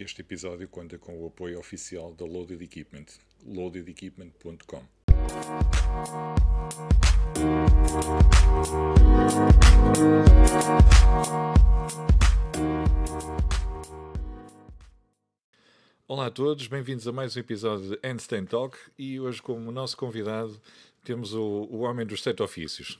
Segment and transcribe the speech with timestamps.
[0.00, 3.04] Este episódio conta com o apoio oficial da Loaded Equipment,
[3.44, 4.82] loadedequipment.com.
[16.08, 19.98] Olá a todos, bem-vindos a mais um episódio de Handstand Talk e hoje como nosso
[19.98, 20.58] convidado
[21.04, 22.98] temos o, o homem dos sete ofícios.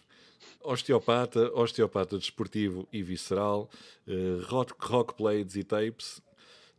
[0.63, 3.71] Osteopata, osteopata desportivo e visceral,
[4.07, 6.21] uh, rock, rock blades e tapes,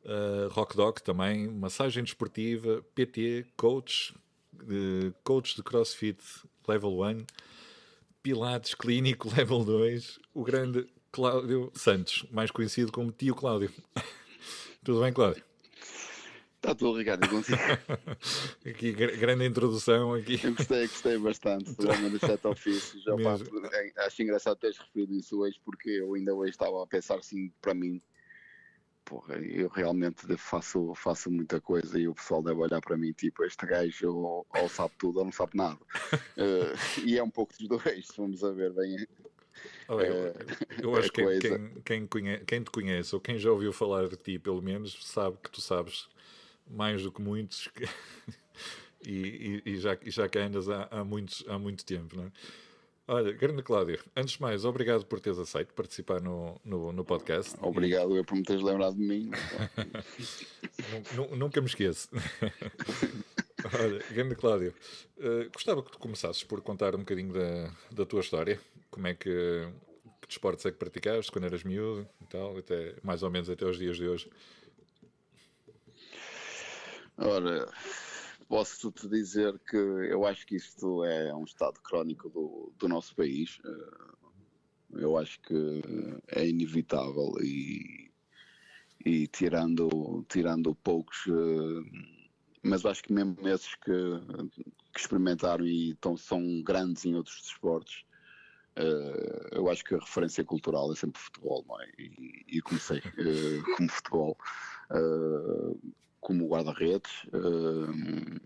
[0.05, 4.14] uh, rock dog também, massagem desportiva, PT, coach,
[4.55, 6.19] uh, coach de crossfit
[6.68, 7.25] level 1,
[8.21, 13.71] pilates clínico level 2, o grande Cláudio Santos, mais conhecido como Tio Cláudio.
[14.83, 15.43] Tudo bem, Cláudio?
[16.61, 17.57] Está tudo, Ricardo, consigo.
[18.63, 20.39] aqui, grande introdução aqui.
[20.43, 23.02] Eu gostei, gostei bastante do homem do chat ofício.
[23.02, 27.15] Já pá, acho engraçado teres referido isso hoje, porque eu ainda hoje estava a pensar
[27.15, 27.99] assim, para mim,
[29.05, 33.44] porra, eu realmente faço, faço muita coisa e o pessoal deve olhar para mim, tipo,
[33.44, 35.77] este gajo ou, ou sabe tudo ou não sabe nada.
[35.77, 36.73] uh,
[37.05, 39.07] e é um pouco dos dois, vamos a ver bem.
[39.88, 40.35] Oh, eu, eu,
[40.81, 44.16] eu, acho que quem, quem, conhece, quem te conhece ou quem já ouviu falar de
[44.16, 46.07] ti, pelo menos, sabe que tu sabes
[46.66, 47.69] mais do que muitos,
[49.05, 52.25] e, e, e, já, e já que andas há, há, muitos, há muito tempo, não
[52.25, 52.31] é?
[53.07, 57.55] Olha, grande Cláudio, antes de mais, obrigado por teres aceito participar no, no, no podcast.
[57.61, 59.31] Obrigado eu por me teres lembrado de mim.
[61.35, 62.09] Nunca me esqueço.
[63.79, 64.73] Olha, grande Cláudio,
[65.17, 69.13] uh, gostava que tu começasses por contar um bocadinho da, da tua história, como é
[69.13, 69.67] que,
[70.22, 73.66] que desportos é que praticaste quando eras miúdo e tal, até, mais ou menos até
[73.66, 74.29] os dias de hoje.
[77.17, 77.67] Ora,
[78.52, 83.16] posso te dizer que eu acho que isto é um estado crónico do, do nosso
[83.16, 83.61] país.
[83.63, 85.81] Eh, eu acho que
[86.27, 88.11] é inevitável e,
[89.05, 92.09] e tirando, tirando poucos, eh,
[92.61, 93.94] mas acho que mesmo esses que,
[94.94, 98.06] que experimentaram e tão, são grandes em outros desportos,
[98.73, 101.85] Uh, eu acho que a referência cultural é sempre futebol, não é?
[102.00, 103.01] E, e comecei
[103.75, 104.38] como futebol.
[106.21, 107.11] Como guarda-redes.
[107.33, 108.39] Uh,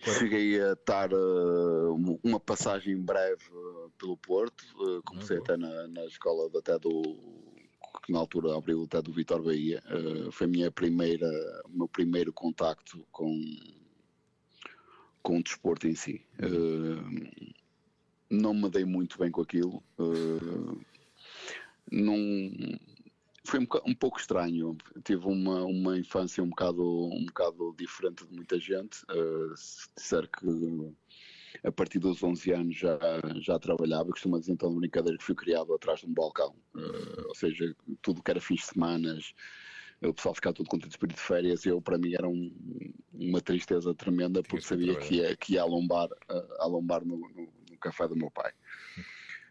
[0.00, 4.64] cheguei a estar uh, uma passagem breve uh, pelo Porto,
[5.04, 7.02] comecei até na, na escola até do
[8.04, 9.82] que na altura abriu até do Vitor Bahia.
[10.30, 11.28] foi minha primeira,
[11.64, 13.34] o meu primeiro contacto com,
[15.20, 16.24] com o desporto em si.
[18.30, 19.82] não me dei muito bem com aquilo.
[21.90, 22.14] não
[23.48, 24.76] foi um, um, pouco estranho.
[25.04, 29.02] Tive uma, uma infância um bocado, um bocado diferente de muita gente.
[29.04, 30.46] Uh, se disser que
[31.64, 32.98] a partir dos 11 anos já,
[33.40, 36.54] já trabalhava, costumo dizer então de brincadeira que fui criado atrás de um balcão.
[36.74, 39.18] Uh, ou seja, tudo que era fins de semana,
[40.02, 42.52] o pessoal ficava todo contente de de férias eu, para mim, era um,
[43.14, 47.78] uma tristeza tremenda porque sabia que ia, que ia alombar, uh, alombar no, no, no
[47.80, 48.52] café do meu pai.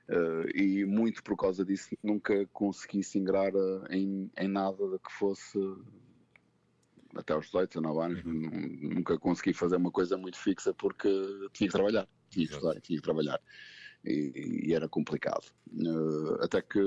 [0.09, 5.11] Uh, e muito por causa disso nunca consegui se ingrar uh, em, em nada que
[5.11, 5.59] fosse
[7.13, 8.93] até aos 18, 19 anos, uhum.
[8.95, 11.09] nunca consegui fazer uma coisa muito fixa porque
[11.51, 13.41] tinha que trabalhar, tinha que estudar, tinha que trabalhar
[14.05, 15.51] e, e era complicado.
[15.73, 16.79] Uh, até que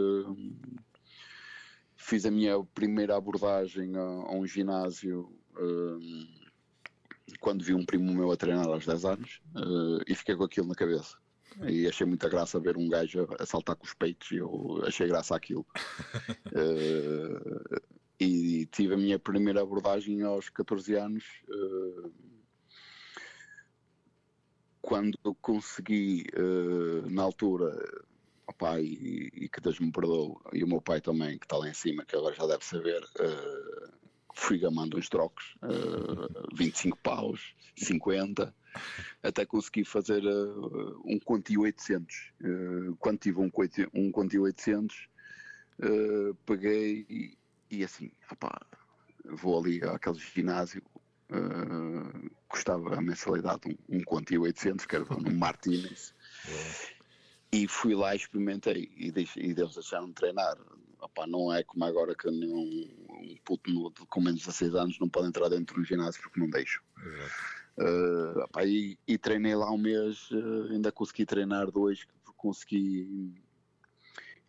[1.95, 5.31] fiz a minha primeira abordagem a, a um ginásio
[7.39, 9.43] quando vi um primo meu a treinar aos 10 anos
[10.07, 11.19] e fiquei com aquilo na cabeça
[11.66, 15.34] e achei muita graça ver um gajo a saltar com os peitos eu achei graça
[15.34, 15.66] aquilo.
[16.47, 17.81] uh,
[18.21, 21.25] e tive a minha primeira abordagem aos 14 anos.
[21.49, 22.12] Uh,
[24.81, 27.71] quando consegui, uh, na altura,
[28.47, 31.56] o pai, e, e, que Deus me perdoou, e o meu pai também, que está
[31.56, 33.03] lá em cima, que agora já deve saber,
[34.41, 35.55] fui gamando uns trocos,
[36.55, 38.55] 25 paus, 50,
[39.23, 42.33] até consegui fazer uh, um Conti 800.
[42.41, 43.51] Uh, quando tive um,
[43.95, 45.09] um Conti 800,
[45.83, 47.39] uh, peguei e,
[47.71, 48.61] e assim, opá,
[49.25, 50.83] vou ali àquele ginásio,
[51.31, 56.15] uh, custava a mensalidade um, um Conti 800, que era um Martínez.
[57.53, 60.57] E fui lá, experimentei e, deixe, e eles deixaram-me treinar.
[61.01, 64.99] Opa, não é como agora que um, um puto no, com menos de 16 anos
[64.99, 66.83] não pode entrar dentro do ginásio porque não deixo.
[67.79, 72.07] Uh, opa, e, e, treinei lá um mês, uh, ainda consegui treinar dois,
[72.37, 73.35] consegui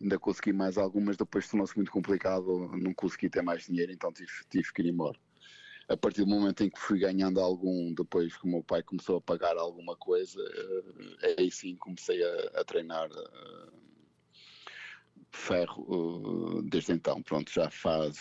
[0.00, 4.32] ainda consegui mais algumas, depois tornou-se muito complicado, não consegui ter mais dinheiro, então tive,
[4.50, 5.18] tive que ir embora.
[5.88, 9.18] A partir do momento em que fui ganhando algum, depois que o meu pai começou
[9.18, 13.08] a pagar alguma coisa, uh, aí sim comecei a, a treinar
[15.32, 17.22] ferro desde então.
[17.22, 18.18] Pronto, já faz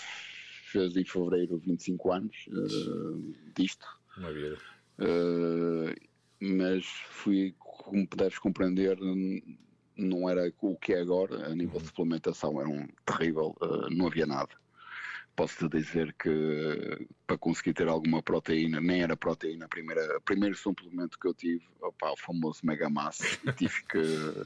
[0.71, 3.85] fez em fevereiro 25 anos uh, disto.
[4.17, 4.57] Uma vida.
[4.99, 5.93] Uh,
[6.39, 8.97] mas fui, como deves compreender,
[9.97, 11.81] não era o que é agora, a nível uhum.
[11.81, 14.60] de suplementação era um terrível, uh, não havia nada.
[15.41, 20.55] Posso-te dizer que para conseguir ter alguma proteína, nem era proteína, a primeira, o primeiro
[20.55, 24.45] suplemento que eu tive, opa, o famoso Mega Mass, tive que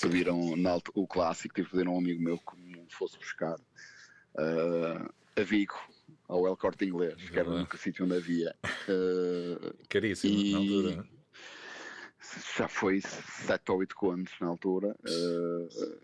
[0.00, 0.54] pedir um,
[0.96, 5.42] o clássico, tive que pedir a um amigo meu que me fosse buscar uh, a
[5.44, 5.78] Vigo,
[6.26, 8.52] ao El Corte Inglês, que era o único sítio onde havia.
[8.88, 10.50] Uh, Caríssimo, e...
[10.50, 11.21] na altura
[12.56, 14.96] já foi 7 ou 8 contos na altura.
[15.04, 15.98] Uh,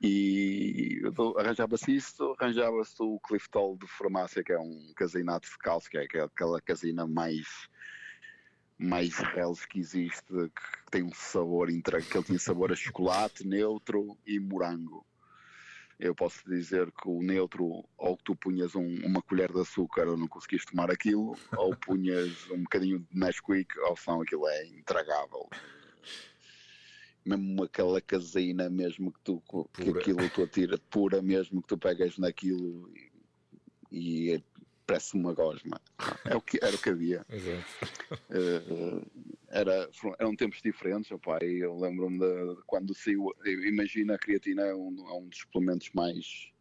[0.00, 1.02] e
[1.36, 6.20] arranjava-se isso, arranjava-se o Cliftol de farmácia, que é um casinato de calço, que é
[6.22, 7.68] aquela casina mais
[8.76, 11.72] mais reles que existe, que tem um sabor, que
[12.16, 15.06] ele tinha sabor a chocolate, neutro e morango.
[15.98, 20.08] Eu posso dizer que o neutro, ou que tu punhas um, uma colher de açúcar
[20.08, 24.66] ou não conseguias tomar aquilo, ou punhas um bocadinho de Nesquik, ou senão aquilo é
[24.66, 25.48] intragável.
[27.24, 29.42] Mesmo aquela caseína mesmo que tu
[29.72, 32.92] que aquilo tu atira pura mesmo que tu pegas naquilo
[33.90, 34.44] e, e
[34.86, 35.80] parece uma gosma
[36.24, 37.24] é o que era o que havia
[38.30, 39.06] uh,
[39.48, 39.88] era
[40.18, 45.08] eram tempos diferentes opa, eu lembro-me de, de, quando saiu imagina a creatina é um,
[45.08, 46.52] é um dos suplementos mais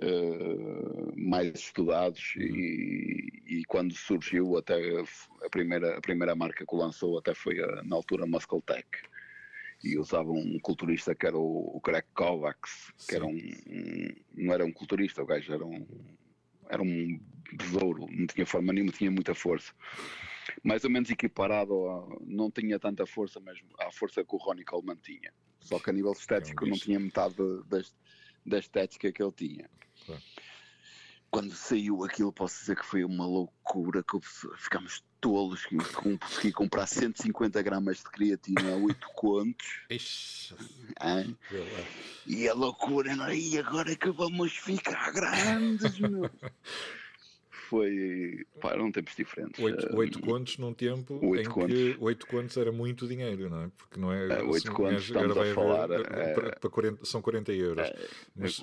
[0.00, 2.42] Uh, mais estudados uhum.
[2.44, 4.80] e, e, quando surgiu até
[5.44, 8.86] a primeira, a primeira marca que lançou até foi a, na altura Muscle Tech
[9.82, 13.16] e usava um culturista que era o, o Greg Kovacs, que Sim.
[13.16, 15.84] era um, um, não era um culturista, o gajo era um
[16.68, 17.20] era um
[17.52, 19.72] besouro, não tinha forma nenhuma, tinha muita força.
[20.62, 24.64] Mais ou menos equiparado, a, não tinha tanta força, mas à força que o Ronnie
[24.64, 25.32] Coleman tinha.
[25.60, 27.80] Só que a nível estético é um não tinha metade da,
[28.46, 29.70] da estética que ele tinha.
[30.06, 30.22] Claro
[31.30, 34.18] quando saiu aquilo, posso dizer que foi uma loucura, que
[34.56, 39.80] ficámos tolos, que consegui comprar 150 gramas de creatina a 8 contos.
[39.90, 40.54] Ixi.
[41.00, 41.26] É?
[42.26, 43.36] E a loucura, não é?
[43.36, 46.30] E agora é que vamos ficar grandes, meu.
[47.68, 48.46] foi.
[48.64, 49.62] Eram tempos diferentes.
[49.62, 51.72] Oito, oito contos num tempo oito em contos.
[51.72, 53.70] que oito contos era muito dinheiro, não é?
[53.76, 54.26] Porque não é.
[54.26, 55.90] é oito contos, estamos a falar.
[55.90, 57.86] É, para, para 40, são 40 euros.
[57.86, 58.60] É, mas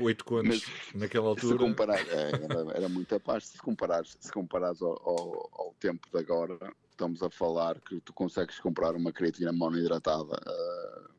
[0.00, 1.52] oito contos naquela altura.
[1.52, 3.48] Se comparar, é, era, era muita paz.
[3.48, 6.58] Se comparares, se comparares ao, ao, ao, tempo de agora,
[6.90, 10.40] estamos a falar que tu consegues comprar uma creatina monohidratada.
[10.46, 11.17] Uh,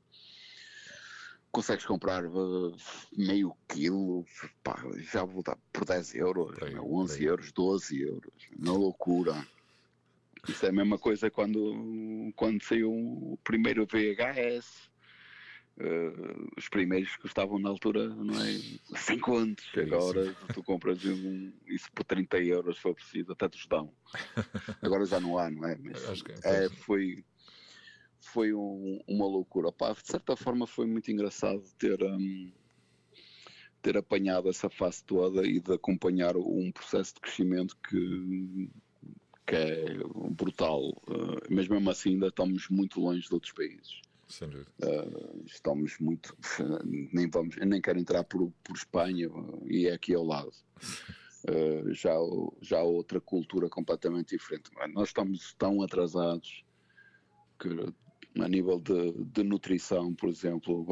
[1.52, 2.76] consegues comprar uh,
[3.16, 4.26] meio quilo,
[4.64, 4.82] pá,
[5.12, 7.28] já vou dar por 10 euros, bem, 11 bem.
[7.28, 9.36] euros, 12 euros, na loucura.
[10.48, 14.90] Isso é a mesma coisa quando, quando saiu o primeiro VHS.
[15.78, 18.98] Uh, os primeiros custavam na altura, não é?
[18.98, 19.66] 5 contos.
[19.78, 23.94] Agora tu compras um, isso por 30 euros, se for preciso, até te dão.
[24.82, 25.78] Agora já não há, não é?
[25.82, 27.24] Mas é, é, foi,
[28.20, 29.72] foi um, uma loucura.
[29.72, 32.52] Pá, de certa forma foi muito engraçado ter, um,
[33.82, 38.70] ter apanhado essa fase toda e de acompanhar um processo de crescimento que,
[39.46, 39.98] que é
[40.32, 40.90] brutal.
[41.08, 44.02] Uh, mas mesmo assim ainda estamos muito longe de outros países.
[44.84, 46.38] Uh, estamos muito.
[47.12, 49.28] Nem, vamos, nem quero entrar por, por Espanha
[49.66, 50.52] e é aqui ao lado.
[51.48, 52.14] Uh, já,
[52.62, 54.70] já outra cultura completamente diferente.
[54.94, 56.64] Nós estamos tão atrasados
[57.60, 57.70] que
[58.38, 60.86] a nível de, de, nutrição, por exemplo,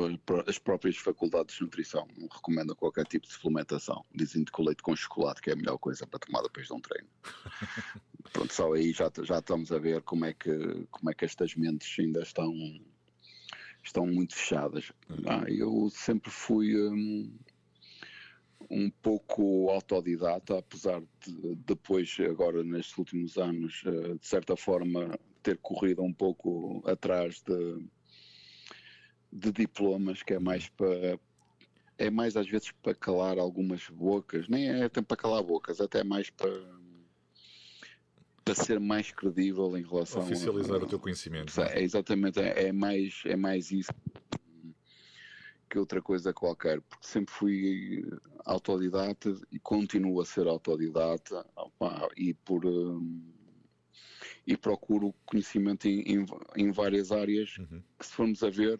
[0.47, 4.03] as próprias faculdades de nutrição não recomendam qualquer tipo de suplementação.
[4.13, 6.73] Dizem que o leite com chocolate que é a melhor coisa para tomar depois de
[6.73, 7.07] um treino.
[8.33, 11.55] Pronto, só aí já, já estamos a ver como é que, como é que estas
[11.55, 12.53] mentes ainda estão,
[13.83, 14.91] estão muito fechadas.
[15.25, 17.31] Ah, eu sempre fui um,
[18.69, 25.17] um pouco autodidata, apesar de depois, agora nestes últimos anos, eh, de certa forma
[25.47, 27.87] ter corrido um pouco atrás de,
[29.31, 31.17] de diplomas, que é mais para
[31.97, 36.03] é mais às vezes para calar algumas bocas, nem é até para calar bocas, até
[36.03, 36.51] mais para
[38.43, 41.59] para ser mais credível em relação oficializar a, o teu conhecimento.
[41.61, 43.91] É, exatamente, é, é, mais é mais isso
[45.69, 48.05] que outra coisa qualquer, porque sempre fui
[48.45, 53.36] autodidata e continuo a ser autodidata opa, e por um,
[54.47, 56.25] e procuro conhecimento em, em,
[56.55, 57.83] em várias áreas uhum.
[57.99, 58.79] que se formos a ver,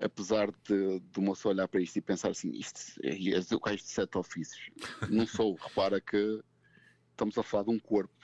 [0.00, 3.60] apesar de, de uma só olhar para isto e pensar assim, isto é, é o
[3.60, 4.70] gajo de sete ofícios.
[5.10, 6.42] Não sou, repara que
[7.10, 8.14] estamos a falar de um corpo.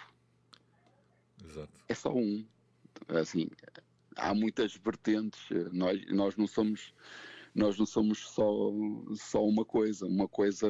[1.44, 1.80] Exato.
[1.86, 2.46] É só um.
[3.08, 3.48] Assim,
[4.16, 5.42] há muitas vertentes.
[5.72, 6.94] Nós, nós não somos
[7.54, 8.72] nós não somos só,
[9.14, 10.06] só uma coisa.
[10.06, 10.68] Uma coisa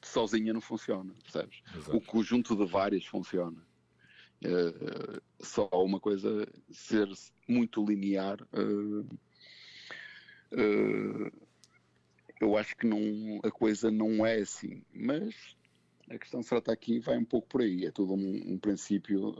[0.00, 1.62] sozinha não funciona, percebes?
[1.76, 1.96] Exato.
[1.96, 3.62] O conjunto de várias funciona.
[4.44, 7.08] Uh, só uma coisa ser
[7.46, 9.00] muito linear uh,
[10.52, 11.32] uh,
[12.40, 12.98] eu acho que não,
[13.44, 15.56] a coisa não é assim mas
[16.10, 19.32] a questão será está aqui vai um pouco por aí é tudo um, um princípio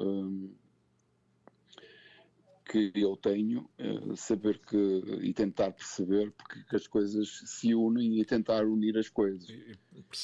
[2.64, 3.68] que eu tenho
[4.16, 4.76] saber que
[5.20, 9.76] e tentar perceber porque que as coisas se unem e tentar unir as coisas e,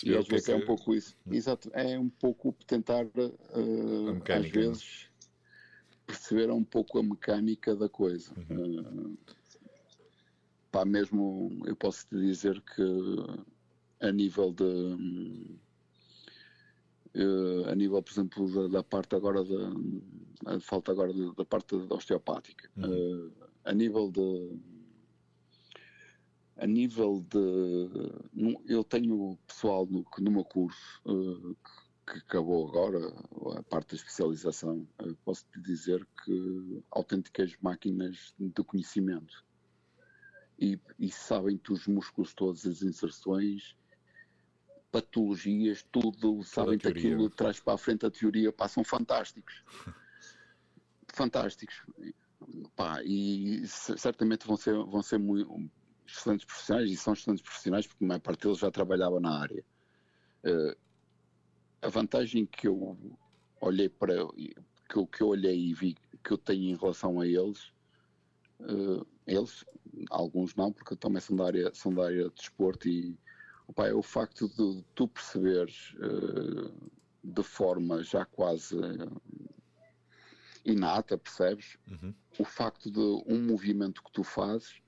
[0.05, 1.35] e às vezes é, é, um pouco isso hum.
[1.35, 4.49] exato é um pouco tentar às é?
[4.49, 5.09] vezes
[6.09, 8.33] perceber um pouco a mecânica da coisa.
[8.51, 8.81] Uhum.
[8.81, 9.19] Uh,
[10.73, 12.83] pá, mesmo eu posso te dizer que
[14.01, 15.59] a nível de uh,
[17.67, 21.95] a nível, por exemplo, da, da parte agora da falta agora da, da parte da
[21.95, 23.27] osteopática, uhum.
[23.27, 23.33] uh,
[23.65, 24.59] a nível de
[26.57, 31.01] a nível de eu tenho pessoal no, no meu curso
[32.13, 32.99] que acabou agora,
[33.59, 34.87] a parte da especialização,
[35.25, 39.45] posso te dizer que autênticas máquinas de conhecimento.
[40.59, 43.77] E, e sabem-te os músculos, todas as inserções,
[44.91, 49.63] patologias, tudo, sabem-te aquilo de trás para a frente, a teoria, pá, são fantásticos.
[51.13, 51.83] fantásticos.
[52.75, 55.71] Pá, e certamente vão ser, vão ser muito
[56.07, 59.65] excelentes profissionais, e são excelentes profissionais, porque a maior parte deles já trabalhava na área.
[60.45, 60.77] Uh,
[61.83, 62.97] a vantagem que eu
[63.61, 64.15] olhei para
[64.89, 67.73] que eu, que eu olhei e vi que eu tenho em relação a eles,
[68.61, 69.65] uh, eles,
[70.11, 73.19] alguns não, porque também são da área, são da área de desporto e
[73.69, 76.91] opa, é o facto de tu perceberes uh,
[77.23, 78.77] de forma já quase
[80.65, 81.79] inata, percebes?
[81.87, 82.15] Uhum.
[82.39, 83.01] O facto de
[83.33, 84.81] um movimento que tu fazes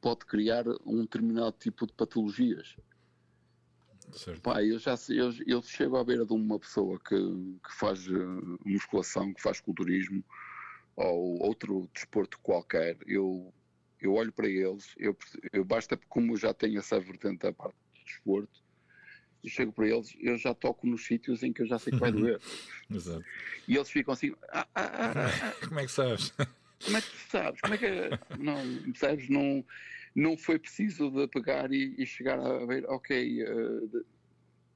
[0.00, 2.76] pode criar um determinado tipo de patologias.
[4.12, 4.40] Certo.
[4.40, 8.58] Pá, eu já eu, eu chego à beira de uma pessoa que, que faz uh,
[8.64, 10.24] musculação, que faz culturismo
[10.96, 13.52] ou outro desporto qualquer, eu,
[14.00, 15.16] eu olho para eles, eu,
[15.52, 17.76] eu basta como eu já tenho essa vertente da parte
[18.08, 18.62] desporto,
[19.42, 21.98] eu chego para eles, eu já toco nos sítios em que eu já sei que
[21.98, 22.40] vai doer.
[22.90, 23.24] Exato.
[23.66, 25.66] E eles ficam assim, ah, ah, ah, ah, ah.
[25.66, 26.32] como é que sabes?
[26.84, 27.60] Como é que sabes?
[27.60, 27.88] Como é que
[28.38, 29.28] não percebes?
[29.28, 29.64] Não
[30.14, 34.04] não foi preciso de pegar e, e chegar a ver, ok, uh, de,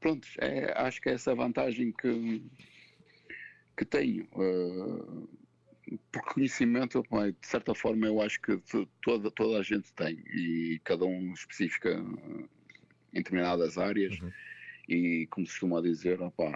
[0.00, 2.42] pronto, é, acho que é essa vantagem que,
[3.76, 4.24] que tenho.
[4.32, 5.28] Uh,
[6.10, 8.60] por conhecimento, de certa forma, eu acho que
[9.02, 12.02] toda, toda a gente tem e cada um especifica
[13.12, 14.18] em determinadas áreas.
[14.20, 14.32] Uhum.
[14.88, 16.50] E como se costuma dizer, opa,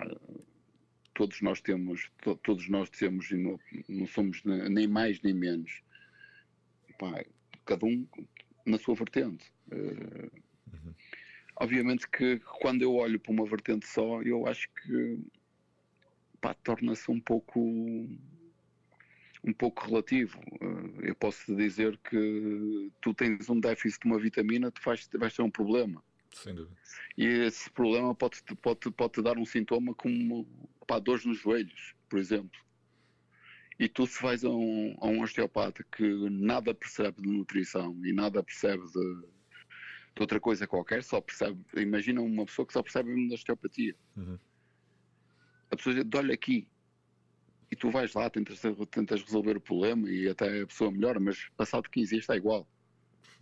[1.15, 3.59] todos nós temos, to, todos nós temos, e não,
[3.89, 5.83] não somos nem mais nem menos.
[6.91, 7.25] Opa,
[7.65, 8.07] cada um
[8.65, 9.51] na sua vertente.
[9.73, 10.31] Uh,
[10.73, 10.95] uhum.
[11.57, 15.19] Obviamente que quando eu olho para uma vertente só, eu acho que
[16.63, 17.61] torna-se um pouco
[19.45, 20.39] um pouco relativo.
[20.61, 25.35] Uh, eu posso dizer que tu tens um déficit de uma vitamina, tu vais, vais
[25.35, 26.03] ter um problema.
[26.43, 26.77] Sem dúvida.
[27.17, 30.47] E esse problema pode, pode, pode te dar um sintoma como
[30.87, 32.61] pá, dores nos joelhos, por exemplo.
[33.79, 38.13] E tu se vais a um, a um osteopata que nada percebe de nutrição e
[38.13, 39.23] nada percebe de,
[40.15, 43.97] de outra coisa qualquer, só percebe, imagina uma pessoa que só percebe mesmo da osteopatia.
[44.17, 44.39] Uhum.
[45.71, 46.69] A pessoa diz, olha aqui,
[47.71, 51.49] e tu vais lá, tentas, tentas resolver o problema e até a pessoa melhora, mas
[51.57, 52.69] passado 15 dias está igual.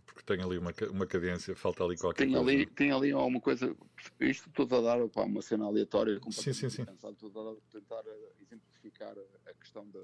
[0.04, 2.50] Porque tem ali uma, uma cadência, falta ali qualquer tem coisa.
[2.50, 3.75] Ali, tem ali alguma coisa,
[4.20, 6.82] isto tudo a dar pá, uma cena aleatória, sim, sim, sim.
[6.82, 8.02] A tentar
[8.40, 9.14] exemplificar
[9.46, 10.00] a questão da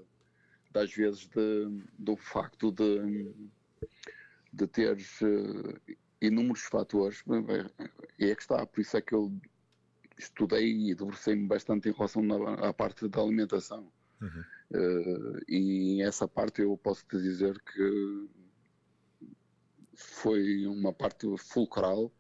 [0.73, 3.33] das vezes de, do facto de,
[4.53, 7.23] de teres uh, inúmeros fatores,
[8.19, 9.33] e é que está, por isso é que eu
[10.19, 12.23] estudei e debrucei-me bastante em relação
[12.63, 13.91] à parte da alimentação.
[14.21, 14.45] Uhum.
[14.73, 18.29] Uh, e essa parte eu posso te dizer que
[20.01, 22.13] foi uma parte fulcral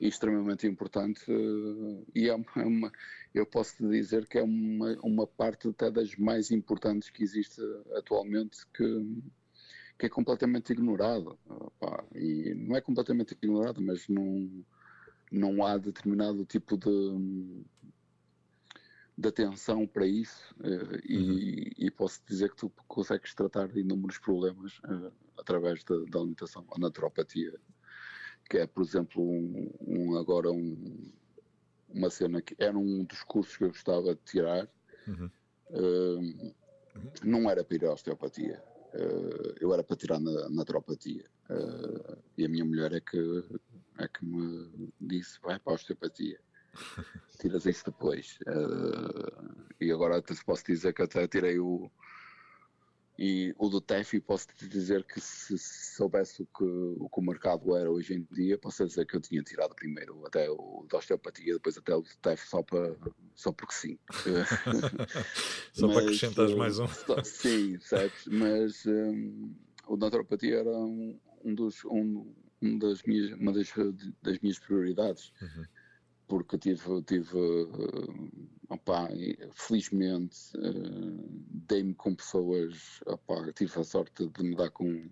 [0.00, 2.92] extremamente importante uh, e é uma,
[3.32, 7.60] eu posso dizer que é uma, uma parte até das mais importantes que existe
[7.96, 9.22] atualmente que,
[9.98, 11.30] que é completamente ignorada
[12.14, 14.64] e não é completamente ignorada mas não,
[15.30, 17.62] não há determinado tipo de
[19.16, 21.86] de atenção para isso uh, e, uhum.
[21.86, 26.66] e, posso dizer que tu consegues tratar de inúmeros problemas uh, através da, da alimentação,
[26.72, 27.52] a naturopatia
[28.48, 31.10] que é, por exemplo, um, um agora um,
[31.88, 34.68] uma cena que era um dos cursos que eu gostava de tirar.
[35.06, 35.30] Uhum.
[35.70, 36.54] Uh,
[37.22, 38.62] não era para ir à osteopatia,
[39.58, 41.24] eu era para tirar na naturopatia.
[42.36, 43.44] E a minha mulher é que,
[43.98, 46.38] é que me disse: vai para a osteopatia.
[47.38, 48.38] tiras isso depois.
[48.46, 51.90] Uh, e agora até posso dizer que até tirei o.
[53.18, 57.22] E o do TEF, posso te dizer que se soubesse o que, o que o
[57.22, 60.96] mercado era hoje em dia, posso dizer que eu tinha tirado primeiro até o da
[60.96, 62.96] osteopatia, depois até o do TEF só, para,
[63.34, 63.98] só porque sim.
[65.74, 66.86] só Mas, para acrescentares mais um.
[67.22, 68.26] Sim, sabes?
[68.26, 69.54] Mas um,
[69.86, 73.70] o da naturopatia era um, um dos, um, um das minhas, uma das,
[74.22, 75.32] das minhas prioridades.
[75.40, 75.66] Uhum
[76.32, 77.38] porque tive, tive
[78.70, 79.06] opa,
[79.52, 80.50] felizmente
[81.68, 85.10] dei-me com pessoas, opa, tive a sorte de me dar com,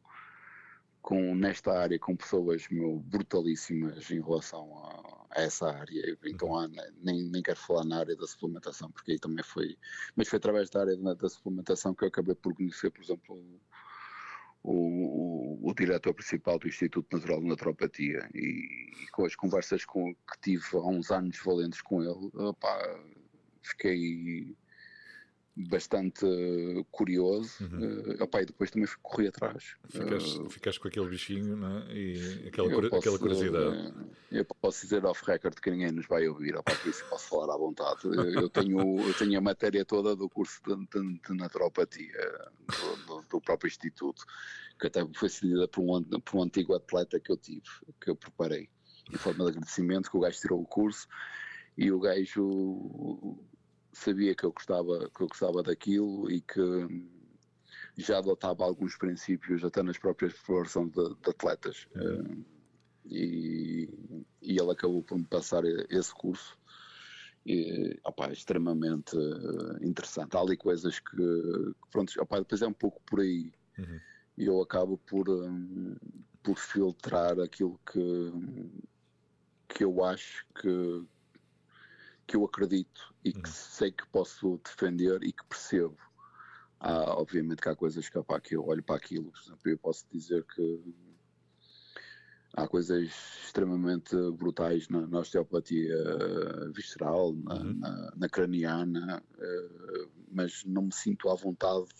[1.02, 6.16] com nesta área com pessoas meu, brutalíssimas em relação a, a essa área.
[6.24, 6.66] Então há,
[7.02, 9.76] nem, nem quero falar na área da suplementação, porque aí também foi,
[10.16, 13.60] mas foi através da área da, da suplementação que eu acabei por conhecer, por exemplo,
[14.62, 18.28] o, o, o, diretor principal do Instituto Natural de Naturopatia.
[18.34, 23.00] E, e, com as conversas com, que tive há uns anos valentes com ele, opa,
[23.62, 24.54] fiquei
[25.68, 26.24] bastante
[26.90, 28.14] curioso uhum.
[28.18, 29.76] uh, opa, e depois também corri atrás.
[29.88, 31.86] Ficaste, uh, ficaste com aquele bichinho né?
[31.90, 33.94] e aquela, posso, aquela curiosidade.
[34.30, 37.54] eu posso dizer off record que ninguém nos vai ouvir, opa, por isso posso falar
[37.54, 38.00] à vontade.
[38.04, 43.28] eu, tenho, eu tenho a matéria toda do curso de, de, de naturopatia do, do,
[43.28, 44.24] do, próprio Instituto,
[44.78, 47.62] que até foi cedida por um, por um antigo atleta que eu tive,
[48.00, 48.68] que eu preparei,
[49.12, 51.06] em forma de agradecimento, que o gajo tirou o curso
[51.76, 53.38] e o gajo
[53.92, 57.08] sabia que eu gostava que eu gostava daquilo e que
[57.96, 62.44] já adotava alguns princípios até nas próprias preparação de, de atletas uhum.
[63.06, 63.88] e,
[64.42, 66.58] e ele acabou por me passar esse curso
[67.44, 69.16] e, opa, extremamente
[69.80, 70.36] interessante.
[70.36, 74.00] Há ali coisas que, que pronto, opa, depois é um pouco por aí uhum.
[74.36, 75.96] eu acabo por, um,
[76.42, 78.32] por filtrar aquilo que,
[79.68, 81.04] que eu acho que,
[82.30, 83.52] que eu acredito e que uhum.
[83.52, 85.98] sei que posso defender e que percebo.
[86.78, 89.78] Há, obviamente que há coisas que, opa, que eu olho para aquilo, por exemplo, eu
[89.78, 90.94] posso dizer que
[92.54, 93.08] há coisas
[93.44, 95.96] extremamente brutais na, na osteopatia
[96.72, 97.74] visceral, na, uhum.
[97.74, 101.90] na, na craniana, uh, mas não me sinto à vontade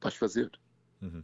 [0.00, 0.50] para as fazer.
[1.02, 1.22] Uhum.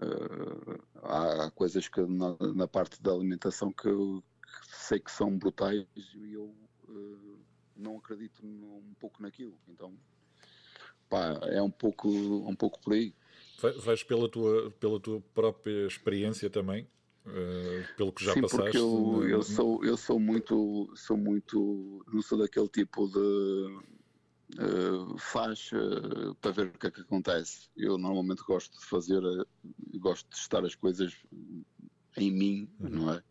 [0.00, 5.36] Uh, há coisas que na, na, parte da alimentação que, eu, que sei que são
[5.36, 6.54] brutais e eu
[6.88, 7.35] uh,
[7.76, 9.58] não acredito um pouco naquilo.
[9.68, 9.96] Então,
[11.08, 13.14] pá, é um pouco, um pouco por aí.
[13.84, 16.86] Vais pela tua, pela tua própria experiência também?
[17.26, 18.64] Uh, pelo que já Sim, passaste?
[18.64, 23.80] Porque eu, eu, sou, eu sou muito, sou muito, não sou daquele tipo de
[24.60, 27.68] uh, faz uh, para ver o que é que acontece.
[27.76, 29.20] Eu normalmente gosto de fazer,
[29.94, 31.16] gosto de testar as coisas
[32.16, 32.88] em mim, uhum.
[32.90, 33.22] não é?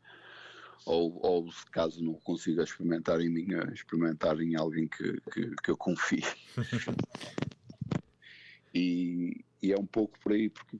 [0.85, 5.75] Ou, ou caso não consiga experimentar em mim, experimentar em alguém que, que, que eu
[5.75, 6.23] confie.
[8.73, 10.77] e, e, é um pouco por aí, porque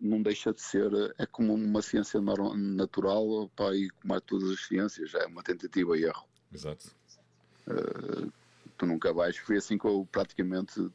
[0.00, 4.66] não deixa de ser, é como uma ciência natural, pá, e como é todas as
[4.66, 6.26] ciências, é uma tentativa e erro.
[6.52, 6.94] Exato.
[7.68, 8.32] Uh,
[8.78, 10.90] tu nunca vais, foi assim que eu praticamente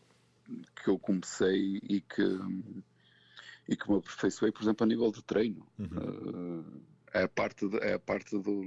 [0.84, 2.24] que eu comecei e que
[3.68, 5.66] e que me aperfeiçoei, por exemplo, a nível de treino.
[5.78, 6.60] Uhum.
[6.60, 6.82] Uh,
[7.13, 8.63] é a parte, de, é a parte do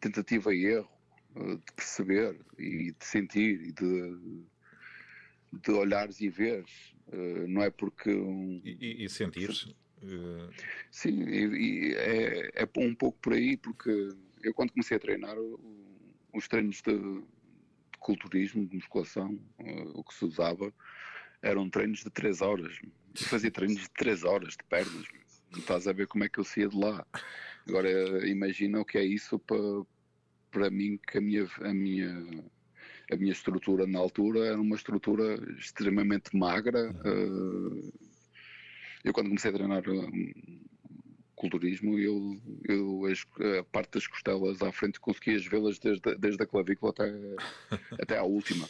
[0.00, 0.90] tentativa e erro,
[1.36, 4.46] eh, de perceber e de sentir e de,
[5.52, 6.94] de olhares e veres.
[7.12, 8.10] Eh, não é porque.
[8.10, 10.50] Um, e, e sentir uh...
[10.90, 14.10] Sim, e, e é, é um pouco por aí, porque
[14.42, 15.36] eu quando comecei a treinar,
[16.32, 19.38] os treinos de, de culturismo, de musculação,
[19.94, 20.72] o que se usava,
[21.42, 22.78] eram treinos de 3 horas.
[22.82, 25.06] Eu fazia treinos de 3 horas de pernas
[25.56, 27.06] estás a ver como é que eu saía de lá.
[27.66, 29.58] Agora imagina o que é isso para,
[30.50, 32.10] para mim, que a minha, a, minha,
[33.12, 36.90] a minha estrutura na altura era uma estrutura extremamente magra.
[37.04, 37.92] Uh,
[39.04, 40.32] eu quando comecei a treinar um,
[41.34, 43.02] culturismo, eu, eu
[43.58, 47.14] a parte das costelas à frente conseguias vê-las desde, desde a clavícula até,
[48.00, 48.68] até à última.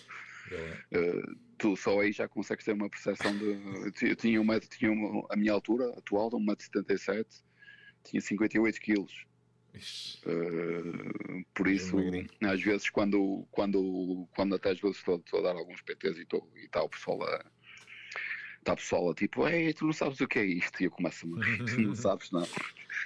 [0.92, 3.58] Uh, tu só aí já consegues ter uma percepção de.
[4.02, 7.26] Eu tinha, uma, tinha uma, a minha altura atual, de 1,77m,
[8.04, 9.26] tinha 58 quilos.
[10.26, 11.96] Uh, por isso,
[12.42, 16.26] às vezes, quando, quando, quando até às vezes estou, estou a dar alguns PTs e,
[16.56, 17.44] e está o pessoal a.
[18.58, 20.80] Está o pessoal a tipo, ei, tu não sabes o que é isto?
[20.80, 22.46] E eu começo a não sabes, não.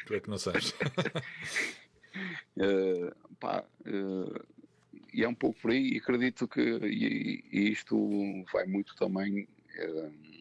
[0.07, 0.71] Tu é que não sabes.
[2.57, 4.62] uh, pá, uh,
[5.13, 9.49] e é um pouco por aí, e acredito que e, e isto vai muito também.
[9.79, 10.33] Uh,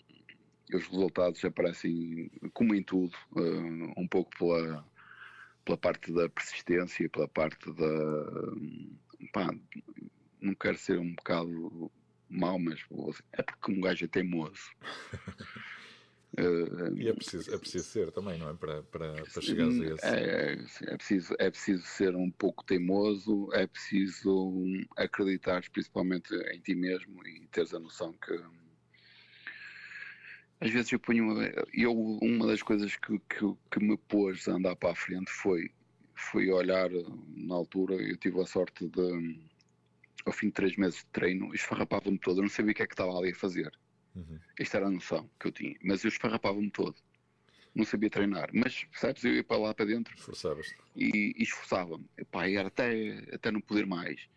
[0.74, 4.86] os resultados aparecem, como em tudo, uh, um pouco pela,
[5.66, 8.54] pela parte da persistência, pela parte da.
[9.34, 9.54] Pá,
[10.40, 11.92] não quero ser um bocado
[12.30, 12.80] mau, mas
[13.34, 14.72] é porque um gajo é teimoso.
[16.96, 18.54] E é preciso, é preciso ser também, não é?
[18.54, 20.06] Para, para, para chegar a esse.
[20.06, 20.58] É,
[20.94, 24.64] é, preciso, é preciso ser um pouco teimoso, é preciso
[24.96, 28.34] acreditar principalmente em ti mesmo e teres a noção que.
[30.62, 31.42] Às vezes eu ponho.
[31.74, 35.70] Eu, uma das coisas que, que, que me pôs a andar para a frente foi,
[36.16, 36.90] foi olhar
[37.36, 37.96] na altura.
[37.96, 39.38] Eu tive a sorte de,
[40.26, 42.38] ao fim de três meses de treino, esfarrapava-me todo.
[42.38, 43.70] Eu não sabia o que é que estava ali a fazer
[44.16, 44.40] Uhum.
[44.60, 45.76] Esta era a noção que eu tinha.
[45.84, 46.96] Mas eu esfarrapava-me todo.
[47.74, 48.50] Não sabia treinar.
[48.54, 50.14] Mas, sabes, eu ia para lá para dentro.
[50.16, 50.76] Esforçavas-te.
[50.96, 52.06] E, e esforçava-me.
[52.18, 54.28] E era até, até não poder mais.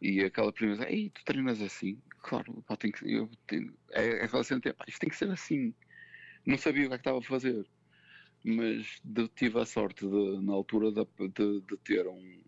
[0.00, 1.98] E aquela primeira vez, ei, tu treinas assim?
[2.22, 5.30] Claro, pá, tem que, eu, tenho, é, é aquela cena, pá, isto tem que ser
[5.30, 5.74] assim.
[6.44, 7.66] Não sabia o que é que estava a fazer.
[8.44, 12.42] Mas de, tive a sorte, de, na altura, de, de, de ter um,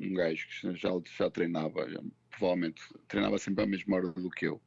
[0.00, 4.46] um gajo que já, já treinava, já, provavelmente treinava sempre à mesma hora do que
[4.46, 4.60] eu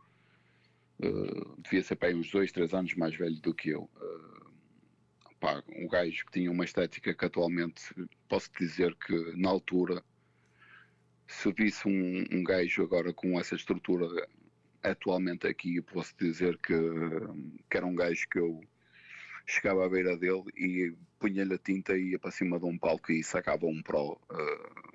[0.99, 3.83] Uh, devia ser para aí uns dois, três anos mais velho do que eu.
[3.83, 7.83] Uh, pá, um gajo que tinha uma estética que atualmente
[8.27, 10.03] posso dizer que na altura
[11.27, 14.07] se visse um, um gajo agora com essa estrutura
[14.81, 16.73] atualmente aqui, posso dizer que,
[17.69, 18.61] que era um gajo que eu
[19.45, 23.11] chegava à beira dele e punha-lhe a tinta e ia para cima de um palco
[23.11, 24.86] e sacava um pro uh,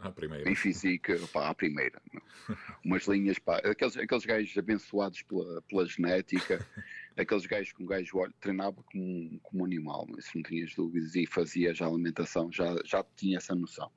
[0.00, 0.50] à primeira.
[0.50, 2.00] Em física, pá, à primeira.
[2.84, 6.64] Umas linhas, pá, aqueles, aqueles gajos abençoados pela, pela genética,
[7.16, 11.14] aqueles gajos que um gajo olha, treinava como, como um animal, se não tinhas dúvidas,
[11.14, 13.90] e fazia já alimentação, já, já tinha essa noção.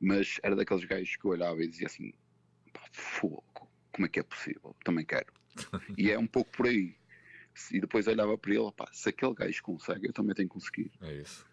[0.00, 2.12] Mas era daqueles gajos que eu olhava e dizia assim:
[2.72, 4.76] pá, fogo, como é que é possível?
[4.84, 5.32] Também quero.
[5.96, 6.94] E é um pouco por aí.
[7.72, 10.92] E depois olhava para ele, pá, se aquele gajo consegue, eu também tenho que conseguir.
[11.00, 11.46] É isso.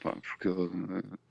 [0.00, 0.70] Pá, porque eu,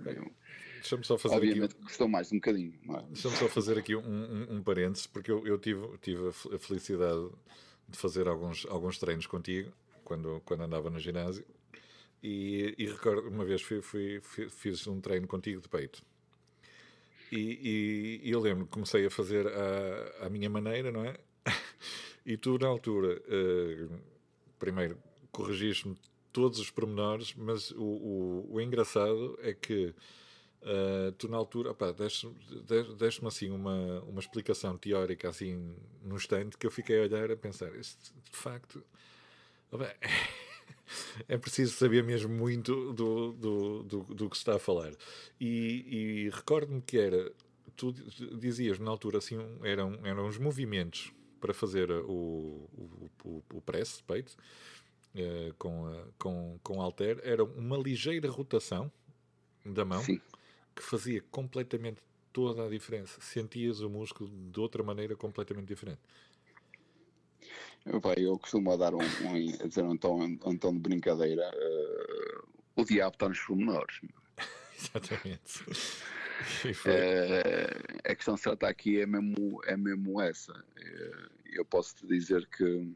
[0.05, 0.35] eu,
[0.83, 1.83] Deixa-me só fazer Obviamente aqui...
[1.85, 2.73] custou mais um bocadinho.
[2.89, 3.01] É?
[3.03, 7.29] Deixa-me só fazer aqui um, um, um parênteses, porque eu, eu tive, tive a felicidade
[7.87, 9.71] de fazer alguns, alguns treinos contigo
[10.03, 11.45] quando, quando andava no ginásio.
[12.21, 16.03] E, e recordo, uma vez fui, fui, fiz um treino contigo de peito.
[17.31, 19.47] E, e, e eu lembro que comecei a fazer
[20.19, 21.17] a minha maneira, não é?
[22.25, 23.99] E tu, na altura, uh,
[24.57, 24.97] primeiro
[25.29, 25.97] corrigiste-me
[26.31, 29.93] todos os pormenores, mas o, o, o engraçado é que
[30.63, 31.75] Uh, tu na altura,
[32.97, 37.35] deste-me assim uma, uma explicação teórica assim num instante que eu fiquei a olhar a
[37.35, 38.81] pensar, isto, de facto
[39.69, 39.93] opa,
[41.27, 44.93] é preciso saber mesmo muito do, do, do, do que se está a falar.
[45.37, 47.29] E, e recordo-me que era,
[47.75, 53.61] tu dizias na altura assim, eram, eram uns movimentos para fazer o, o, o, o
[53.61, 54.33] press, peito,
[55.13, 58.89] uh, com, uh, com, com alter, era uma ligeira rotação
[59.65, 60.01] da mão.
[60.01, 60.21] Sim
[60.75, 63.21] que fazia completamente toda a diferença.
[63.21, 66.01] Sentias o músculo de outra maneira completamente diferente.
[67.85, 71.49] Eu, eu costumo dar um, um, dizer um tom, um tom de brincadeira.
[71.53, 73.99] Uh, o diabo está nos pormenores.
[74.79, 75.63] Exatamente.
[76.85, 80.53] Uh, a questão certa aqui é mesmo, é mesmo essa.
[80.53, 82.89] Uh, eu posso te dizer que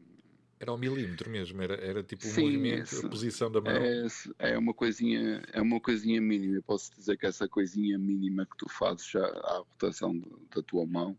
[0.60, 3.72] era ao milímetro mesmo, era, era tipo o um movimento, a posição da mão.
[3.72, 4.06] É,
[4.38, 6.56] é, uma coisinha, é uma coisinha mínima.
[6.56, 10.18] Eu posso dizer que essa coisinha mínima que tu fazes já à rotação
[10.54, 11.16] da tua mão,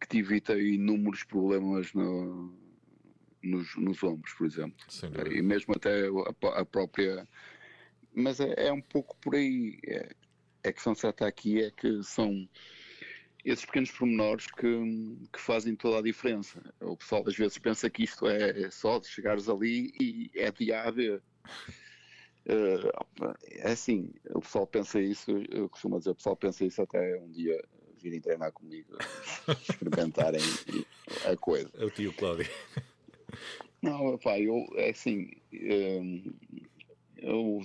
[0.00, 2.54] que te evita inúmeros problemas no,
[3.42, 4.86] nos, nos ombros, por exemplo.
[5.30, 7.28] E mesmo até a, a própria.
[8.14, 9.78] Mas é, é, um pouco por aí.
[9.86, 10.14] É,
[10.64, 12.48] a questão certa aqui é que são
[13.46, 16.60] esses pequenos pormenores que, que, fazem toda a diferença.
[16.80, 20.72] O pessoal às vezes pensa que isto é só de chegares ali e é de
[20.72, 21.20] A a B.
[22.48, 27.18] Uh, é assim, o pessoal pensa isso, eu costumo dizer, o pessoal pensa isso até
[27.20, 27.60] um dia
[28.02, 28.96] virem treinar comigo,
[29.68, 30.40] experimentarem
[31.24, 31.70] a coisa.
[31.74, 32.48] É o tio Cláudio.
[33.80, 36.00] Não, pá, eu, é assim, eh,
[37.18, 37.62] eu,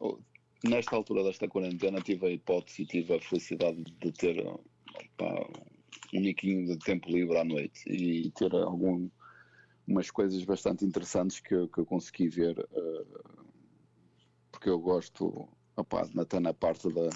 [0.00, 0.20] eu,
[0.64, 4.44] nesta altura desta quarentena tive a hipótese e tive a felicidade de ter
[5.24, 9.08] um niquinho de tempo livre à noite e ter algum,
[9.86, 13.24] umas coisas bastante interessantes que, eu, que eu consegui ver, uh,
[14.50, 17.08] porque eu gosto, opá, até na parte da.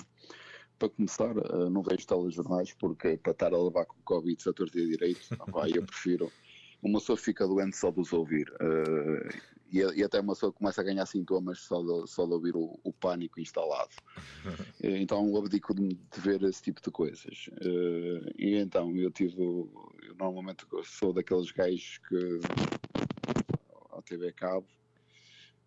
[0.79, 4.81] Para começar, uh, não vejo telejornais porque para estar a levar com Covid a torta
[4.81, 6.33] direito, opá, eu prefiro.
[6.83, 8.51] Uma pessoa fica doente só de os ouvir.
[8.55, 12.57] Uh, e, e, até uma pessoa começa a ganhar sintomas só de, só de ouvir
[12.57, 13.91] o, o pânico instalado.
[14.83, 17.49] então eu abdico de, de, ver esse tipo de coisas.
[17.63, 22.41] Uh, e então eu tive, eu normalmente sou daqueles gajos que
[23.93, 24.67] a TV Cabo,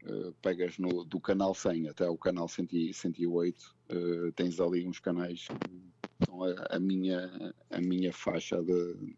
[0.05, 4.99] uh, pegas no, do canal 100 até o canal 100, 108, uh, tens ali uns
[4.99, 9.15] canais que são a, a, minha, a minha faixa de,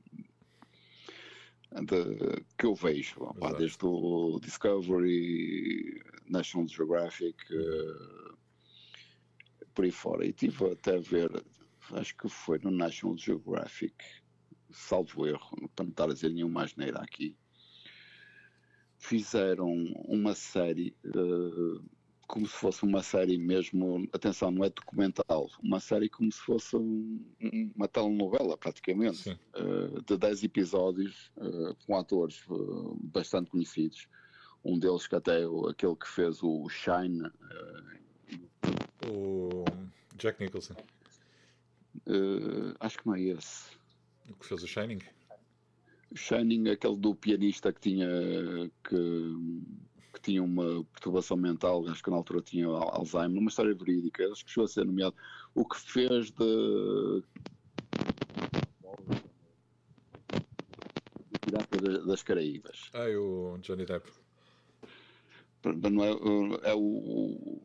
[1.83, 8.37] de que eu vejo, opa, desde o Discovery, National Geographic, uh,
[9.73, 10.25] por aí fora.
[10.25, 11.29] E tive até a ver,
[11.91, 13.95] acho que foi no National Geographic,
[14.71, 17.37] salvo erro, para não estar a dizer nenhuma asneira aqui,
[18.97, 19.71] fizeram
[20.07, 21.83] uma série uh,
[22.27, 26.75] como se fosse uma série mesmo, atenção, não é documental, uma série como se fosse
[26.75, 27.23] um,
[27.75, 32.43] uma telenovela praticamente, uh, de 10 episódios uh, com atores
[32.99, 34.07] bastante conhecidos.
[34.63, 37.29] Um deles que até é aquele que fez o Shine.
[39.07, 39.63] o
[40.17, 40.75] Jack Nicholson.
[42.79, 43.69] acho que não é esse.
[44.27, 44.99] O que fez o Shining?
[46.15, 48.07] Shining, aquele do pianista que tinha
[48.83, 49.35] que
[50.25, 54.51] tinha uma perturbação mental, acho que na altura tinha Alzheimer, uma história verídica, acho que
[54.51, 55.15] chegou a ser nomeado.
[55.53, 57.23] O que fez de
[61.41, 62.89] Pirata das Caraíbas.
[62.93, 64.11] Ah, o Johnny Depp.
[65.63, 67.61] Não é, é o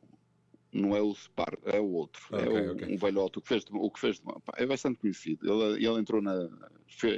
[0.72, 2.22] não é o Spar, é o outro.
[2.32, 2.94] É o, okay.
[2.94, 4.22] um velhote, o que fez, o que fez
[4.56, 5.50] é bastante conhecido.
[5.50, 6.48] Ele, ele entrou, na,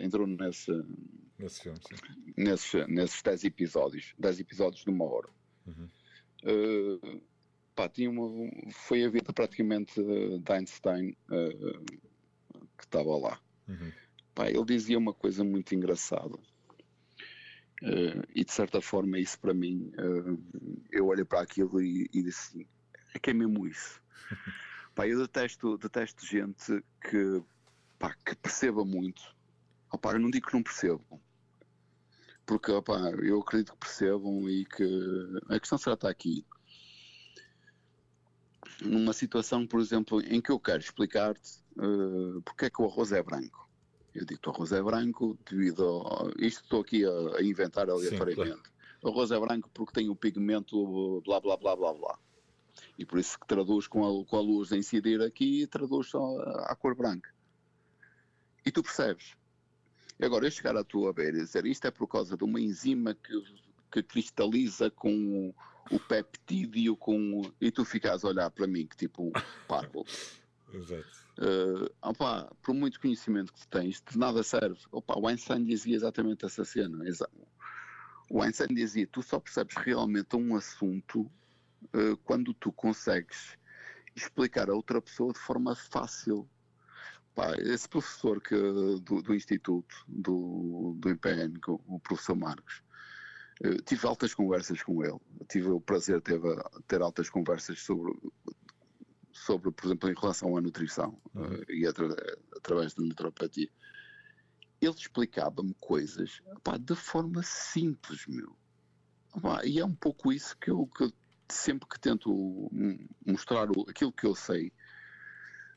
[0.02, 0.72] entrou nesse,
[1.42, 2.32] nesse filme, sim.
[2.36, 5.28] Nesses, nesses 10 episódios, 10 episódios de uma hora.
[5.66, 5.88] Uhum.
[6.44, 7.22] Uh,
[7.74, 11.84] pá, tinha uma, foi a vida praticamente de Einstein uh,
[12.78, 13.40] que estava lá.
[13.68, 13.92] Uhum.
[14.34, 16.36] Pá, ele dizia uma coisa muito engraçada.
[17.82, 19.90] Uh, e de certa forma isso para mim
[20.92, 22.66] eu olhei para aquilo e, e disse assim,
[23.12, 24.00] é que é mesmo isso.
[24.94, 27.42] pá, eu detesto, detesto gente que,
[27.98, 29.22] pá, que perceba muito.
[29.92, 31.20] Opá, eu não digo que não percebam,
[32.46, 34.84] porque opá, eu acredito que percebam e que
[35.48, 36.44] a questão será estar aqui.
[38.80, 43.12] Numa situação, por exemplo, em que eu quero explicar-te uh, porque é que o arroz
[43.12, 43.68] é branco.
[44.14, 46.44] Eu digo que o arroz é branco devido a.
[46.44, 48.50] Isto estou aqui a, a inventar aleatoriamente.
[48.50, 48.72] Sim, claro.
[49.02, 52.18] O arroz é branco porque tem o pigmento blá blá blá blá blá.
[52.98, 56.74] E por isso que traduz com a, com a luz a incidir aqui, traduz a
[56.76, 57.32] cor branca.
[58.64, 59.34] E tu percebes.
[60.24, 63.14] Agora, eu chegar à tua beira e dizer isto é por causa de uma enzima
[63.14, 63.32] que,
[63.90, 65.12] que cristaliza com
[65.90, 69.32] o, o peptídeo com, e tu ficas a olhar para mim que tipo
[69.66, 70.04] parvo.
[70.72, 71.22] Exato.
[71.38, 74.78] Uh, opa, por muito conhecimento que tu tens, de nada serve.
[74.90, 77.02] Opa, o Einstein dizia exatamente essa cena.
[78.30, 81.22] O Einstein dizia: tu só percebes realmente um assunto
[81.94, 83.58] uh, quando tu consegues
[84.14, 86.48] explicar a outra pessoa de forma fácil.
[87.34, 92.82] Pá, esse professor que, do, do Instituto, do, do IPN, o professor Marcos,
[93.64, 95.18] uh, tive altas conversas com ele.
[95.48, 96.40] Tive o prazer de ter,
[96.86, 98.12] ter altas conversas sobre,
[99.32, 101.54] sobre, por exemplo, em relação à nutrição uhum.
[101.54, 102.14] uh, e atra,
[102.54, 103.70] através da naturopatia.
[104.78, 108.54] Ele explicava-me coisas pá, de forma simples, meu.
[109.40, 111.10] Pá, e é um pouco isso que eu, que
[111.48, 112.70] sempre que tento
[113.26, 114.72] mostrar o, aquilo que eu sei,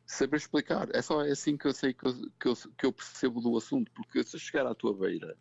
[0.06, 0.88] saber explicar.
[0.94, 3.92] É só assim que eu sei que eu, que eu, que eu percebo do assunto,
[3.92, 5.38] porque se eu chegar à tua beira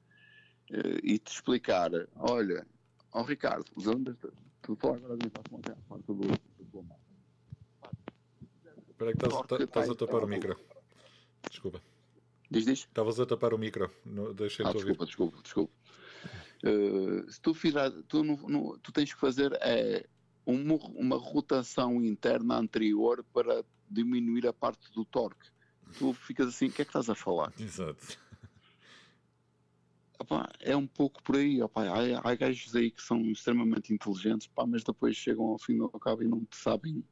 [0.71, 2.67] uh, e te explicar, olha,
[3.13, 4.17] ó oh, Ricardo, os ondas,
[4.63, 6.87] tu fala agora de para montar a parte do, do.
[8.89, 10.57] Espera que estás, tá, estás a tapar o micro.
[11.51, 11.83] Desculpa.
[12.51, 12.79] Diz, diz?
[12.81, 13.91] Estavas a tapar o micro.
[14.35, 15.73] Deixa-te ah, desculpa, desculpa, desculpa.
[16.65, 20.07] Uh, se tu fizer, tu, no, no, tu tens que fazer é
[20.47, 25.49] uma, uma rotação interna anterior para diminuir a parte do torque.
[25.99, 27.53] Tu ficas assim, o que é que estás a falar?
[27.59, 28.19] Exato.
[30.61, 31.63] é um pouco por aí.
[31.63, 35.89] Opa, há, há gajos aí que são extremamente inteligentes, mas depois chegam ao fim do
[36.01, 37.05] cabo e não te sabem,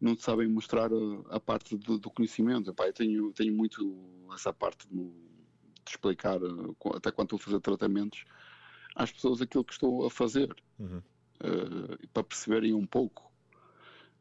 [0.00, 2.70] não te sabem mostrar a, a parte do, do conhecimento.
[2.70, 5.10] Opa, eu tenho, tenho muito essa parte no,
[5.84, 8.24] de explicar, eh, até quando estou a fazer tratamentos,
[8.94, 10.54] às pessoas aquilo que estou a fazer.
[10.78, 11.02] Uhum
[11.40, 13.32] uh, para perceberem um pouco.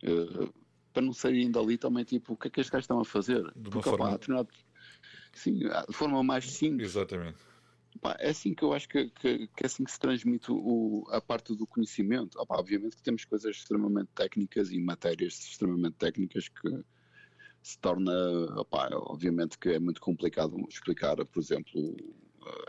[0.04, 0.54] Uh,
[0.94, 3.44] para não saírem dali também, tipo, o que é que estes gajos estão a fazer?
[3.56, 4.14] De Porque, forma...
[4.14, 4.48] opa,
[5.34, 6.90] sim, de forma mais simples.
[6.90, 7.38] Exatamente.
[7.96, 11.06] Opa, é assim que eu acho que, que, que é assim que se transmite o,
[11.10, 12.40] a parte do conhecimento.
[12.40, 16.84] Opa, obviamente que temos coisas extremamente técnicas e matérias extremamente técnicas que
[17.62, 18.14] se torna,
[18.60, 21.96] opa, obviamente que é muito complicado explicar, por exemplo,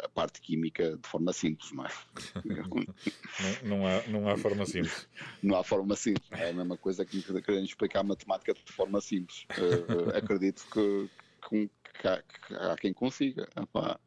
[0.03, 1.91] a parte química de forma simples, não é?
[3.63, 5.09] não, não, há, não há forma simples.
[5.43, 6.27] não há forma simples.
[6.33, 9.47] É a mesma coisa que querendo explicar a matemática de forma simples.
[9.59, 11.11] Uh, acredito que,
[11.49, 13.49] que, que, há, que, há, quem consiga.
[13.57, 13.99] Epá,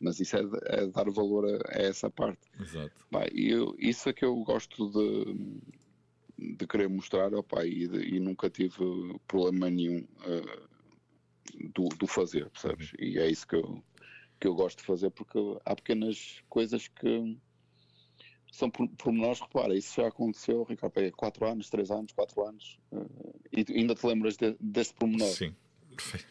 [0.00, 2.48] Mas isso é, é dar valor a, a, essa parte.
[2.60, 3.06] Exato.
[3.10, 8.20] Pá, eu, isso é que eu gosto de, de querer mostrar, opa, e, de, e
[8.20, 10.76] nunca tive problema nenhum uh,
[11.74, 12.92] do, do fazer, percebes?
[12.92, 13.04] Uhum.
[13.04, 13.82] E é isso que eu,
[14.40, 17.36] que eu gosto de fazer, porque há pequenas coisas que
[18.56, 23.40] são pormenores, repara, isso já aconteceu, Ricardo, é 4 anos, 3 anos, 4 anos, uh,
[23.52, 25.28] e ainda te lembras de, desse pormenor.
[25.28, 25.54] Sim,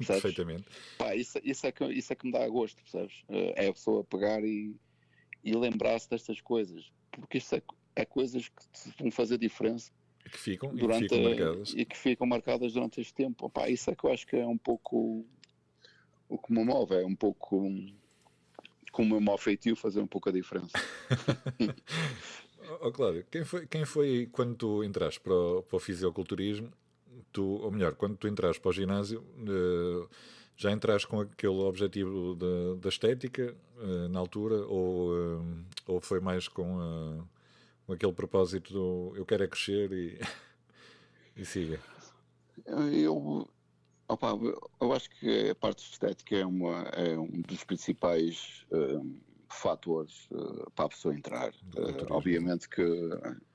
[0.05, 0.65] perfeitamente.
[0.97, 3.23] Pá, isso, isso, é que, isso é que me dá gosto, percebes?
[3.29, 4.75] Uh, é a pessoa pegar e,
[5.43, 7.61] e lembrar-se destas coisas, porque isso é,
[7.95, 9.91] é coisas que te vão fazer diferença.
[10.31, 11.73] Que ficam, durante, e que ficam marcadas.
[11.75, 13.47] E que ficam marcadas durante este tempo.
[13.47, 15.23] Pá, isso é que eu acho que é um pouco
[16.29, 17.61] o que me move, é um pouco
[18.91, 20.71] com o meu mau feitio fazer um pouco a diferença.
[22.81, 26.71] oh, Cláudio, quem foi, quem foi quando tu entraste para o, para o fisiculturismo,
[27.33, 30.09] tu, ou melhor, quando tu entraste para o ginásio, uh,
[30.55, 36.21] já entraste com aquele objetivo da, da estética uh, na altura, ou, uh, ou foi
[36.21, 37.21] mais com,
[37.85, 40.19] com aquele propósito do eu quero é crescer e,
[41.35, 41.81] e siga?
[42.65, 43.45] Eu,
[44.07, 44.33] Opa,
[44.81, 50.69] eu acho que a parte estética é, uma, é um dos principais um, fatores uh,
[50.71, 51.49] para a pessoa entrar.
[51.49, 52.83] Uh, obviamente que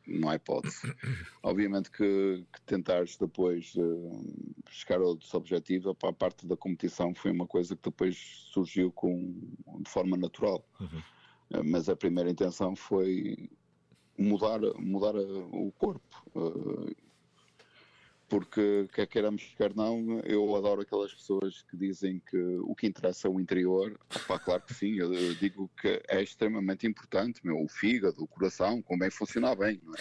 [0.07, 0.81] não há hipótese.
[1.43, 7.15] obviamente que, que tentares depois uh, chegar a outros objetivos, opa, a parte da competição
[7.15, 8.17] foi uma coisa que depois
[8.53, 9.35] surgiu com,
[9.81, 10.65] de forma natural.
[10.81, 11.03] Uhum.
[11.65, 13.51] mas a primeira intenção foi
[14.19, 16.23] mudar, mudar o corpo
[18.31, 23.27] porque quer queiramos, quer não, eu adoro aquelas pessoas que dizem que o que interessa
[23.27, 23.99] é o interior.
[24.15, 28.81] Opa, claro que sim, eu, digo que é extremamente importante, meu, o fígado, o coração,
[28.83, 29.99] convém funcionar bem, não é?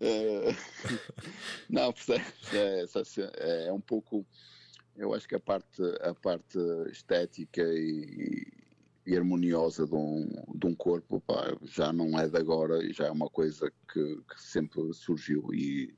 [0.00, 0.56] uh,
[1.68, 1.92] não,
[2.52, 2.84] é,
[3.38, 4.24] é, é um pouco,
[4.96, 6.58] eu acho que a parte, a parte
[6.92, 8.46] estética e,
[9.04, 13.06] e harmoniosa de um, de um corpo pá, já não é de agora e já
[13.06, 15.94] é uma coisa que, que sempre surgiu e,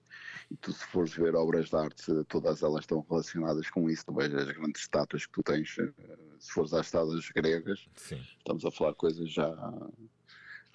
[0.51, 4.15] e, tu se fores ver obras de arte todas elas estão relacionadas com isso, tu
[4.15, 5.93] vejas as grandes estátuas que tu tens eh,
[6.39, 8.21] se fores às estátuas gregas Sim.
[8.39, 9.55] estamos a falar coisas já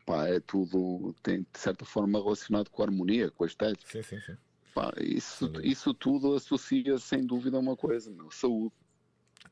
[0.05, 4.03] pá, é tudo tem de certa forma relacionado com a harmonia, com a estética sim,
[4.03, 4.37] sim, sim.
[4.75, 8.71] Pá, isso, isso tudo associa sem dúvida a uma coisa, meu, saúde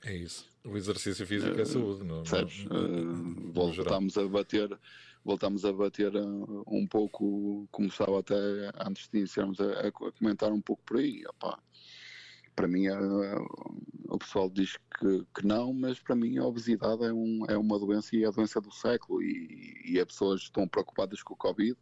[0.04, 0.46] é isso.
[0.68, 4.80] O exercício físico é saúde, não, Sabes, uh, voltamos a bater,
[5.24, 8.36] voltamos a bater uh, um pouco, como estava até
[8.86, 11.24] antes de iniciarmos a, a comentar um pouco por aí.
[11.28, 11.58] Opá,
[12.54, 12.88] para mim,
[14.10, 17.78] o pessoal diz que, que, não, mas para mim a obesidade é, um, é uma
[17.78, 21.38] doença e é a doença do século e, e as pessoas estão preocupadas com o
[21.38, 21.78] Covid.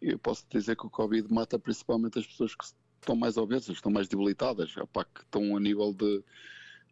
[0.00, 2.64] Eu posso dizer que o Covid mata principalmente as pessoas que
[3.00, 6.22] estão mais obesas, estão mais debilitadas, opá, que estão a nível de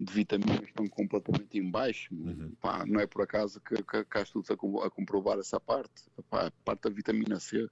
[0.01, 2.15] de vitaminas estão completamente em baixo.
[2.15, 2.55] Uhum.
[2.59, 6.05] Pá, não é por acaso que, que, que há estudos a, a, comprovar essa parte.
[6.31, 7.69] Pá, a parte da vitamina C,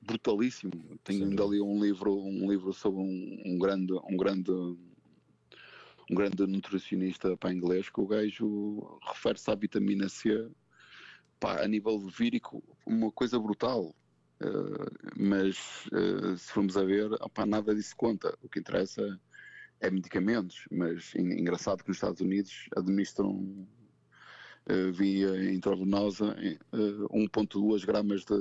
[0.00, 0.70] brutalíssimo.
[1.02, 6.44] Tenho ainda ali um livro, um livro sobre um, um, grande, um grande um grande
[6.46, 10.48] nutricionista para inglês que o gajo refere-se à vitamina C
[11.38, 13.94] pá, a nível vírico uma coisa brutal.
[14.42, 18.36] Uh, mas uh, se formos a ver, opá, nada disso conta.
[18.40, 19.20] O que interessa
[19.80, 26.36] é medicamentos, mas engraçado que nos Estados Unidos administram uh, via intravenosa
[26.72, 28.36] uh, 1.2 gramas de,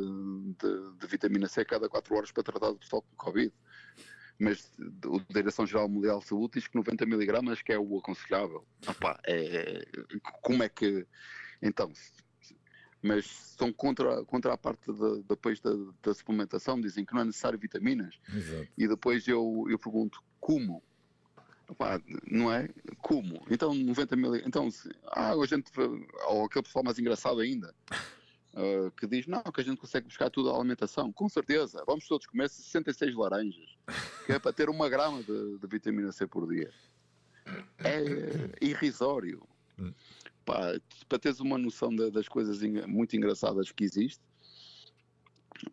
[0.57, 3.53] de, de, vitamina C cada 4 horas para tratar o pessoal com Covid.
[4.37, 8.65] Mas a Direção-Geral Mundial de Saúde diz que 90 miligramas que é o aconselhável.
[8.87, 9.85] Opa, é,
[10.41, 11.05] como é que...
[11.61, 11.91] Então,
[13.01, 13.25] mas
[13.57, 15.71] são contra, contra a parte de, depois da,
[16.01, 18.17] da, suplementação, dizem que não é necessário vitaminas.
[18.33, 18.67] Exato.
[18.77, 20.81] E depois eu, eu pergunto como?
[21.69, 22.67] Opa, não é?
[22.97, 23.45] Como?
[23.49, 24.35] Então 90 mil.
[24.37, 25.71] Então, se, ah, a gente.
[26.27, 27.73] Ou aquele pessoal mais engraçado ainda.
[28.55, 31.13] Uh, que diz, não, que a gente consegue buscar tudo a alimentação.
[31.13, 33.77] Com certeza, vamos todos comer 66 laranjas,
[34.25, 36.73] que é para ter uma grama de, de vitamina C por dia.
[37.77, 39.47] É irrisório.
[39.77, 39.93] Hum.
[40.43, 40.73] Pá,
[41.07, 44.21] para teres uma noção de, das coisas muito engraçadas que existe,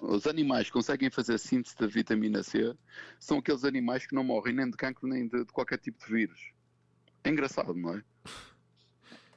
[0.01, 2.75] os animais que conseguem fazer síntese da vitamina C
[3.19, 6.13] são aqueles animais que não morrem nem de cancro nem de, de qualquer tipo de
[6.13, 6.53] vírus.
[7.25, 8.03] É engraçado, não é?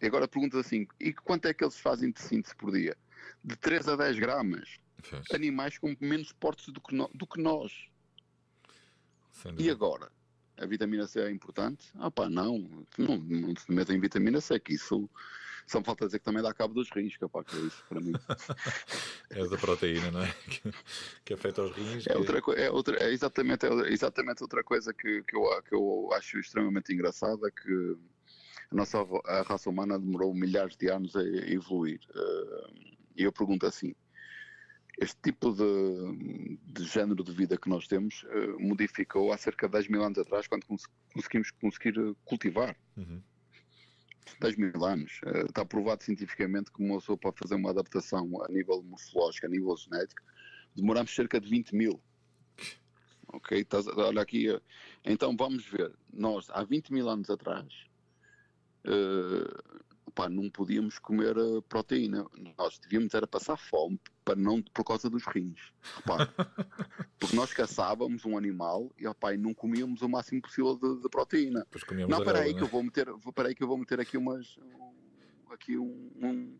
[0.01, 2.95] E agora perguntas assim: e quanto é que eles fazem de síntese por dia?
[3.43, 4.79] De 3 a 10 gramas.
[5.33, 7.71] Animais com menos portes do que, no, do que nós.
[9.57, 10.11] E agora?
[10.57, 11.89] A vitamina C é importante?
[11.95, 12.85] Ah pá, não.
[12.97, 15.09] Não, não se metem vitamina C, que isso
[15.69, 18.01] só me falta dizer que também dá cabo dos rins, capaz, que é isso para
[18.01, 18.13] mim.
[19.29, 20.33] é da proteína, não é?
[20.49, 20.73] Que,
[21.25, 22.07] que afeta os rins.
[22.07, 22.17] É, que...
[22.17, 26.39] outra, é, outra, é, exatamente, é exatamente outra coisa que, que, eu, que eu acho
[26.39, 27.97] extremamente engraçada, que
[28.71, 31.99] a nossa a raça humana demorou milhares de anos a evoluir.
[33.15, 33.93] E eu pergunto assim:
[34.99, 38.25] este tipo de, de género de vida que nós temos
[38.57, 41.93] modificou há cerca de 10 mil anos atrás, quando conseguimos conseguir
[42.25, 42.75] cultivar?
[42.97, 43.21] Uhum.
[44.39, 45.21] 10 mil anos.
[45.47, 49.75] Está provado cientificamente que uma pessoa pode fazer uma adaptação a nível morfológico, a nível
[49.77, 50.21] genético.
[50.75, 52.01] Demoramos cerca de 20 mil.
[53.31, 53.65] Ok?
[53.97, 54.47] olha aqui.
[55.05, 55.93] Então vamos ver.
[56.11, 57.67] Nós, há 20 mil anos atrás,
[58.85, 59.79] uh,
[60.29, 62.25] não podíamos comer eh, proteína.
[62.57, 65.73] Nós devíamos era passar fome para não, por causa dos rins.
[67.19, 71.65] porque nós caçávamos um animal e opa, não comíamos o máximo possível de, de proteína.
[72.07, 73.07] Não, espera aí, que eu vou meter,
[73.45, 74.57] aí que eu vou meter aqui umas,
[75.49, 76.57] aqui um, um,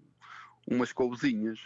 [0.68, 1.60] umas couvezinhas.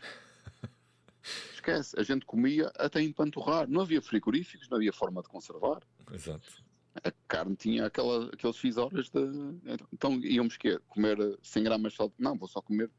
[1.54, 3.70] Esquece, a gente comia até empanturrar.
[3.70, 5.82] Não havia frigoríficos, não havia forma de conservar.
[6.12, 6.64] Exato.
[6.96, 9.20] A carne tinha aquela, aqueles X horas de.
[9.91, 10.80] Então íamos quê?
[10.88, 12.14] Comer 100 gramas de sal?
[12.20, 12.91] Não, vou só comer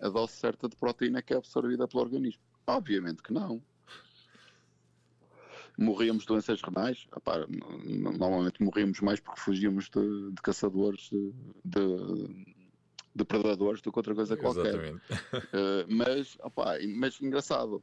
[0.00, 2.42] a dose certa de proteína que é absorvida pelo organismo.
[2.66, 3.62] Obviamente que não.
[5.78, 7.06] Morríamos de doenças renais.
[7.16, 7.46] Epá,
[7.86, 11.32] normalmente morríamos mais porque fugíamos de, de caçadores, de,
[11.64, 12.56] de,
[13.14, 14.94] de, predadores do que outra coisa qualquer.
[14.94, 17.82] Uh, mas, opá, mas engraçado.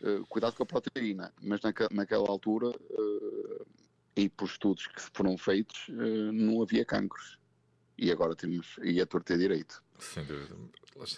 [0.00, 3.66] Uh, cuidado com a proteína, mas naque, naquela altura, uh,
[4.18, 5.86] e por estudos que foram feitos,
[6.32, 7.38] não havia cancros.
[7.96, 9.82] E agora temos, e a torta é direito.
[9.98, 10.56] Sem dúvida.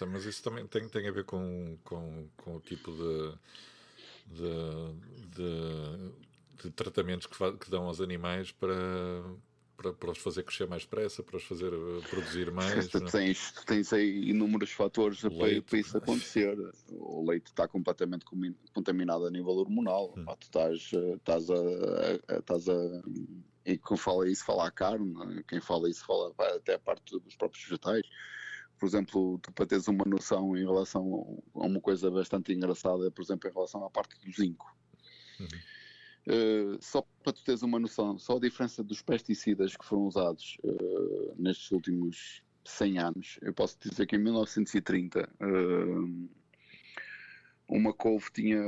[0.07, 3.33] Mas isso também tem, tem a ver com, com, com o tipo de,
[4.27, 8.75] de, de, de tratamentos que, que dão aos animais para,
[9.81, 12.87] para, para os fazer crescer mais depressa, para os fazer uh, produzir mais.
[12.87, 16.57] Tu tens, tens aí inúmeros fatores para, para, isso acontecer.
[16.91, 18.25] O leite está completamente
[18.73, 20.13] contaminado a nível hormonal.
[20.17, 20.25] Hum.
[20.25, 23.01] tu estás, uh, estás a, estás a
[23.65, 25.43] e quem fala isso fala a carne, é?
[25.43, 28.03] quem fala isso fala até a parte dos próprios vegetais.
[28.79, 33.21] Por exemplo, tu, para teres uma noção em relação a uma coisa bastante engraçada, por
[33.21, 34.75] exemplo, em relação à parte do zinco.
[35.39, 35.47] Uhum.
[36.27, 40.57] Uh, só para tu teres uma noção, só a diferença dos pesticidas que foram usados
[40.63, 46.29] uh, nestes últimos 100 anos, eu posso dizer que em 1930 uh,
[47.67, 48.61] uma couve tinha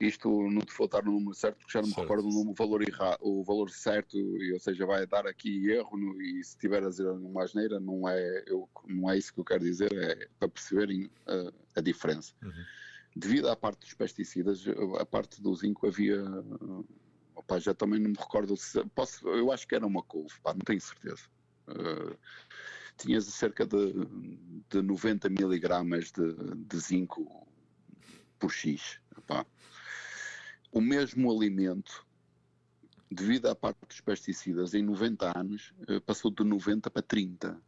[0.00, 2.08] isto, não te vou dar o número certo porque já não me certo.
[2.08, 6.20] recordo o, valor errado, o valor certo, e, ou seja, vai dar aqui erro no,
[6.20, 9.44] e se tiver a dizer uma asneira, não é, eu, não é isso que eu
[9.44, 11.08] quero dizer, é para perceberem
[11.76, 12.32] a diferença.
[12.42, 12.64] Uhum.
[13.18, 14.62] Devido à parte dos pesticidas,
[15.00, 16.22] a parte do zinco havia.
[17.34, 18.84] Opa, já também não me recordo se.
[18.94, 21.22] Posso, eu acho que era uma couve, pá, não tenho certeza.
[21.66, 22.14] Uh,
[22.98, 23.94] tinhas cerca de,
[24.68, 27.48] de 90 miligramas de, de zinco
[28.38, 29.00] por X.
[29.16, 29.46] Epá.
[30.70, 32.06] O mesmo alimento,
[33.10, 37.58] devido à parte dos pesticidas, em 90 anos, eh, passou de 90 para 30.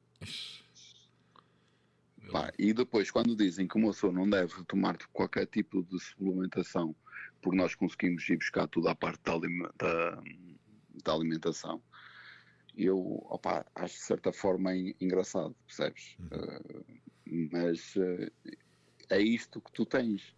[2.30, 6.94] Pá, e depois, quando dizem que uma pessoa não deve tomar qualquer tipo de suplementação,
[7.40, 9.38] porque nós conseguimos ir buscar tudo à parte da,
[9.78, 10.22] da,
[11.04, 11.82] da alimentação,
[12.76, 16.16] eu opa, acho de certa forma engraçado, percebes?
[16.30, 16.38] Uhum.
[16.38, 18.30] Uh, mas uh,
[19.10, 20.34] é isto que tu tens.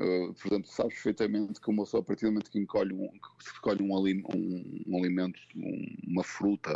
[0.00, 3.08] Uh, por exemplo, sabes perfeitamente que uma pessoa, a partir do momento que encolhe um,
[3.08, 6.72] que escolhe um, um, um alimento, um, uma fruta,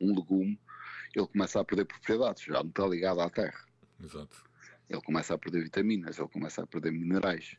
[0.00, 0.58] um, legume,
[1.14, 3.66] ele começa a perder propriedades, já não está ligado à terra.
[4.02, 4.44] Exato.
[4.88, 7.56] Ele começa a perder vitaminas, ele começa a perder minerais.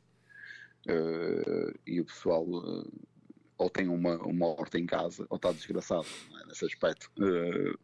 [0.88, 3.08] Uh, e o pessoal uh,
[3.58, 6.06] ou tem uma, uma horta em casa ou está desgraçado
[6.42, 6.48] é?
[6.48, 7.12] nesse aspecto.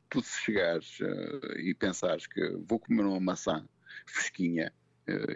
[0.09, 0.99] tu se chegares
[1.57, 3.67] e pensares que vou comer uma maçã
[4.05, 4.71] fresquinha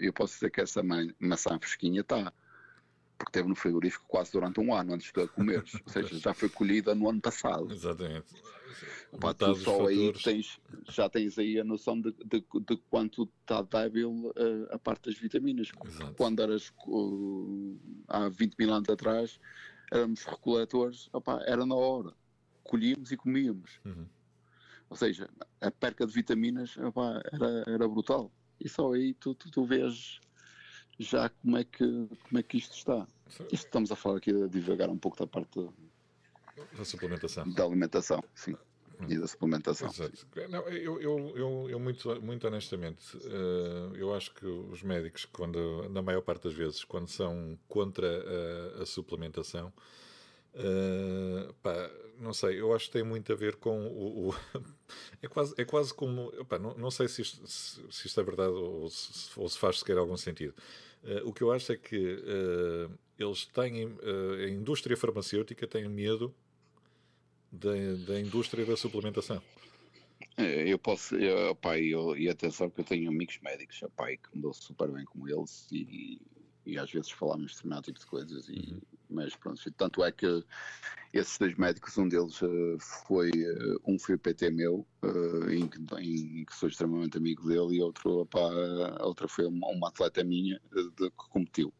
[0.01, 0.81] eu posso dizer que essa
[1.19, 2.31] maçã fresquinha está,
[3.17, 6.33] porque esteve no frigorífico quase durante um ano antes de a comer, ou seja, já
[6.33, 7.71] foi colhida no ano passado.
[7.71, 8.35] Exatamente.
[9.11, 10.59] Opa, tu só aí tens,
[10.89, 15.17] já tens aí a noção de, de, de quanto está débil uh, a parte das
[15.17, 15.71] vitaminas.
[15.85, 16.13] Exato.
[16.15, 19.39] Quando eras uh, há 20 mil anos atrás,
[19.91, 22.13] éramos recoletores, opa, era na hora.
[22.63, 23.79] Colhíamos e comíamos.
[23.85, 24.05] Uhum.
[24.89, 29.65] Ou seja, a perca de vitaminas era, era brutal e só aí tu, tu, tu
[29.65, 30.19] vês
[30.99, 33.07] já como é que, como é que isto está.
[33.51, 35.67] Isto estamos a falar aqui de divagar um pouco da parte
[36.77, 37.49] da suplementação.
[37.51, 38.55] Da alimentação, sim.
[39.07, 39.89] E da suplementação.
[40.49, 45.87] Não, eu, eu, eu, eu, muito, muito honestamente, uh, eu acho que os médicos, quando,
[45.89, 49.71] na maior parte das vezes, quando são contra a, a suplementação,
[50.55, 54.29] uh, pá, não sei, eu acho que tem muito a ver com o.
[54.29, 54.35] o
[55.21, 56.31] é, quase, é quase como.
[56.59, 59.77] Não, não sei se isto, se, se isto é verdade ou se, ou se faz
[59.77, 60.55] sequer algum sentido.
[61.03, 63.85] Uh, o que eu acho é que uh, eles têm.
[63.85, 66.33] Uh, a indústria farmacêutica tem medo
[67.51, 67.71] da,
[68.07, 69.41] da indústria da suplementação.
[70.37, 74.41] Eu posso, eu, pá, eu, e atenção que eu tenho amigos médicos, pai, que me
[74.41, 76.19] dou super bem com eles e,
[76.65, 78.81] e às vezes falamos de determinado tipo de coisas, e, uhum.
[79.09, 80.43] Mas pronto, tanto é que
[81.13, 85.67] esses dois médicos, um deles uh, foi, uh, um foi o PT meu, uh, em,
[85.67, 88.39] que, em, que sou extremamente amigo dele, e outro, pá,
[88.99, 91.73] a outra foi uma, uma atleta minha de, que competiu.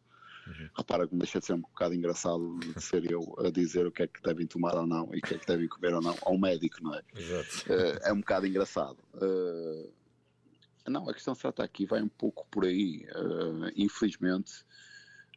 [0.47, 0.69] Uhum.
[0.77, 3.91] Repara que me deixa de ser um bocado engraçado de ser eu a dizer o
[3.91, 6.01] que é que devem tomar ou não e o que é que devem comer ou
[6.01, 7.01] não ao médico, não é?
[7.13, 7.73] Exato.
[8.03, 8.97] é um bocado engraçado.
[10.87, 13.05] não, a questão está aqui, vai um pouco por aí.
[13.75, 14.63] infelizmente,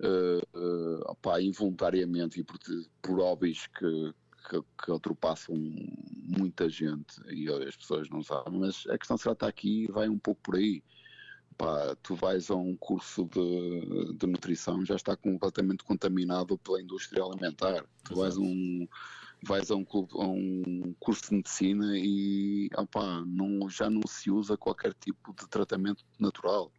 [0.01, 2.59] uh, opá, involuntariamente e por,
[3.03, 4.14] por hobbies que,
[4.48, 9.48] que, que, ultrapassam muita gente e as pessoas não sabem, mas a questão será está
[9.48, 10.82] aqui vai um pouco por aí.
[11.57, 17.22] Pá, tu vais a um curso de, de nutrição já está completamente contaminado pela indústria
[17.22, 17.84] alimentar.
[18.05, 18.88] Tu vais a um
[19.42, 24.57] vais a um, a um curso de medicina e opá, não, já não se usa
[24.57, 26.72] qualquer tipo de tratamento natural.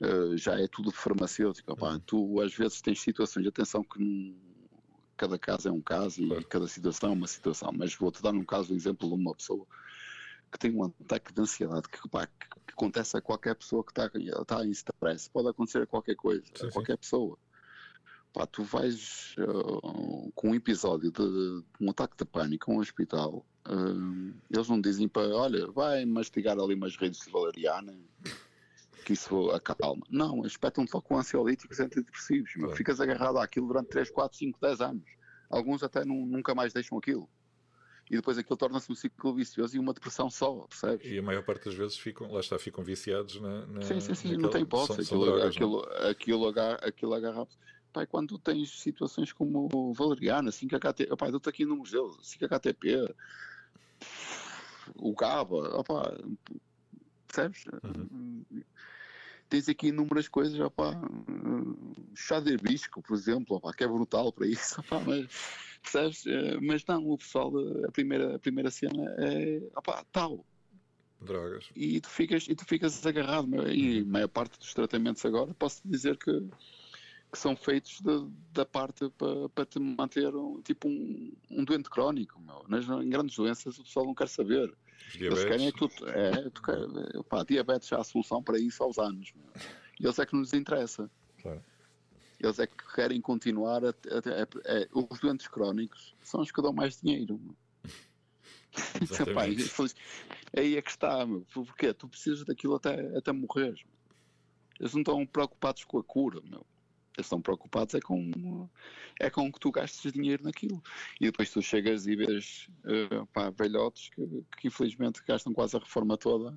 [0.00, 1.76] Uh, já é tudo farmacêutico.
[1.84, 2.00] Uhum.
[2.00, 4.34] Tu às vezes tens situações, atenção que não,
[5.20, 8.44] cada caso é um caso e cada situação é uma situação, mas vou-te dar um
[8.44, 9.66] caso, um exemplo de uma pessoa
[10.50, 13.92] que tem um ataque de ansiedade que, pá, que, que acontece a qualquer pessoa que
[13.92, 14.10] está
[14.46, 17.00] tá em stress, pode acontecer a qualquer coisa, sim, a qualquer sim.
[17.00, 17.38] pessoa.
[18.32, 22.78] Pá, tu vais uh, com um episódio de, de, um ataque de pânico a um
[22.78, 27.94] hospital, uh, eles não dizem para, olha, vai mastigar ali umas redes de valeriana
[29.04, 30.06] que isso acalma.
[30.10, 32.52] Não, espetam-te logo com ansiolíticos antidepressivos.
[32.52, 32.76] Claro.
[32.76, 35.04] Ficas agarrado àquilo durante 3, 4, 5, 10 anos.
[35.48, 37.28] Alguns até não, nunca mais deixam aquilo.
[38.10, 41.06] E depois aquilo torna-se um ciclo vicioso e uma depressão só, percebes?
[41.06, 43.66] E a maior parte das vezes ficam, lá está, ficam viciados na.
[43.66, 45.04] na sim, sim, sim, naquela, não tem hipótese.
[45.04, 47.48] São, aquilo, são drogas, aquilo, aquilo, aquilo, agarra, aquilo agarra.
[47.92, 53.14] Pai, quando tens situações como o Valeriana, 5HT, pai, dou-te aqui números deles, 5HTP,
[54.96, 56.16] o GABA, opa,
[57.26, 57.64] percebes?
[57.84, 58.44] Uhum.
[59.50, 60.94] Tens aqui inúmeras coisas, opá,
[62.14, 65.26] chá de hibisco, por exemplo, opá, que é brutal para isso, opá, mas,
[65.82, 66.26] percebes?
[66.26, 67.52] Eh, mas não, o pessoal,
[67.86, 70.46] a primeira, a primeira cena é opá, tal.
[71.20, 71.68] Drogas.
[71.76, 74.08] E tu ficas, e tu ficas agarrado, meu, e a uhum.
[74.08, 76.48] maior parte dos tratamentos agora, posso dizer que
[77.30, 81.88] que são feitos de, da parte para, para te manter um, tipo um, um doente
[81.88, 82.40] crónico.
[82.40, 82.64] Meu.
[82.68, 84.74] Nas, em grandes doenças o pessoal não quer saber.
[85.14, 86.78] Eles querem é que tu, é, tu quer,
[87.28, 89.32] pá, diabetes já há solução para isso aos anos.
[89.98, 91.10] E eles é que nos interessa.
[91.42, 91.62] Claro.
[92.38, 96.72] Eles é que querem continuar a, a, a, os doentes crónicos são os que dão
[96.72, 97.38] mais dinheiro.
[100.56, 101.44] Aí é que está, meu.
[101.52, 101.92] Porquê?
[101.92, 103.82] Tu precisas daquilo até, até morreres.
[104.78, 106.64] Eles não estão preocupados com a cura, meu.
[107.16, 108.68] Eles estão preocupados é com,
[109.18, 110.82] é com que tu gastes dinheiro naquilo.
[111.20, 114.26] E depois tu chegas e vês uh, pá, velhotes que,
[114.58, 116.56] que infelizmente gastam quase a reforma toda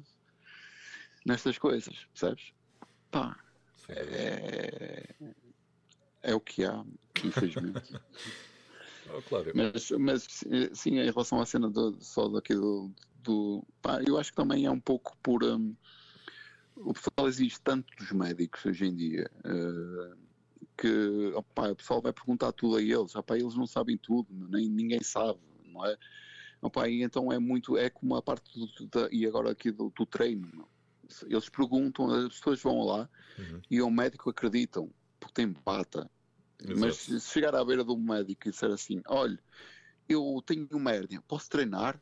[1.26, 2.54] nestas coisas, percebes?
[3.10, 3.38] Pá,
[3.90, 5.16] é,
[6.22, 6.84] é o que há,
[7.24, 7.94] infelizmente.
[9.14, 9.52] oh, claro.
[9.56, 10.28] mas, mas
[10.74, 12.92] sim, em relação à cena do, só daqui do,
[13.24, 15.76] do pá, eu acho que também é um pouco por um,
[16.76, 19.30] o pessoal existe tanto dos médicos hoje em dia.
[19.46, 20.23] Uh,
[20.84, 24.68] que opa, o pessoal vai perguntar tudo a eles, opa, eles não sabem tudo, nem
[24.70, 25.98] ninguém sabe, não é?
[26.62, 29.90] Opa, e então é muito, é como a parte do, da, e agora aqui do,
[29.96, 30.68] do treino, não?
[31.28, 33.62] eles perguntam, as pessoas vão lá uhum.
[33.70, 36.10] e o médico acreditam, porque tem bata.
[36.62, 36.80] Exato.
[36.80, 39.40] Mas se chegar à beira do médico e disser assim, olha,
[40.08, 42.02] eu tenho uma hérnia, posso treinar?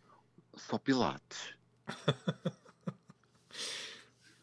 [0.55, 1.55] Só pilates.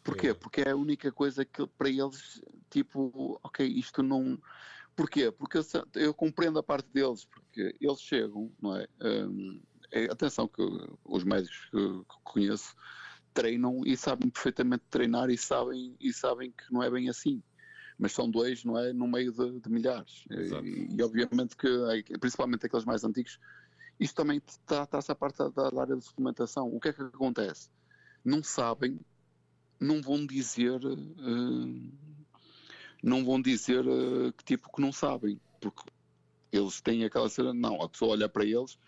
[0.02, 0.28] Porquê?
[0.28, 0.34] É.
[0.34, 4.40] Porque é a única coisa que para eles, tipo, ok, isto não.
[4.96, 5.30] Porquê?
[5.30, 5.64] Porque eu,
[5.94, 8.88] eu compreendo a parte deles, porque eles chegam, não é?
[9.00, 9.60] Um,
[9.90, 10.62] é atenção que
[11.04, 12.74] os médicos que, que, conheço
[13.32, 17.42] treinam e sabem perfeitamente treinar e sabem, e sabem que não é bem assim.
[17.98, 18.92] Mas são dois, não é?
[18.92, 20.24] No meio de, de milhares.
[20.30, 21.68] E, e, obviamente que,
[22.20, 23.38] principalmente aqueles mais antigos,
[23.98, 26.68] isto também está-se a parte da, da área de suplementação.
[26.72, 27.68] O que é que acontece?
[28.24, 29.00] Não sabem
[29.80, 31.92] não vão dizer uh,
[33.02, 35.82] não vão dizer uh, que tipo que não sabem, porque
[36.52, 38.78] eles têm aquela cena, não, a pessoa olha para eles,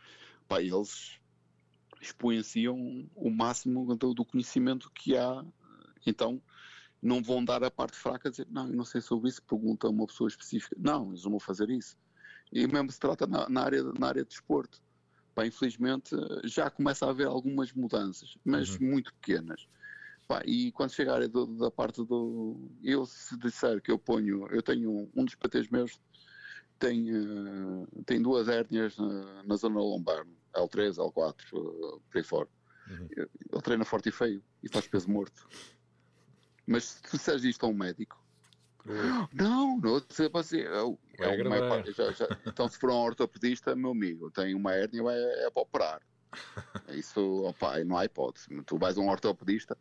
[0.48, 1.18] pá, eles
[2.00, 5.44] exponenciam o máximo do, do, conhecimento que há,
[6.06, 6.40] então
[7.02, 9.90] não vão dar a parte fraca dizer, não, eu não sei sobre isso, pergunta a
[9.90, 11.96] uma pessoa específica, não, eles não vão fazer isso.
[12.52, 14.82] E mesmo se trata na, na área, na área de desporto.
[15.34, 18.90] Pá, infelizmente já começa a haver algumas mudanças, mas uhum.
[18.90, 19.68] muito pequenas.
[20.30, 22.70] Pá, e quando chegar do, da parte do.
[22.84, 24.46] Eu, se disser que eu ponho.
[24.52, 26.00] Eu tenho um dos patês meus,
[26.78, 30.24] tem, uh, tem duas hérnias na, na, zona lombar,
[30.54, 32.48] L3, L4, uh, por aí fora.
[32.88, 33.08] Uhum.
[33.10, 35.48] Ele treina forte e feio e faz peso morto.
[36.64, 38.24] Mas se tu disseres isto a um médico,
[38.86, 39.26] uhum.
[39.32, 39.96] não, não,
[40.38, 44.74] assim, eu, é uma, já, já, então se for um ortopedista, meu amigo, tem uma
[44.74, 46.02] hérnia, é, é para operar.
[46.94, 48.46] Isso, opa, não há hipótese.
[48.64, 49.76] Tu vais a um ortopedista,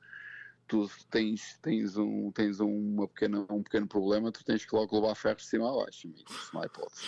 [0.70, 5.16] tu tens, tens, um, tens uma pequena, um pequeno problema, tu tens que logo levar
[5.16, 6.30] ferros de cima a baixo, amigo.
[6.30, 7.02] Isso não há hipótese.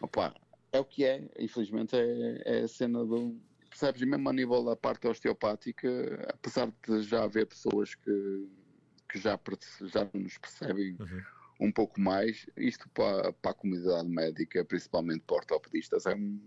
[0.00, 0.34] Opa,
[0.72, 3.36] é o que é, infelizmente é, é a cena do.
[3.68, 4.02] Percebes?
[4.02, 5.88] Mesmo a nível da parte osteopática,
[6.32, 8.48] apesar de já haver pessoas que,
[9.10, 9.38] que já,
[9.82, 11.22] já nos percebem uhum.
[11.68, 16.40] um pouco mais, isto para, para a comunidade médica, principalmente para ortopedistas, é um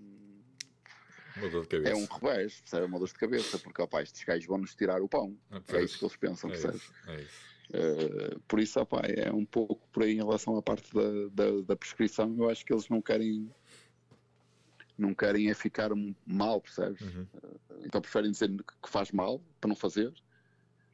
[1.40, 1.92] uma dor de cabeça.
[1.92, 2.86] É um revés, percebe?
[2.86, 5.38] Uma dor de cabeça, porque opa, estes gajos vão-nos tirar o pão.
[5.52, 6.82] É, é isso que eles pensam, é percebes?
[6.82, 7.26] Isso, é.
[7.72, 11.62] Uh, por isso, opa, é um pouco por aí em relação à parte da, da,
[11.62, 12.36] da, prescrição.
[12.38, 13.50] Eu acho que eles não querem
[14.98, 15.92] não querem é ficar
[16.26, 17.02] mal, percebes?
[17.02, 17.28] Uhum.
[17.36, 20.12] Uh, então preferem dizer que faz mal para não fazer,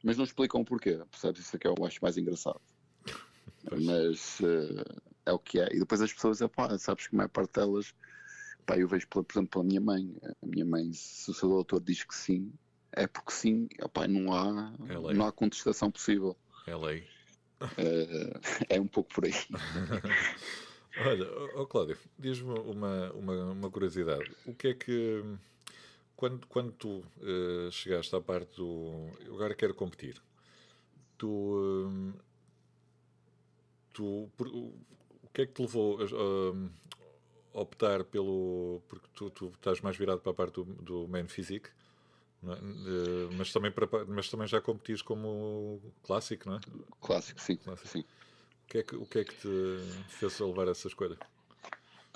[0.04, 1.40] mas não explicam o porquê, percebes?
[1.40, 2.60] Isso é que eu acho mais engraçado.
[3.72, 5.68] mas uh, é o que é.
[5.74, 7.94] E depois as pessoas, opa, sabes que a maior parte delas
[8.66, 10.16] Pá, eu vejo, por exemplo, pela minha mãe.
[10.42, 12.52] A minha mãe, se o seu doutor diz que sim,
[12.92, 16.36] é porque sim, opá, não, há, é não há contestação possível.
[16.66, 17.06] É lei.
[17.78, 19.32] É, é um pouco por aí.
[20.98, 24.30] Olha, oh Cláudio, diz-me uma, uma, uma, curiosidade.
[24.46, 25.22] O que é que.
[26.16, 29.10] Quando, quando tu uh, chegaste à parte do.
[29.24, 30.20] Eu agora quero competir.
[31.18, 31.28] Tu.
[31.28, 32.14] Uh,
[33.92, 34.74] tu por, o
[35.32, 36.70] que é que te levou uh,
[37.56, 38.82] optar pelo.
[38.88, 41.70] porque tu, tu estás mais virado para a parte do, do main physique,
[42.44, 42.48] é?
[42.48, 46.60] uh, mas, também para, mas também já competis como clássico, não é?
[47.00, 47.56] Clássico, sim.
[47.56, 47.88] Clássico.
[47.88, 48.00] sim.
[48.00, 49.48] O, que é que, o que é que te
[50.08, 51.16] fez levar a essa escolha?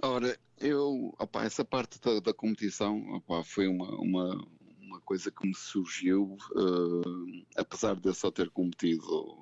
[0.03, 4.47] Ora, eu, opa, essa parte da, da competição opa, foi uma, uma,
[4.81, 9.40] uma coisa que me surgiu, uh, apesar de eu só ter competido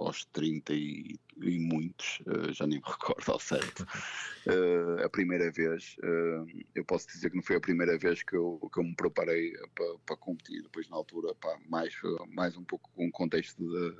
[0.00, 5.50] aos 30 e, e muitos, uh, já nem me recordo ao certo, uh, a primeira
[5.50, 5.96] vez.
[5.98, 8.94] Uh, eu posso dizer que não foi a primeira vez que eu, que eu me
[8.94, 11.94] preparei para, para competir, depois na altura, pá, mais,
[12.28, 13.96] mais um pouco com o contexto de,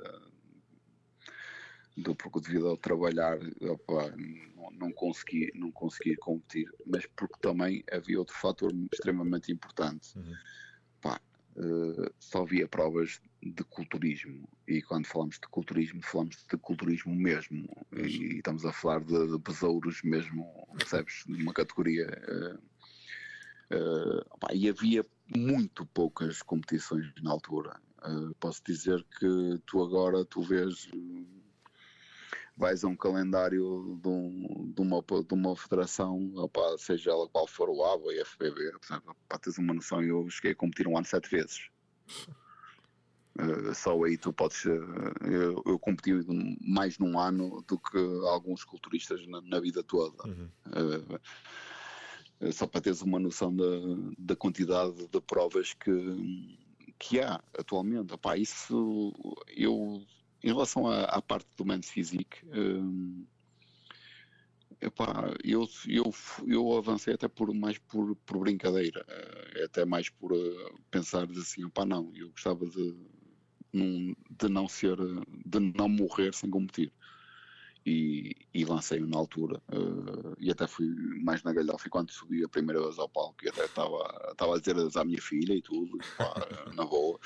[1.97, 4.11] do porque devido ao trabalhar opa,
[4.55, 10.33] não, não, consegui não consegui competir mas porque também havia outro fator extremamente importante uhum.
[11.03, 11.21] Pá,
[11.57, 14.47] uh, só havia provas de culturismo.
[14.67, 17.67] E quando falamos de culturismo, falamos de culturismo mesmo.
[17.91, 21.23] E, estamos a falar de, de besouros mesmo, percebes?
[21.27, 22.07] De uma categoria.
[22.27, 27.79] Uh, uh, e havia muito poucas competições na altura.
[28.05, 30.89] Uh, posso dizer que tu agora tu vês
[32.55, 37.47] vais a um calendário de, um, de, uma, de uma federação, opa, seja ela qual
[37.47, 38.71] for o ABA e FBB,
[39.27, 41.69] para teres uma noção, eu cheguei a competir um ano sete vezes.
[43.35, 44.63] Uh, só aí tu podes.
[44.65, 44.71] Uh,
[45.23, 46.11] eu, eu competi
[46.61, 47.97] mais num ano do que
[48.27, 50.15] alguns culturistas na, na vida toda.
[50.27, 50.49] Uhum.
[50.67, 51.19] Uh,
[52.51, 53.65] só para teres uma noção da,
[54.19, 56.59] da quantidade de provas que,
[56.99, 58.13] que há atualmente.
[58.13, 59.11] Epá, isso
[59.47, 60.05] eu
[60.43, 63.25] em relação à, à parte do men's physique, um,
[64.81, 66.13] epá, eu, eu,
[66.45, 69.05] eu avancei até por mais por, por brincadeira,
[69.63, 70.31] até mais por
[70.91, 72.95] pensar assim, opá, não, eu gostava de
[73.73, 74.95] num, de não ser,
[75.45, 76.93] de não morrer sem competir.
[77.85, 79.61] E, e lancei-o na altura.
[79.67, 80.87] Uh, e até fui
[81.21, 84.77] mais na galhofa quando subi a primeira vez ao palco e até estava a dizer
[84.97, 86.33] à minha filha e tudo, pá,
[86.73, 87.19] na boa.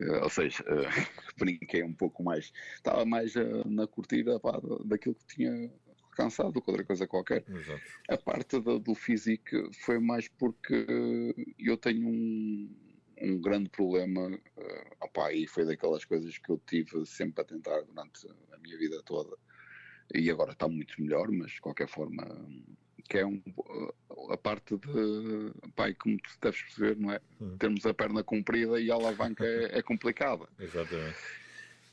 [0.00, 0.88] Uh, ou seja, uh,
[1.38, 2.52] brinquei um pouco mais.
[2.74, 3.34] Estava mais
[3.66, 5.70] na curtida pá, daquilo que tinha
[6.04, 7.44] alcançado do que outra coisa qualquer.
[7.48, 7.82] Exato.
[8.08, 10.86] A parte do, do físico foi mais porque
[11.58, 12.70] eu tenho um
[13.22, 17.80] um grande problema, uh, opá, e foi daquelas coisas que eu tive sempre a tentar
[17.82, 19.36] durante a minha vida toda,
[20.14, 22.26] e agora está muito melhor, mas de qualquer forma,
[23.08, 23.42] que é um,
[24.30, 27.20] a parte de, pai, como tu deves perceber, não é?
[27.40, 27.56] Hum.
[27.58, 30.46] Termos a perna comprida e a alavanca é, é complicada.
[30.58, 31.16] Exatamente.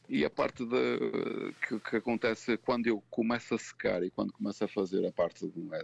[0.07, 4.63] E a parte de, que, que, acontece quando eu começo a secar e quando começo
[4.63, 5.83] a fazer a parte de, é,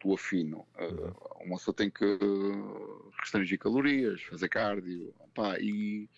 [0.00, 0.66] do afino.
[0.78, 1.12] Uhum.
[1.46, 2.04] uma pessoa tem que
[3.18, 6.08] restringir calorias, fazer cardio, pá, e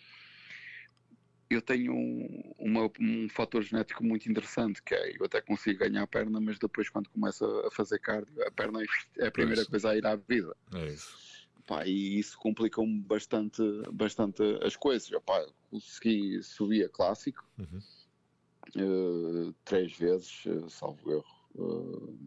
[1.48, 6.02] eu tenho um, uma, um fator genético muito interessante, que é, eu até consigo ganhar
[6.02, 8.80] a perna, mas depois quando começo a fazer cardio, a perna
[9.18, 10.56] é a primeira coisa a ir à vida.
[10.74, 11.26] É isso.
[11.66, 15.10] Pá, e isso complicou-me bastante, bastante as coisas.
[15.24, 19.48] Pá, consegui subir a clássico uhum.
[19.48, 21.24] uh, três vezes, uh, salvo erro.
[21.56, 22.18] Uh,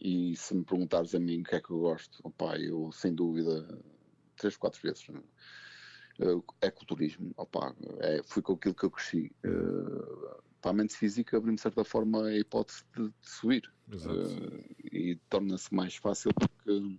[0.00, 3.14] e se me perguntares a mim o que é que eu gosto, opa, eu sem
[3.14, 3.66] dúvida
[4.36, 5.06] três, quatro vezes.
[6.22, 9.32] Uh, ecoturismo, opa, é, foi com aquilo que eu cresci.
[9.42, 13.72] Uh, para a mente física abre-me de certa forma a hipótese de, de subir.
[13.88, 14.62] Uh,
[14.92, 16.98] e torna-se mais fácil porque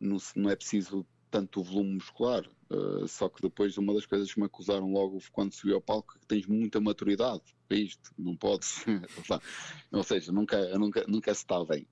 [0.00, 2.48] não, não, é preciso tanto volume muscular.
[2.68, 6.14] Uh, só que depois uma das coisas que me acusaram logo quando subi ao palco
[6.16, 8.84] é que tens muita maturidade para isto, não podes,
[9.92, 11.86] ou seja, nunca, nunca, nunca se está bem,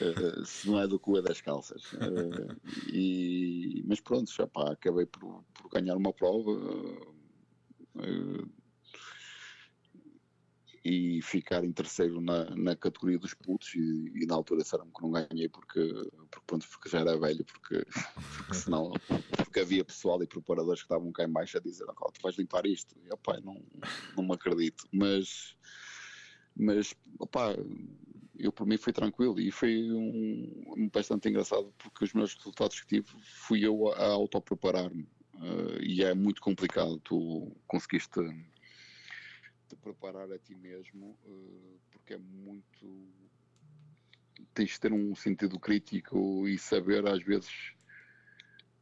[0.00, 1.82] uh, se não é do cu é das calças.
[1.92, 2.56] Uh,
[2.92, 6.50] e, mas pronto, já pá, acabei por, por ganhar uma prova
[10.84, 15.02] e ficar em terceiro na, na categoria dos putos e, e na altura disseram que
[15.02, 15.80] não ganhei porque,
[16.30, 17.84] porque, pronto, porque já era velho, porque,
[18.36, 18.92] porque senão
[19.36, 22.36] porque havia pessoal e preparadores que estavam cá em baixo a dizer oh, tu vais
[22.36, 22.94] limpar isto.
[23.04, 23.62] E opa, não,
[24.16, 24.86] não me acredito.
[24.92, 25.56] Mas
[26.56, 27.54] mas opa,
[28.38, 32.86] eu por mim foi tranquilo e foi um, bastante engraçado porque os meus resultados que
[32.86, 35.06] tive fui eu a, a autopreparar-me.
[35.34, 38.18] Uh, e é muito complicado tu conseguiste
[39.68, 43.12] te preparar a ti mesmo, uh, porque é muito.
[44.54, 47.52] tens de ter um sentido crítico e saber, às vezes,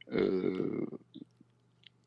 [0.08, 1.00] uh,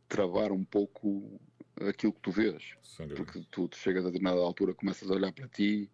[0.08, 1.40] travar um pouco
[1.88, 2.76] aquilo que tu vês.
[3.16, 5.92] Porque tu, chegas a determinada altura, começas a olhar para ti,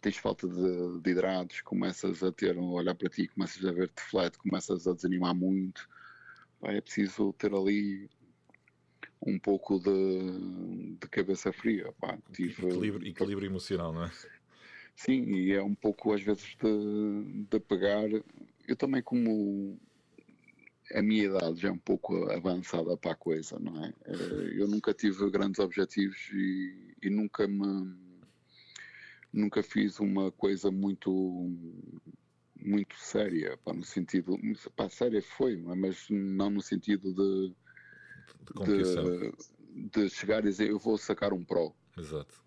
[0.00, 4.00] tens falta de, de hidratos, começas a ter a olhar para ti, começas a ver-te
[4.02, 5.88] flat, começas a desanimar muito.
[6.62, 8.08] É preciso ter ali
[9.26, 11.92] um pouco de, de cabeça fria.
[12.00, 14.12] Pá, tive, equilíbrio, equilíbrio emocional, não é?
[14.94, 18.08] Sim, e é um pouco às vezes de, de pegar.
[18.66, 19.78] Eu também, como
[20.94, 23.92] a minha idade já é um pouco avançada para a coisa, não é?
[24.06, 28.06] Eh, eu nunca tive grandes objetivos e, e nunca me.
[29.32, 31.10] Nunca fiz uma coisa muito
[32.58, 34.38] muito séria, pá, no sentido,
[34.74, 37.54] pá, séria foi, mas não no sentido de
[38.64, 41.74] de, de, chegar e dizer eu vou sacar um Pro.
[41.96, 42.44] Exato.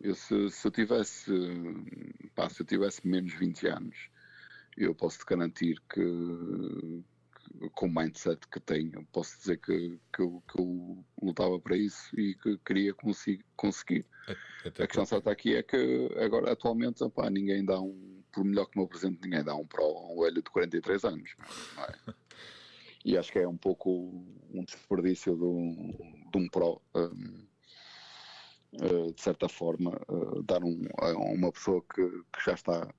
[0.00, 1.32] Eu, se, se, eu tivesse
[2.34, 3.96] pá, se eu tivesse menos 20 anos,
[4.76, 10.22] eu posso te garantir que, que com o mindset que tenho, posso dizer que, que,
[10.22, 13.44] eu, que eu lutava para isso e que queria conseguir.
[13.56, 14.06] conseguir.
[14.64, 15.14] Até a questão que...
[15.16, 17.02] está aqui é que agora atualmente
[17.32, 20.20] ninguém dá um, por melhor que o meu presente, ninguém dá um Pro a um
[20.20, 21.34] velho de 43 anos.
[21.76, 21.94] Não é?
[23.04, 23.90] e acho que é um pouco
[24.52, 25.92] um desperdício de um,
[26.30, 27.46] de um pro um,
[28.82, 32.92] uh, de certa forma uh, dar um, a uma pessoa que, que, já está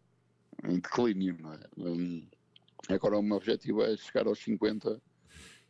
[0.66, 1.60] em declínio não é?
[1.78, 2.28] Um,
[2.90, 5.02] agora o meu objetivo é chegar aos 50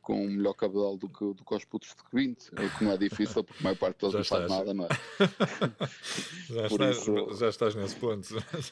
[0.02, 2.94] com um melhor cabedal do que, do que aos putos de 20, o que não
[2.94, 4.90] é difícil porque a maior parte deles não faz nada, não é?
[6.50, 8.28] já, estás, isso, já estás nesse ponto.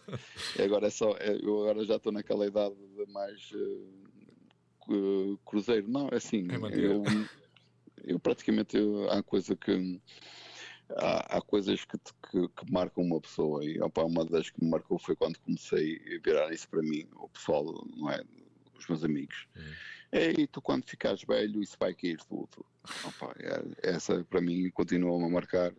[0.63, 3.51] agora é só, é, eu agora já estou naquela idade de mais
[4.89, 5.87] uh, uh, Cruzeiro.
[5.87, 7.03] Não, é assim, é eu,
[8.03, 10.01] eu praticamente eu, há coisa que
[10.95, 14.69] há, há coisas que, que, que, marcam uma pessoa e opa, uma das que me
[14.69, 18.21] marcou foi quando comecei a virar isso para mim, o pessoal, não é?
[18.77, 19.47] Os meus amigos.
[19.55, 19.73] Hum.
[20.11, 22.65] É, e tu quando ficares velho isso vai cair tudo.
[23.03, 25.73] Opa, é, essa para mim continua a marcar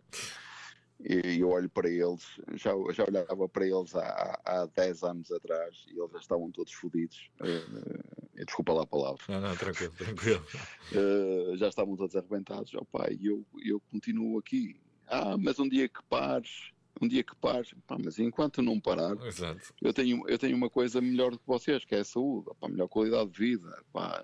[1.01, 2.23] e eu olho para eles,
[2.55, 6.73] já, já olhava para eles há, há 10 anos atrás e eles já estavam todos
[6.73, 7.29] fodidos.
[7.39, 9.21] Uh, desculpa lá a palavra.
[9.27, 10.45] Não, não, tranquilo, tranquilo.
[10.91, 12.73] Uh, já estavam todos arrebentados.
[12.73, 14.79] Oh, pai, eu, eu continuo aqui.
[15.07, 16.71] Ah, mas um dia que pares,
[17.01, 19.73] um dia que pares, pá, mas enquanto não parar, Exato.
[19.81, 22.67] Eu, tenho, eu tenho uma coisa melhor do que vocês, que é a saúde, pá,
[22.67, 23.83] melhor qualidade de vida.
[23.91, 24.23] Pá,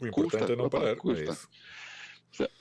[0.00, 1.24] o importante custa, é não parar, custa.
[1.24, 1.48] É isso.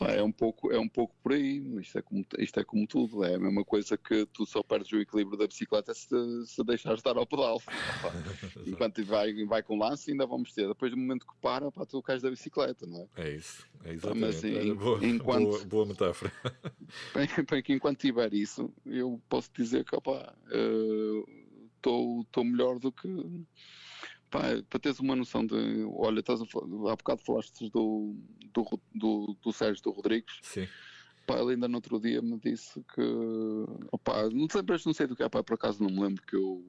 [0.01, 3.23] É um pouco, é um pouco por aí, isto é, como, isto é como tudo,
[3.23, 6.07] é a mesma coisa que tu só perdes o equilíbrio da bicicleta se,
[6.45, 7.61] se deixares estar ao pedal.
[8.65, 10.67] Enquanto vai, vai com lance, ainda vamos ter.
[10.67, 13.28] Depois do momento que para, pá, tu cais da bicicleta, não é?
[13.28, 14.47] É isso, é exatamente.
[14.47, 16.32] Mas, boa, enquanto, boa, boa metáfora.
[17.63, 21.25] Que enquanto tiver isso, eu posso dizer que estou
[22.38, 23.07] uh, melhor do que
[24.30, 25.55] Pá, para teres uma noção de.
[25.93, 28.15] Olha, estás a, há bocado falaste do,
[28.53, 30.39] do, do, do Sérgio do Rodrigues.
[30.41, 30.67] Sim.
[31.25, 33.01] Pá, ele ainda no outro dia me disse que.
[33.91, 36.36] Opá, não sei, não sei do que é, pá, por acaso não me lembro que
[36.36, 36.63] eu.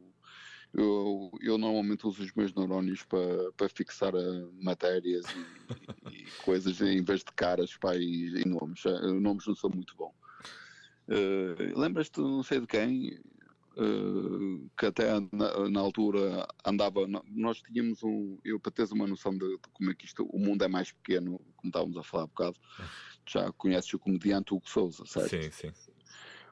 [0.74, 4.12] Eu, eu normalmente uso os meus neurónios para, para fixar
[4.60, 5.24] matérias
[6.12, 8.82] e, e coisas em vez de caras pá, e, e nomes.
[9.20, 10.12] Nomes não são muito bons.
[11.08, 13.18] Uh, Lembras-te, não sei de quem,
[14.76, 17.06] que até na, na, altura andava.
[17.28, 18.38] Nós tínhamos um.
[18.44, 20.24] Eu, para teres uma noção de, de, como é que isto.
[20.30, 22.56] O mundo é mais pequeno, como estávamos a falar há bocado.
[23.26, 25.30] Já conheces o comediante Hugo Souza, certo?
[25.30, 25.72] Sim, sim.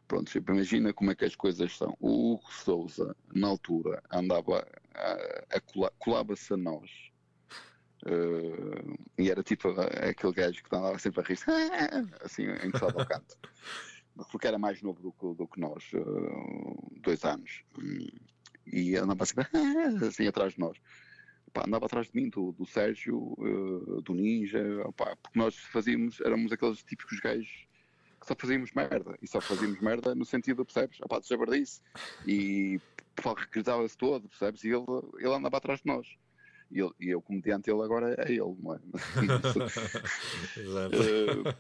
[0.07, 1.97] Pronto, tipo, imagina como é que as coisas são.
[1.99, 6.91] O Hugo Souza, na altura, andava a, a colava-se a nós
[8.05, 11.39] Uh, e era tipo aquele gajo que andava sempre a rir,
[12.22, 13.37] assim, encostado ao canto.
[14.30, 17.62] Porque era mais novo do que, do que nós, uh, dois anos.
[18.66, 19.46] E andava sempre
[20.06, 20.76] assim atrás de nós.
[21.66, 24.62] Andava atrás de mim, do, do Sérgio, uh, do Ninja,
[24.96, 27.66] porque nós fazíamos, éramos aqueles típicos gajos
[28.20, 29.16] que só fazíamos merda.
[29.22, 31.00] E só fazíamos merda no sentido, percebes?
[31.00, 31.80] Opá, desabardice.
[32.26, 32.80] E
[33.50, 34.64] gritava-se todo, percebes?
[34.64, 34.84] E ele,
[35.18, 36.06] ele andava atrás de nós.
[36.70, 38.80] E, ele, e eu, comediante, ele agora é ele, não é?
[40.58, 40.96] Exato.
[40.96, 41.54] Uh,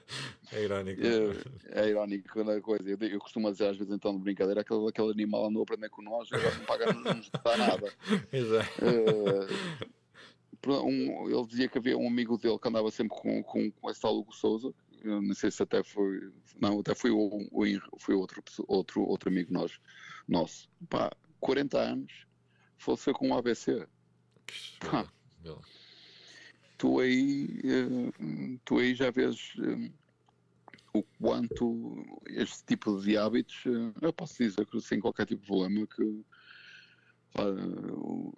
[0.52, 1.00] é irónico.
[1.02, 2.88] É, é irónico na coisa.
[2.88, 5.88] Eu, eu, costumo dizer às vezes, então, de brincadeira, aquele, aquele animal andou a aprender
[5.90, 7.92] com nós, agora não paga, não nos dá nada.
[8.32, 8.70] Exato.
[8.82, 9.96] Uh,
[10.82, 14.00] um, ele dizia que havia um amigo dele que andava sempre com, com, com esse
[14.00, 18.14] tal Hugo Souza, eu não sei se até foi, não, até foi, o, o foi
[18.14, 19.78] outro, outro, outro amigo nós,
[20.26, 20.68] nosso.
[20.88, 22.26] Pá, 40 anos,
[22.76, 23.86] faleceu com um ABC.
[24.80, 25.06] Pá,
[26.78, 29.90] tu aí, eh, tu aí já vês eh,
[30.92, 35.46] o quanto este tipo de hábitos, eh, eu posso dizer que sem qualquer tipo de
[35.46, 36.24] problema que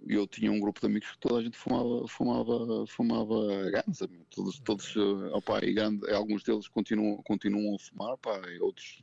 [0.08, 4.58] eu tinha um grupo de amigos que toda a gente fumava, fumava, fumava ganza, todos,
[4.58, 4.96] todos
[5.32, 5.78] opa, e
[6.12, 8.18] alguns deles continuam, continuam a fumar,
[8.50, 9.00] e outros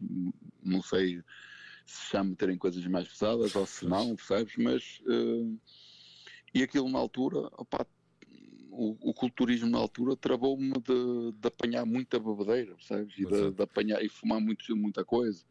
[0.62, 1.22] não sei
[1.86, 4.56] se chama de terem coisas mais pesadas ou se não, percebes?
[4.58, 5.58] Mas uh,
[6.56, 7.86] e aquilo na altura, opa,
[8.72, 13.14] o, o, culturismo na altura travou-me de, de, apanhar muita bebedeira, percebes?
[13.18, 15.43] E de, de, apanhar e fumar muito, muita coisa.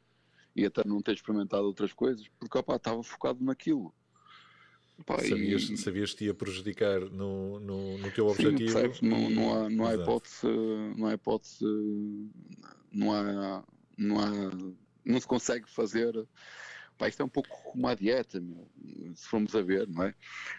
[0.56, 3.94] E até não ter experimentado outras coisas, porque opa, estava focado naquilo.
[5.04, 5.76] Pá, sabias, e...
[5.76, 8.94] sabias que te ia prejudicar no, no, no teu objetivo?
[8.94, 10.46] Sim, não, não, há, não há hipótese,
[10.96, 11.64] não há hipótese,
[12.90, 13.64] não há,
[13.98, 14.50] não há,
[15.04, 16.14] não se consegue fazer.
[16.98, 18.68] Pá, isto é um pouco como a dieta, meu,
[19.14, 20.14] se formos a ver, não é?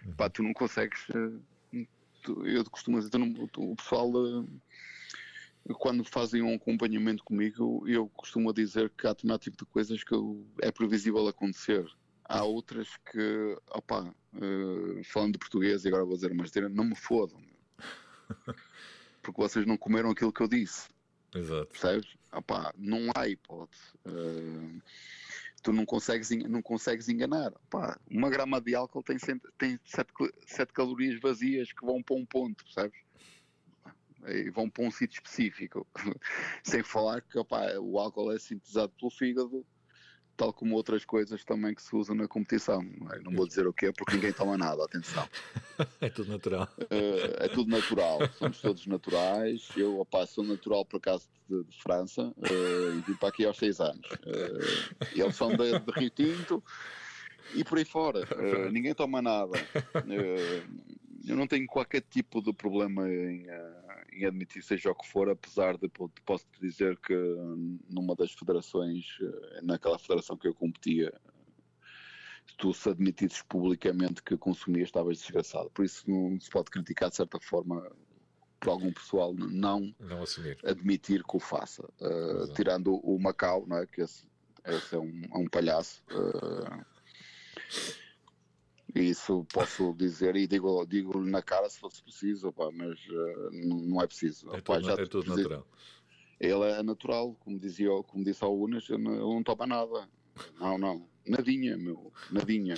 [0.05, 0.13] Uhum.
[0.13, 1.07] Pá, tu não consegues.
[1.09, 1.86] Eh,
[2.21, 8.53] tu, eu costumo dizer, não, o pessoal eh, quando fazem um acompanhamento comigo, eu costumo
[8.53, 10.15] dizer que há determinado tipo de coisas que
[10.61, 11.86] é previsível acontecer
[12.27, 16.83] há outras que, opá, uh, falando de português, e agora vou dizer uma esteira, não
[16.83, 17.41] me fodam.
[19.21, 20.89] Porque vocês não comeram aquilo que eu disse.
[21.33, 21.67] Exato.
[21.67, 22.15] Percebes?
[22.31, 23.81] Opá, não há hipótese.
[24.05, 24.81] Uh,
[25.66, 27.51] tu não consegues, não consegues enganar.
[27.66, 29.18] Opá, uma grama de álcool tem,
[29.57, 30.13] tem 7,
[30.45, 32.99] 7 calorias vazias que vão para um ponto, percebes?
[34.28, 35.88] E vão para um sítio específico.
[36.63, 39.66] Sem falar que o álcool é sintetizado pelo fígado
[40.36, 42.81] tal como outras coisas também que se usam na competição.
[42.83, 43.36] Não, é?
[43.36, 45.27] vou dizer o que é porque ninguém toma nada, atenção.
[46.01, 46.69] é tudo natural.
[46.79, 49.69] Uh, é tudo natural, somos todos naturais.
[49.75, 53.57] Eu, opa, sou natural por acaso de, de França uh, e vim para aqui aos
[53.57, 54.07] seis anos.
[54.11, 56.63] Uh, eles são de, de Rio Tinto
[57.53, 58.21] e por aí fora.
[58.71, 59.53] ninguém toma nada.
[61.27, 63.45] eu não tenho qualquer tipo de problema em
[64.16, 65.89] em admitir seja o que for, apesar de
[66.26, 67.13] posso te dizer que
[67.89, 71.13] numa das federações, eh, naquela federação que eu competia,
[72.57, 75.70] tu se admitisses publicamente que consumias, estavas desgraçado.
[75.72, 77.91] Por isso não se pode criticar de certa forma
[78.59, 80.24] por algum pessoal não, não
[80.63, 81.84] admitir que o faça.
[81.99, 83.86] Uh, tirando o Macau, não é?
[83.86, 84.26] que esse,
[84.66, 86.01] esse é, um, é um palhaço.
[86.09, 86.86] Uh,
[89.01, 94.01] isso posso dizer e digo, digo na cara se fosse preciso, opa, mas uh, não
[94.01, 94.49] é preciso.
[94.49, 95.67] É opa, tudo, é tudo natural.
[96.39, 100.09] Ele é natural, como, dizia, como disse ao Unas, ele não toma nada.
[100.59, 102.75] Não, não, nadinha, meu, nadinha.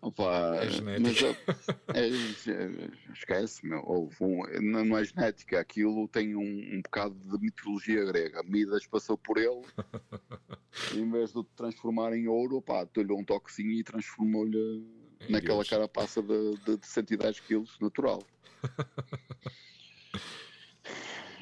[0.00, 1.36] Opa, é genética.
[1.94, 7.38] É, é, esquece, meu, ou, um, não é genética, aquilo tem um, um bocado de
[7.44, 8.42] mitologia grega.
[8.44, 9.62] Midas passou por ele,
[10.94, 14.86] em vez de transformar em ouro, pá, deu-lhe um toquezinho e transformou-lhe
[15.28, 15.68] naquela Deus.
[15.70, 18.22] carapaça de, de, de 110 quilos, natural.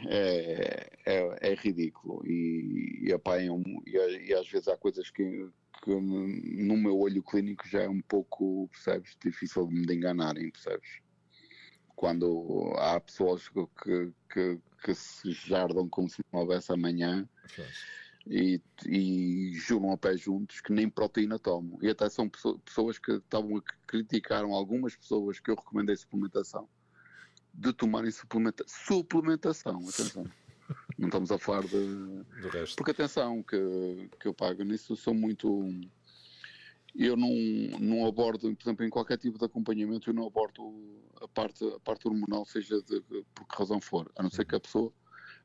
[0.09, 5.11] É, é, é, ridículo e, e, opa, é um, e, e, às vezes há coisas
[5.11, 5.48] que,
[5.87, 11.01] que no meu olho clínico já é um pouco, percebes, difícil de me enganarem, percebes?
[11.95, 17.26] Quando há pessoas que, que, que se jardam como se não houvesse amanhã
[18.26, 21.78] e, e juram a pé juntos que nem proteína tomam.
[21.80, 26.68] E até são pessoas que estavam a criticaram algumas pessoas que eu recomendei suplementação
[27.55, 29.78] de tomarem suplementa suplementação.
[29.89, 30.26] Atenção.
[30.99, 32.24] Não estamos a falar de.
[32.40, 32.76] Do resto.
[32.76, 35.70] Porque atenção, que, que eu pago nisso, sou muito.
[36.94, 37.28] Eu não,
[37.78, 40.74] não abordo, por exemplo, em qualquer tipo de acompanhamento, eu não abordo
[41.20, 43.03] a parte, a parte hormonal, seja de,
[43.34, 44.90] por que razão for, a não ser que a pessoa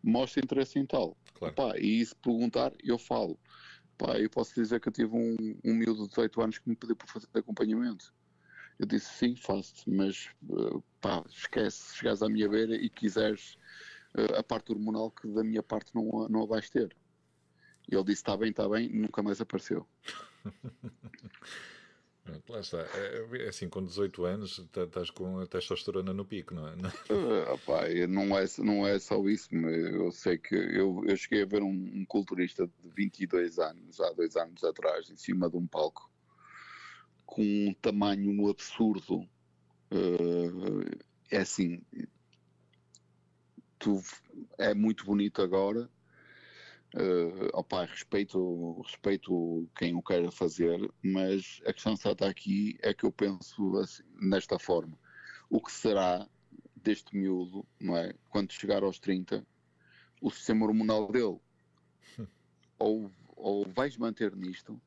[0.01, 1.17] mostre interesse em tal.
[1.33, 1.53] Claro.
[1.53, 3.37] Pá, e se perguntar, eu falo.
[3.97, 6.75] Pá, eu posso dizer que eu tive um, um miúdo de 18 anos que me
[6.75, 8.13] pediu para fazer acompanhamento.
[8.79, 13.57] Eu disse sim, faço, mas uh, pá, esquece, se chegares à minha beira e quiseres
[14.37, 16.95] a parte hormonal que da minha parte não, não a vais ter.
[17.89, 19.87] E ele disse: está bem, está bem, nunca mais apareceu.
[22.47, 22.77] Lá está.
[22.79, 26.75] É, é, assim, com 18 anos, tá, estás com a testosterona no pico, não é?
[26.75, 31.17] Não, uh, opá, não, é, não é só isso, mas eu sei que eu, eu
[31.17, 35.49] cheguei a ver um, um, culturista de 22 anos, há dois anos atrás, em cima
[35.49, 36.09] de um palco,
[37.25, 39.27] com um tamanho absurdo.
[39.91, 41.81] Uh, é assim,
[43.81, 44.01] tu,
[44.57, 45.89] é muito bonito agora,
[46.93, 52.93] Uh, opa, respeito, respeito quem o queira fazer, mas a questão que está aqui é
[52.93, 54.99] que eu penso assim, nesta forma:
[55.49, 56.27] o que será
[56.75, 58.13] deste miúdo, não é?
[58.29, 59.47] Quando chegar aos 30,
[60.21, 61.39] o sistema hormonal dele?
[62.77, 64.77] ou, ou vais manter nisto,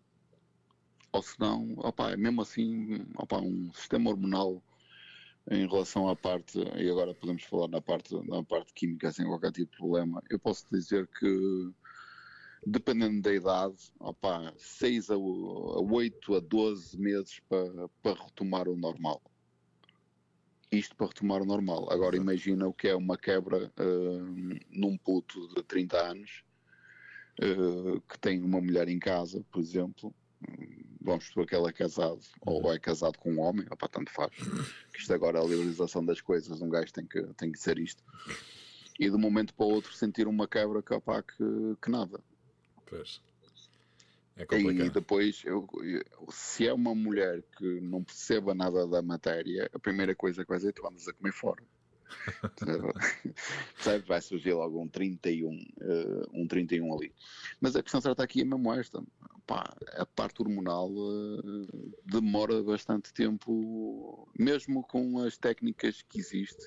[1.11, 4.63] ou se não, opa, mesmo assim, opa, um sistema hormonal
[5.51, 9.53] em relação à parte, e agora podemos falar na parte, na parte química sem qualquer
[9.53, 11.73] tipo de problema, eu posso dizer que
[12.67, 18.77] dependendo da idade, opa, 6 a, a 8 a 12 meses para, para retomar o
[18.77, 19.23] normal.
[20.73, 21.91] Isto para retomar o normal.
[21.91, 26.45] Agora imagina o que é uma quebra uh, num puto de 30 anos
[27.41, 30.15] uh, que tem uma mulher em casa, por exemplo.
[31.01, 34.33] Vamos supor que ele é casado ou é casado com um homem, opa, tanto faz.
[34.93, 37.79] Que isto agora é a liberalização das coisas, um gajo tem que, tem que ser
[37.79, 38.03] isto.
[38.99, 42.21] E de um momento para o outro sentir uma quebra que, opa, que, que nada.
[42.87, 43.21] Pois.
[44.37, 44.87] É complicado.
[44.87, 45.69] E depois, eu,
[46.31, 50.59] se é uma mulher que não perceba nada da matéria, a primeira coisa que vai
[50.59, 51.63] dizer é tu andas a comer fora.
[53.75, 54.07] Percebe?
[54.07, 57.15] Vai surgir logo um 31, uh, eh, um 31 ali.
[57.61, 59.03] Mas a questão certa aqui é mesmo esta.
[59.47, 66.67] Pá, a parte hormonal uh, demora bastante tempo, mesmo com as técnicas que existem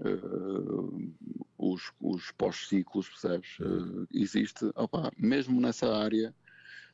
[0.00, 1.14] uh,
[1.58, 3.58] os, os pós-ciclos, percebes?
[4.12, 6.34] Existe, opa, mesmo nessa área,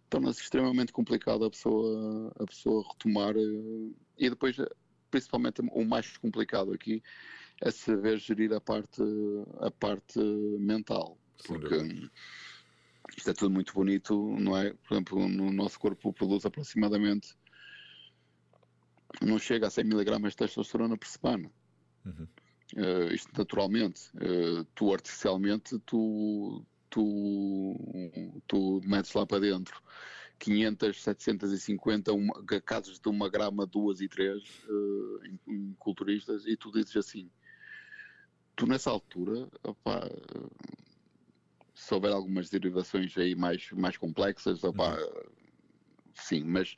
[0.09, 3.35] torna-se extremamente complicado a pessoa, a pessoa retomar
[4.17, 4.57] e depois,
[5.11, 7.03] principalmente, o mais complicado aqui
[7.63, 9.03] é saber gerir a parte,
[9.61, 11.19] a parte mental.
[11.47, 12.11] Porque
[13.17, 14.73] isto é tudo muito bonito, não é?
[14.73, 17.37] Por exemplo, no nosso corpo produz aproximadamente
[19.23, 21.51] não chega a 100 miligramas de testosterona por semana.
[22.05, 22.29] Uhum.
[22.77, 27.75] Uh, isto naturalmente, uh, tu artificialmente, tu, tu,
[28.47, 29.83] tu metes lá para dentro
[30.39, 32.35] 500, 750 uma,
[32.65, 37.31] casos de uma grama, duas e três uh, em, em, culturistas e tu dizes assim,
[38.59, 40.11] tu nessa altura, opa,
[41.73, 45.33] se houver algumas derivações aí mais, mais complexas, opa, uhum.
[46.13, 46.77] sim, mas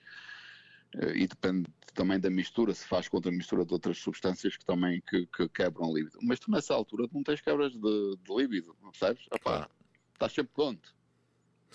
[1.15, 5.01] e depende também da mistura, se faz contra a mistura de outras substâncias que também
[5.09, 6.19] que, que quebram líbido.
[6.23, 9.27] Mas tu nessa altura não tens quebras de, de líbido, percebes?
[9.33, 9.69] Epá,
[10.13, 10.95] estás sempre pronto,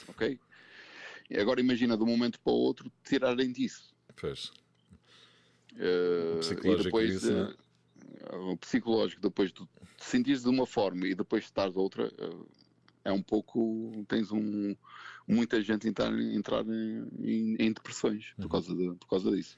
[0.08, 0.40] ok?
[1.30, 3.96] E agora imagina de um momento para o outro tirarem disso.
[4.16, 4.52] Pois.
[5.74, 7.58] Uh, e depois isso, uh,
[8.32, 9.68] o psicológico depois tu
[9.98, 12.48] te sentires de uma forma e depois estás de outra uh,
[13.04, 14.76] é um pouco tens um
[15.28, 18.50] muita gente entrar, entrar em, em, depressões por, uhum.
[18.50, 19.58] causa de, por causa disso.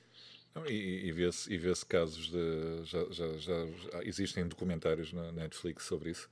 [0.68, 2.84] E, e vê-se vê casos de.
[2.86, 6.30] Já, já, já, já, existem documentários na Netflix sobre isso.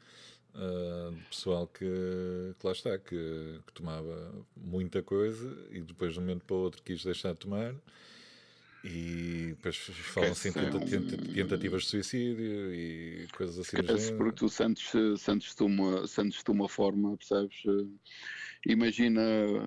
[0.55, 1.85] Uh, de pessoal que,
[2.57, 6.59] que lá está, que, que, tomava muita coisa e depois de um momento para o
[6.59, 7.75] outro quis deixar de tomar.
[8.87, 10.51] E depois falam-se em
[11.33, 13.77] tentativas de suicídio e coisas assim.
[13.77, 17.63] Esquece, porque tu sentes, sentes-te uma, sentes uma forma, percebes?
[18.63, 19.21] imagina,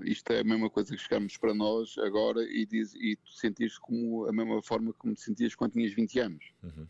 [0.04, 3.76] isto é a mesma coisa que chegamos para nós agora e, diz, e tu sentires
[3.76, 6.44] como a mesma forma como te sentias quando tinhas 20 anos.
[6.62, 6.86] Uhum.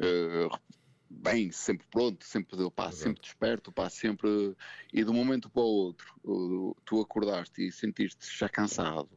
[0.00, 0.58] Uh,
[1.10, 4.56] bem, sempre pronto, sempre, pá, sempre desperto, pá, sempre.
[4.92, 9.10] E de um momento para o outro, tu acordaste e sentiste já cansado,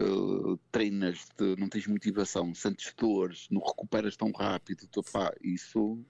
[0.00, 1.26] uh, treinas,
[1.58, 6.04] não tens motivação, sentes dores, não recuperas tão rápido, tu, pá, isso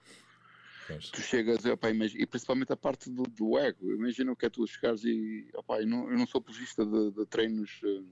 [1.11, 3.91] Tu chegas, opa, imagina, e principalmente a parte do, do ego.
[3.91, 7.11] Imagina o que é tu chegares e opa, eu, não, eu não sou apologista de,
[7.11, 8.05] de, treinos uh,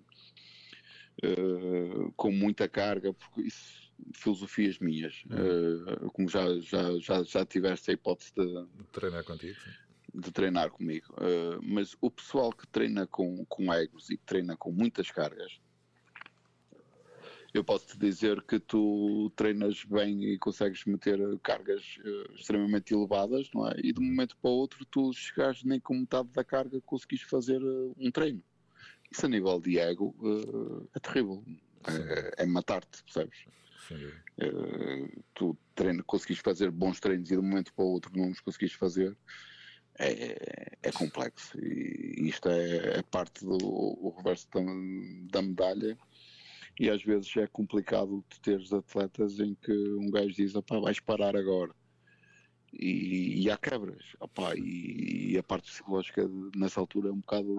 [1.23, 3.83] uh, com muita carga, porque isso
[4.15, 5.23] filosofias minhas.
[5.25, 9.59] Uh, como já, já, já, já tiveste a hipótese de, de treinar contigo.
[9.59, 9.69] Sim.
[10.15, 11.07] De treinar comigo.
[11.63, 15.59] mas o pessoal que treina com, com egos e que treina com muitas cargas
[17.53, 23.49] eu posso te dizer que tu treinas bem e consegues meter cargas uh, extremamente elevadas,
[23.53, 23.75] não é?
[23.83, 27.21] E de um momento para o outro tu chegares nem com metade da carga conseguis
[27.21, 28.43] fazer uh, um treino.
[29.11, 31.43] Isso a nível de ego uh, é terrível.
[31.87, 33.45] é, é matar-te, percebes?
[33.91, 38.31] Uh, tu treino, conseguis fazer bons treinos e de um momento para o outro não
[38.31, 39.15] os conseguis fazer,
[39.99, 41.57] é, é complexo.
[41.59, 44.61] E isto é, é parte do reverso da,
[45.31, 45.97] da, medalha.
[46.79, 51.35] E às vezes é complicado tu teres atletas em que um gajo diz: vais parar
[51.35, 51.73] agora.
[52.71, 54.03] E, e há quebras.
[54.19, 57.57] Opá, e, e, a parte psicológica nessa altura é um bocado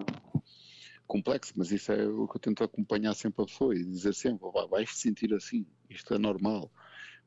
[1.06, 4.48] complexo, mas isso é o que eu tento acompanhar sempre a pessoa e dizer sempre:
[4.68, 6.70] vais te sentir assim, isto é normal.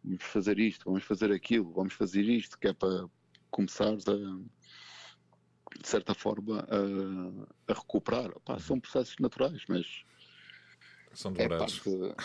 [0.03, 3.07] Vamos fazer isto, vamos fazer aquilo, vamos fazer isto, que é para
[3.49, 4.13] começares a
[5.81, 8.31] de certa forma, a, a recuperar.
[8.47, 8.59] Uhum.
[8.59, 9.85] são processos naturais, mas.
[11.18, 11.80] São demorados.
[11.80, 12.15] É, parte,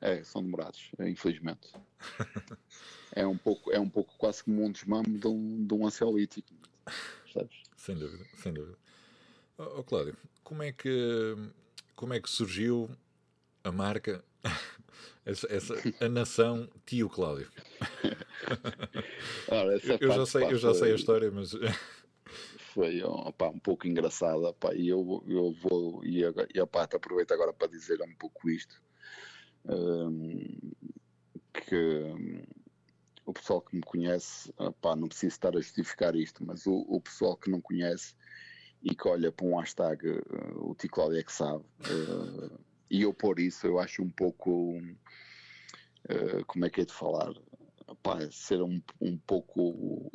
[0.00, 1.72] é são demorados, infelizmente.
[3.14, 6.52] é, um pouco, é um pouco quase como um desmame de um, de um ansiolítico.
[7.32, 7.62] Sabes?
[7.76, 8.76] Sem dúvida, sem dúvida.
[9.56, 11.36] Oh, Cláudio, como é que
[11.94, 12.90] como é que surgiu
[13.62, 14.24] a marca,
[15.24, 17.48] essa, essa a nação Tio Cláudio?
[19.46, 21.52] Ora, eu já sei, eu já sei a história, mas
[22.80, 23.02] foi
[23.48, 26.22] um pouco engraçada e eu, eu vou e,
[26.54, 28.82] e opa, aproveito agora para dizer um pouco isto
[29.66, 30.72] um,
[31.52, 32.42] que um,
[33.26, 34.50] o pessoal que me conhece
[34.96, 38.14] não preciso estar a justificar isto mas o, o, pessoal que não conhece
[38.82, 42.58] e que olha para um hashtag uh, o Ticlódio é que sabe uh,
[42.90, 47.34] e eu por isso eu acho um pouco uh, como é que é de falar?
[48.30, 50.10] Ser um, um pouco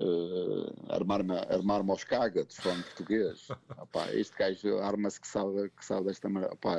[0.00, 3.48] uh, armar-me armar aos cagas, falando português.
[3.78, 6.54] Opá, este gajo arma-se que sabe, que sabe desta maneira.
[6.54, 6.76] Opá,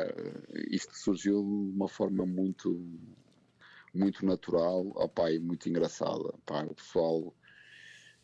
[0.69, 2.81] isto surgiu de uma forma muito,
[3.93, 6.29] muito natural opá, e muito engraçada.
[6.29, 7.33] Opá, o pessoal.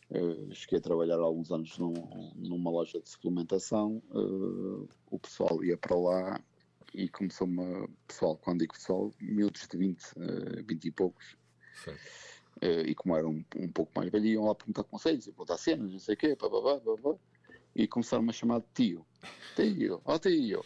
[0.08, 1.94] Uh, cheguei a trabalhar há alguns anos num,
[2.36, 4.04] numa loja de suplementação.
[4.12, 6.40] Uh, o pessoal ia para lá
[6.94, 7.88] e começou-me.
[8.08, 11.36] Pessoal, quando digo pessoal, miúdos de 20, uh, 20 e poucos.
[11.84, 15.92] Certo e como eram um, um, pouco mais velhos, iam lá perguntar conselhos, perguntar cenas,
[15.92, 17.16] não sei o quê, pá, pá, pá, pá,
[17.76, 19.06] e começaram-me a chamar de tio.
[19.56, 20.64] Tio, ó oh, tio,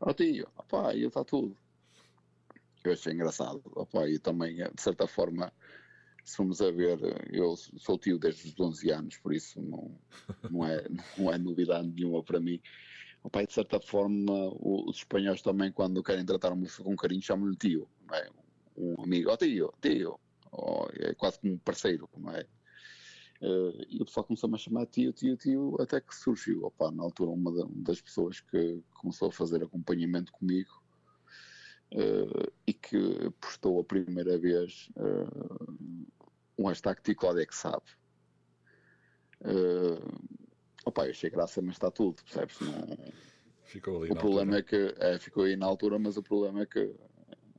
[0.00, 1.56] ó oh, tio, opá, e está tudo.
[2.82, 5.52] Eu achei engraçado, opá, e também, de certa forma,
[6.24, 6.98] se formos a ver,
[7.32, 9.96] eu sou tio desde os 11 anos, por isso não,
[10.50, 10.84] não, é,
[11.18, 12.60] não é novidade nenhuma para mim.
[13.22, 17.88] Opa, de certa forma, os espanhóis também, quando querem tratar pessoa com carinho, chamam-lhe tio,
[18.12, 18.30] é?
[18.76, 20.20] Um amigo, ó oh, tio, tio,
[20.56, 22.46] ou é quase como um parceiro, não é?
[23.40, 27.02] Uh, e o pessoal começou-me a chamar tio, tio, tio, até que surgiu, opa, na
[27.02, 30.82] altura, uma das pessoas que começou a fazer acompanhamento comigo
[31.92, 35.76] uh, e que postou a primeira vez uh,
[36.58, 37.84] um hashtag Cláudio é que sabe.
[40.86, 42.58] Opa, eu achei graça, mas está tudo, percebes?
[42.60, 43.12] Não...
[43.64, 44.86] Ficou ali o problema altura.
[44.86, 46.94] é que é, ficou aí na altura, mas o problema é que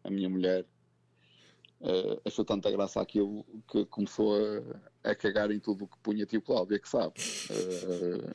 [0.03, 0.65] a minha mulher
[1.81, 4.35] uh, achou tanta graça aquilo que começou
[5.03, 7.13] a, a cagar em tudo o que punha tio Cláudio, é que sabe.
[7.49, 8.31] Uh,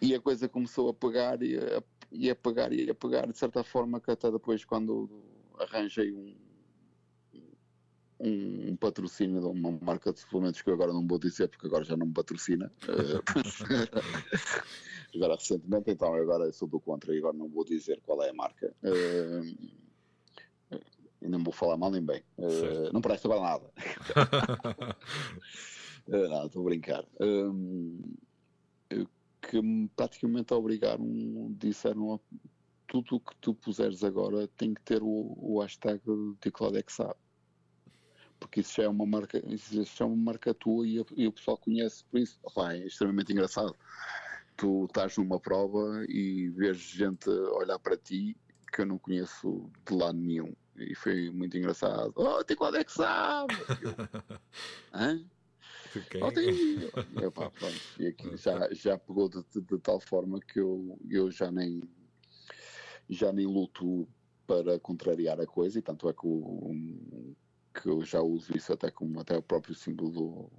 [0.00, 3.38] e a coisa começou a pegar e a, e a pegar e a pegar, de
[3.38, 5.08] certa forma, que até depois, quando
[5.58, 6.36] arranjei um,
[8.20, 11.84] um, patrocínio de uma marca de suplementos que eu agora não vou dizer porque agora
[11.84, 12.72] já não me patrocina.
[15.12, 18.28] Uh, agora recentemente, então agora sou do contra e agora não vou dizer qual é
[18.28, 18.74] a marca.
[21.22, 22.22] E não vou falar mal nem bem.
[22.36, 23.72] Uh, não presta para nada.
[26.06, 27.04] uh, não, estou a brincar.
[27.20, 28.00] Um,
[29.40, 31.06] que me praticamente obrigaram,
[31.58, 32.20] disseram
[32.86, 36.00] tudo o que tu puseres agora tem que ter o, o hashtag
[36.40, 36.98] de Clodex
[38.38, 41.32] porque isso já é uma marca, isso já é uma marca tua e, e o
[41.32, 42.38] pessoal conhece por isso.
[42.42, 43.74] Opa, é extremamente engraçado.
[44.56, 48.36] Tu estás numa prova e vês gente olhar para ti
[48.76, 52.12] que eu não conheço de lado nenhum e foi muito engraçado.
[52.14, 53.54] Oh, tem qual é que sabe?
[53.80, 53.94] Eu,
[54.92, 55.24] Hã?
[55.96, 56.20] Okay.
[56.22, 56.54] Oh, tem.
[57.22, 57.80] Eu, pá, pronto.
[57.98, 61.80] E aqui já, já pegou de, de, de, tal forma que eu, eu já nem
[63.08, 64.06] já nem luto
[64.46, 67.34] para contrariar a coisa e tanto é que, o,
[67.72, 70.50] que eu já uso isso até como até o próprio símbolo do,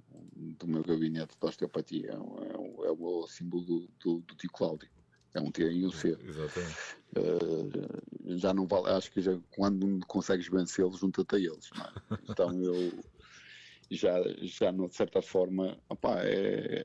[0.58, 4.90] do meu gabinete de osteopatia é, é, é o símbolo do, do, do tio Cláudio
[5.34, 6.16] é um T e um C.
[6.22, 6.76] Exatamente.
[7.16, 11.70] Uh, já não vale, acho que já, quando consegues vencê-los, junta-te a eles.
[11.74, 12.18] É?
[12.28, 12.92] Então eu
[13.90, 16.84] já, já de certa forma, opá, é,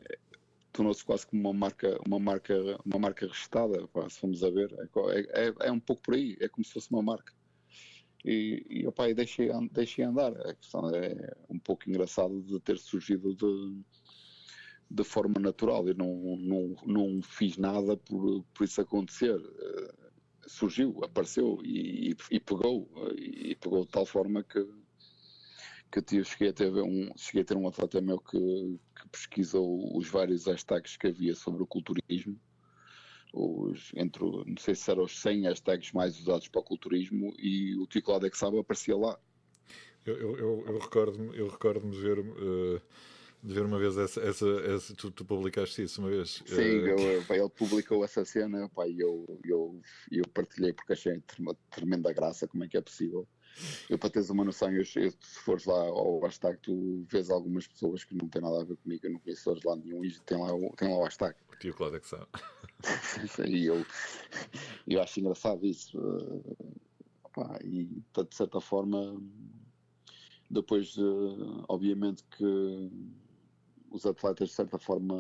[0.72, 2.56] tornou-se quase como uma marca, uma marca,
[2.86, 4.74] uma marca registada, opá, se formos a ver.
[5.12, 7.34] É, é, é, um pouco por aí, é como se fosse uma marca.
[8.26, 10.32] E, e, opá, e deixei, deixei andar.
[10.48, 13.84] A questão é um pouco engraçado de ter surgido de
[14.94, 15.88] de forma natural.
[15.88, 19.36] Eu não, não, não fiz nada por, por isso acontecer.
[20.46, 22.88] surgiu, apareceu e, e, pegou,
[23.18, 24.64] e pegou de tal forma que,
[25.92, 29.98] que eu cheguei a ter um, cheguei a ter um atleta meu que, que pesquisou
[29.98, 32.40] os vários hashtags que havia sobre o culturismo,
[33.34, 37.76] os, entre, não sei se eram os 100 hashtags mais usados para o culturismo e
[37.78, 39.18] o Tico Ladexaba aparecia lá.
[40.06, 42.82] Eu, eu, eu, recordo-me recordo ver uh,
[43.44, 46.42] de ver uma vez essa, essa, essa tu, tu, publicaste isso uma vez.
[46.46, 46.88] Sim, uh...
[46.88, 52.48] eu, ele publicou essa cena e eu, eu, eu partilhei porque achei uma tremenda graça
[52.48, 53.28] como é que é possível.
[53.90, 55.12] Eu, para teres uma noção, eu, se
[55.44, 59.06] fores lá ao hashtag, tu vês algumas pessoas que não têm nada a ver comigo,
[59.06, 60.48] eu não conheço lá nenhum e tem lá,
[60.78, 61.36] tem lá o hashtag.
[61.52, 62.28] O tio Cláudio é que sabe.
[63.48, 63.86] e eu,
[64.88, 66.00] eu acho engraçado isso.
[66.00, 66.82] Uh,
[67.34, 69.22] pá, e de certa forma,
[70.50, 70.96] depois,
[71.68, 72.90] obviamente que
[73.94, 75.16] os atletas, de certa forma,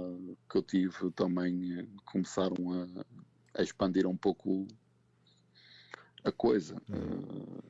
[0.49, 4.67] que eu tive também eh, começaram a, a, expandir um pouco
[6.23, 6.75] a coisa.
[6.89, 7.59] Uhum.
[7.59, 7.63] Uh,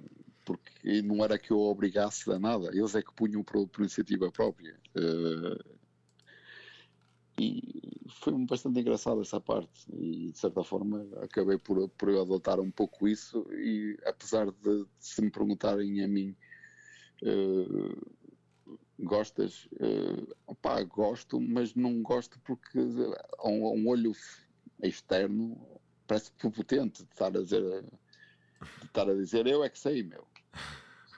[0.45, 4.31] porque não era que eu obrigasse a nada, eles é que punham por, por iniciativa
[4.31, 4.77] própria.
[4.95, 5.73] Uh,
[7.39, 12.69] e foi bastante engraçado essa parte e de certa forma acabei por, por adotar um
[12.69, 16.35] pouco isso e apesar de, de se me perguntarem a mim
[17.23, 18.22] uh,
[18.99, 19.65] gostas?
[19.73, 22.79] Uh, opá, gosto, mas não gosto porque
[23.39, 24.11] a um, a um olho
[24.81, 25.57] externo
[26.07, 27.61] parece prepotente de estar a dizer,
[28.79, 30.27] de estar a dizer eu é que sei, meu.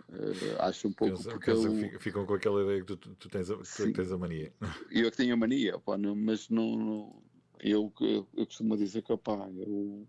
[0.07, 1.99] Uh, acho um pouco pensa, porque pensa, eu...
[1.99, 4.53] ficam com aquela ideia que tu, tu, tens, a, tu tens a mania.
[4.91, 7.23] Eu é que tenho a mania, opá, não, mas não, não
[7.59, 10.07] eu, eu, eu, costumo dizer que opá, eu,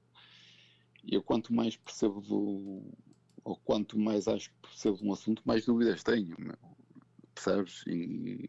[1.09, 2.83] eu quanto mais percebo do,
[3.43, 6.37] ou quanto mais acho que percebo de um assunto, mais dúvidas tenho.
[6.39, 6.77] Meu
[7.37, 7.85] percebes?
[7.87, 8.49] E,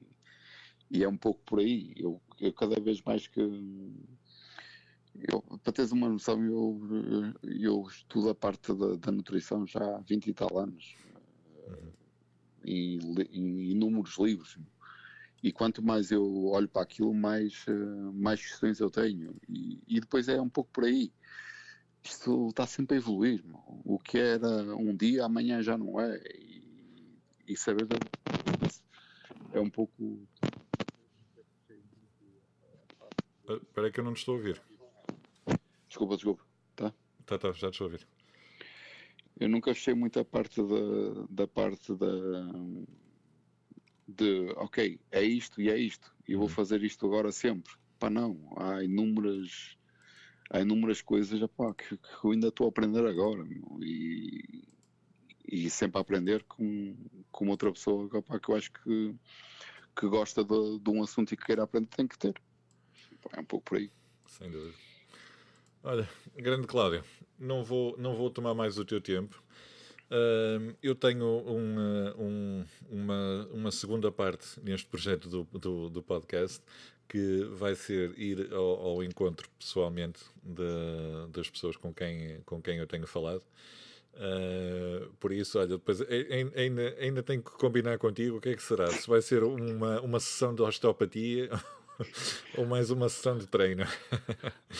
[0.89, 1.93] e é um pouco por aí.
[1.95, 3.39] Eu, eu cada vez mais que.
[5.29, 9.99] Eu, para teres uma noção, eu, eu estudo a parte da, da nutrição já há
[9.99, 10.95] 20 e tal anos.
[11.67, 11.91] Uhum.
[12.65, 14.57] Em inúmeros livros.
[15.41, 17.65] E quanto mais eu olho para aquilo, mais,
[18.13, 19.35] mais questões eu tenho.
[19.47, 21.11] E, e depois é um pouco por aí.
[22.03, 23.43] Isto está sempre a evoluir.
[23.83, 26.19] O que era um dia, amanhã já não é.
[27.47, 27.87] E, e saber
[29.53, 30.27] é um pouco.
[33.49, 34.61] Espera que eu não te estou a ouvir.
[35.87, 36.43] Desculpa, desculpa.
[36.75, 36.93] Tá?
[37.25, 38.07] Tá, tá, já te estou a ouvir.
[39.39, 42.07] Eu nunca fechei muito a parte da, da parte da.
[44.07, 46.49] de ok, é isto e é isto, e vou uhum.
[46.49, 47.71] fazer isto agora sempre.
[47.99, 48.53] Pá, não.
[48.57, 49.77] Há inúmeras.
[50.49, 53.43] Há inúmeras coisas epá, que, que eu ainda estou a aprender agora.
[53.43, 54.76] Meu, e,
[55.47, 56.95] e sempre a aprender com,
[57.31, 59.15] com outra pessoa opa, que eu acho que,
[59.95, 62.39] que gosta de, de, um assunto e que queira aprender, tem que ter.
[63.33, 63.91] É um pouco por aí.
[64.27, 64.73] Sem dúvida.
[65.83, 67.03] Olha, grande Cláudio,
[67.39, 69.41] não vou, não vou tomar mais o teu tempo.
[70.09, 71.79] Uh, eu tenho um,
[72.17, 76.63] um, uma, uma segunda parte neste projeto do, do, do podcast
[77.07, 82.77] que vai ser ir ao, ao encontro pessoalmente de, das pessoas com quem, com quem
[82.77, 83.43] eu tenho falado.
[84.17, 88.63] Uh, por isso, olha, depois ainda, ainda tenho que combinar contigo o que é que
[88.63, 88.87] será.
[88.87, 91.49] Se vai ser uma, uma sessão de osteopatia
[92.57, 93.85] ou mais uma sessão de treino.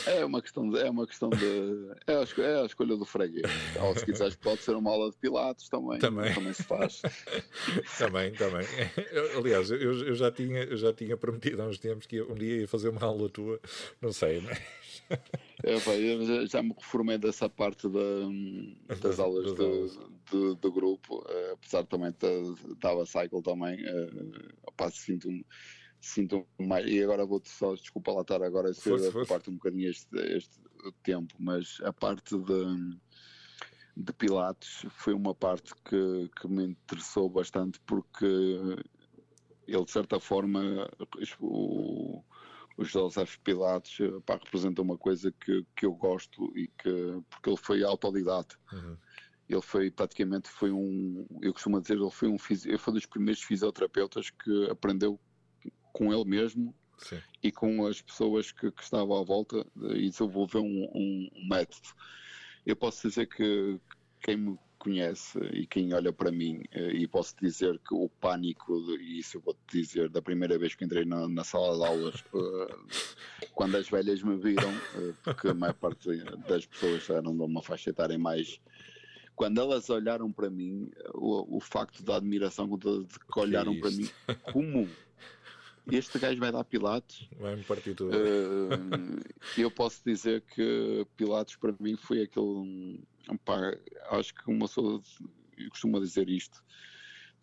[0.06, 3.06] É uma questão de, é uma questão de é a, escolha, é a escolha do
[3.06, 3.52] freguês.
[3.80, 6.00] Ou se quiseres pode ser uma aula de pilates também.
[6.00, 7.02] Também, também se faz.
[7.98, 8.66] também, também.
[9.12, 12.36] Eu, aliás, eu, eu, já tinha, eu já tinha prometido há uns tempos que um
[12.36, 13.60] dia ia fazer uma aula tua,
[14.02, 14.60] não sei, mas
[15.64, 19.88] é, já, me reformei dessa parte da, das aulas do,
[20.30, 25.46] do, do, grupo, uh, apesar também de estava cycle também, uh, sinto-me
[26.00, 29.54] sinto mais, e agora vou-te só, desculpa lá estar agora a ser a parte um
[29.54, 30.60] bocadinho este, este
[31.04, 32.98] tempo, mas a parte de,
[33.96, 38.26] de Pilates foi uma parte que, que me interessou bastante porque
[39.68, 40.90] ele de certa forma
[41.40, 42.24] o,
[42.78, 47.50] o Joseph Pilates eh, pá, representa uma coisa que, que eu gosto e que porque
[47.50, 48.56] ele foi autodidata.
[48.72, 48.96] Uhum.
[49.50, 53.42] Ele foi praticamente foi um, eu costumo dizer, ele foi um ele foi dos primeiros
[53.42, 55.20] fisioterapeutas que aprendeu
[55.92, 57.20] com ele mesmo Sim.
[57.42, 61.88] e com as pessoas que, que, estavam à volta e desenvolveu um, um, um método.
[62.66, 63.80] Eu posso dizer que
[64.22, 68.74] quem me conhece e quem olha para mim, eh, e posso dizer que o pânico,
[69.00, 72.24] e isso eu vou-te dizer, da primeira vez que entrei na, na sala de aulas,
[72.34, 72.76] eh,
[73.54, 76.10] quando as velhas me viram, eh, porque a maior parte
[76.48, 78.60] das pessoas eram de uma faixa etária mais.
[79.36, 84.10] Quando elas olharam para mim, o, o facto da admiração que olharam é para mim,
[84.52, 84.90] como
[85.92, 87.28] este gajo vai dar Pilates.
[87.40, 88.16] Vai-me partir tudo.
[88.16, 89.24] Uh,
[89.58, 93.04] eu posso dizer que Pilates para mim foi aquele.
[93.46, 93.58] Pá,
[94.12, 95.02] acho que uma pessoa
[95.70, 96.64] costuma dizer isto.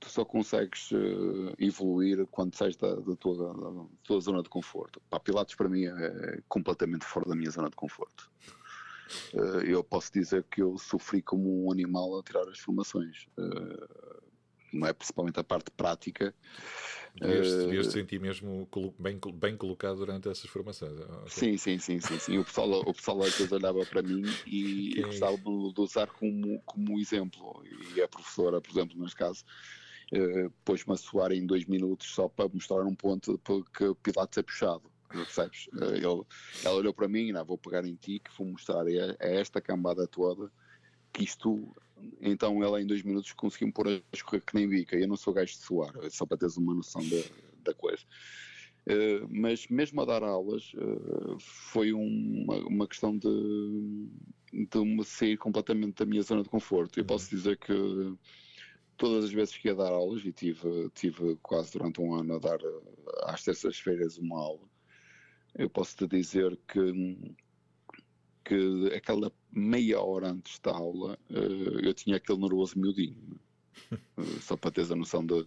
[0.00, 5.00] Tu só consegues uh, evoluir quando sais da, da, tua, da, tua, zona de conforto.
[5.08, 8.30] Pá, Pilates para mim é completamente fora da minha zona de conforto.
[9.32, 13.26] Uh, eu posso dizer que eu sofri como um animal a tirar as formações.
[14.74, 16.34] Não é principalmente a parte prática
[17.20, 18.68] Devias-te uh, sentir mesmo
[18.98, 20.98] bem, bem colocado durante essas formações.
[21.28, 22.38] Sim, sim, sim, sim, sim.
[22.38, 26.98] O pessoal, o pessoal às vezes olhava para mim e, gostava de usar como, como
[26.98, 27.62] exemplo.
[27.94, 29.44] E a professora, por exemplo, neste caso,
[30.12, 33.40] uh, pôs-me a soar em dois minutos só para mostrar um ponto
[33.72, 34.90] que o Pilates é puxado.
[35.08, 35.68] Percebes?
[35.74, 36.26] Uh,
[36.64, 39.60] ela olhou para mim, não, vou pegar em ti, que vou mostrar a, a esta
[39.60, 40.50] cambada toda
[41.12, 41.72] que isto
[42.20, 44.96] então ela em dois minutos conseguiu-me pôr a escorrer que nem bica.
[44.96, 48.02] Eu não sou gajo de suar, só para teres uma noção da, da coisa.
[48.86, 53.28] Uh, mas mesmo a dar aulas uh, foi uma, uma questão de,
[54.52, 56.98] de me sair completamente da minha zona de conforto.
[56.98, 57.06] Eu uhum.
[57.06, 57.72] posso dizer que
[58.96, 62.38] todas as vezes que ia dar aulas, e tive, tive quase durante um ano a
[62.38, 62.80] dar eh,
[63.24, 64.68] às terças-feiras uma aula,
[65.56, 67.34] eu posso te dizer que
[68.44, 73.38] que aquela meia hora antes da aula uh, eu tinha aquele nervoso miudinho.
[74.16, 75.46] Uh, só para teres a noção de,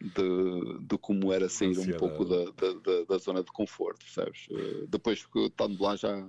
[0.00, 4.46] de, de como era sair um pouco da, da, da, zona de conforto, percebes?
[4.48, 6.28] Uh, depois, estando lá, já,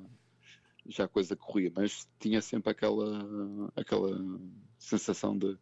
[0.88, 3.26] já a coisa corria, mas tinha sempre aquela,
[3.76, 4.20] aquela
[4.78, 5.58] sensação de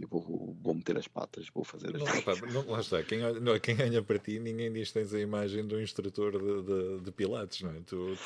[0.00, 3.58] eu vou, vou meter as patas, vou fazer as não, não, lá está, quem, não,
[3.60, 7.12] quem ganha para ti, ninguém diz que tens a imagem do instrutor de, de, de
[7.12, 7.80] Pilates, não é?
[7.80, 8.16] Tu,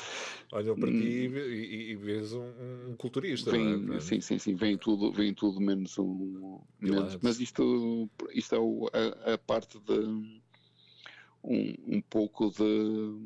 [0.47, 0.99] tu olha para hum.
[0.99, 3.99] ti e, e, e, vês um, um culturista, vem, não é?
[3.99, 6.61] Sim, sim, sim, vem tudo, vem tudo menos um.
[6.79, 8.55] Menos, mas isto, isto
[8.93, 9.99] é a, a parte de
[11.43, 13.19] um, um pouco de,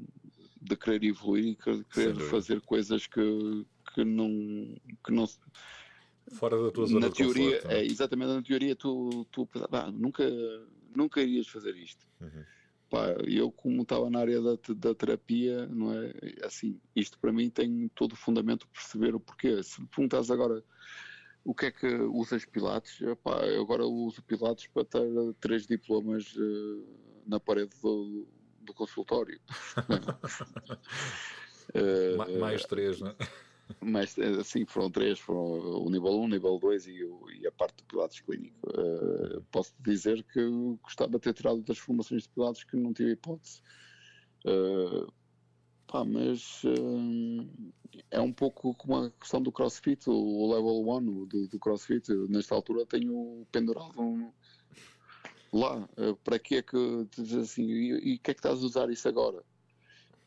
[0.61, 4.75] de querer evoluir e querer fazer coisas que, que não.
[5.03, 5.27] Que não
[6.31, 7.79] Fora da tua zona na de teoria, conforto, é?
[7.79, 9.47] é, exatamente, na teoria tu, tu
[9.93, 10.23] nunca,
[10.95, 12.05] nunca irias fazer isto.
[12.21, 12.43] Uhum.
[12.89, 16.11] Pá, eu como estava na área da, da terapia, não é?
[16.43, 19.61] Assim, isto para mim tem todo o fundamento de perceber o porquê.
[19.61, 20.63] Se me perguntas agora
[21.43, 25.07] o que é que usas Pilates, pá, eu agora uso Pilates para ter
[25.39, 26.87] três diplomas uh,
[27.25, 28.27] na parede do,
[28.61, 29.39] do consultório.
[31.75, 33.15] uh, mais três, não é?
[33.81, 35.41] Mas assim foram três, foram
[35.83, 36.99] o nível 1, o nível 2 e,
[37.39, 38.57] e, a parte do Pilates clínico.
[38.67, 40.41] Uh, posso dizer que
[40.81, 43.61] gostava de ter tirado outras formações de Pilates que não tive hipótese.
[44.45, 45.11] Uh,
[45.87, 47.73] pá, mas uh,
[48.09, 52.11] é um pouco como a questão do CrossFit, o level 1 do, do CrossFit.
[52.27, 54.33] nesta altura tenho pendurado
[55.53, 55.87] lá.
[56.23, 57.07] para que é que
[57.39, 59.43] assim, e o que é que estás a usar isso agora?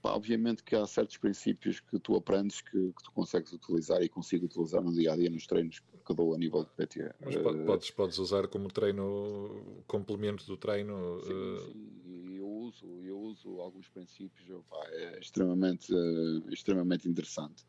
[0.03, 4.09] Pá, obviamente que há certos princípios que tu aprendes que, que, tu consegues utilizar e
[4.09, 7.15] consigo utilizar no dia a dia nos treinos que dou a nível de PT.
[7.20, 11.20] Mas uh, podes, podes usar como treino, complemento do treino.
[11.20, 11.59] Sim, uh...
[11.61, 17.65] sim, eu uso, eu uso alguns princípios, pá, é extremamente, uh, extremamente interessante.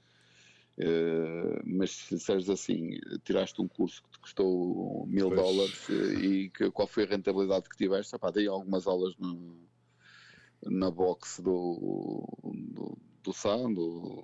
[0.76, 5.39] Uh, mas se disseres assim, tiraste um curso que te custou mil pois.
[5.39, 5.89] dólares
[6.19, 8.18] e que, qual foi a rentabilidade que tiveste?
[8.18, 9.55] Pá, dei algumas aulas no,
[10.65, 14.23] na box do, do, do Sam, do,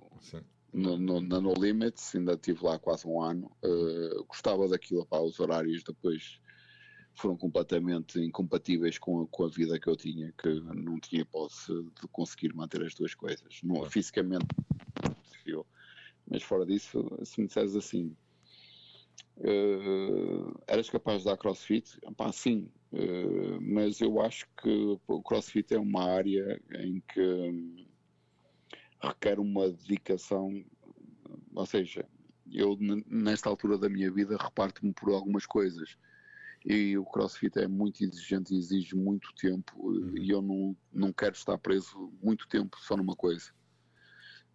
[0.74, 3.52] no, no, na No Limits, ainda estive lá quase um ano.
[3.64, 6.40] Uh, gostava daquilo, pá, os horários depois
[7.16, 11.74] foram completamente incompatíveis com a, com a vida que eu tinha, que não tinha hipótese
[12.00, 13.60] de conseguir manter as duas coisas.
[13.64, 14.48] Não, Fisicamente,
[15.22, 15.66] possível.
[16.30, 18.16] Mas fora disso, se me disseres assim,
[19.38, 22.00] uh, eras capaz de dar crossfit?
[22.16, 27.86] Pá, sim, Uh, mas eu acho que o CrossFit é uma área em que hum,
[29.02, 30.64] requer uma dedicação,
[31.54, 32.06] ou seja,
[32.52, 35.96] eu nesta altura da minha vida reparto-me por algumas coisas
[36.66, 40.18] e o CrossFit é muito exigente e exige muito tempo uhum.
[40.18, 43.52] e eu não, não quero estar preso muito tempo só numa coisa.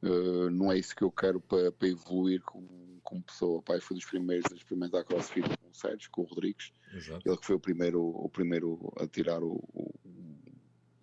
[0.06, 3.62] Uh, não é isso que eu quero para, para evoluir como como pessoa.
[3.62, 6.72] Pai, foi dos primeiros a experimentar crossfit com o Sérgio, com o Rodrigues.
[6.93, 7.28] Exato.
[7.28, 9.94] Ele que foi o primeiro, o primeiro a tirar o, o,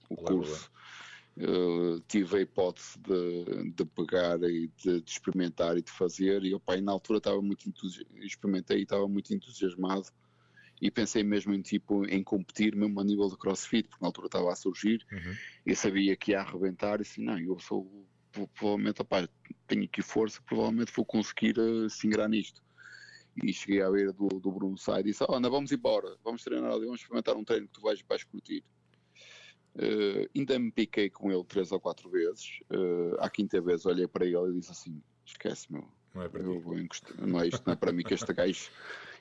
[0.10, 0.70] o curso.
[1.38, 6.54] Uh, tive a hipótese de, de pegar e de, de, experimentar e de fazer e
[6.54, 7.72] o pai na altura estava muito
[8.18, 10.08] experimentei e estava muito entusiasmado
[10.82, 14.28] e pensei mesmo em tipo em competir mesmo a nível de crossfit porque na altura
[14.28, 15.36] estava a surgir uhum.
[15.66, 19.28] e sabia que ia arrebentar e assim não, eu sou provavelmente, opá,
[19.68, 22.62] tenho aqui força, provavelmente vou conseguir uh, se ingrar nisto.
[23.44, 26.44] E cheguei à beira do, do Bruno Sai e disse: oh, Ana, vamos embora, vamos
[26.44, 28.64] treinar ali, vamos experimentar um treino que tu vais, vais curtir.
[29.74, 32.60] Uh, ainda me piquei com ele três ou quatro vezes.
[32.70, 35.88] Uh, à quinta vez olhei para ele e disse assim: esquece, meu.
[36.14, 37.16] Não é para eu vou encostar.
[37.26, 38.70] Não é isto, não é para mim que este gajo,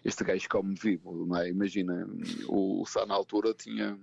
[0.05, 1.49] este gajo come vivo, não é?
[1.49, 2.05] Imagina,
[2.49, 3.97] o, o Sá na altura tinha,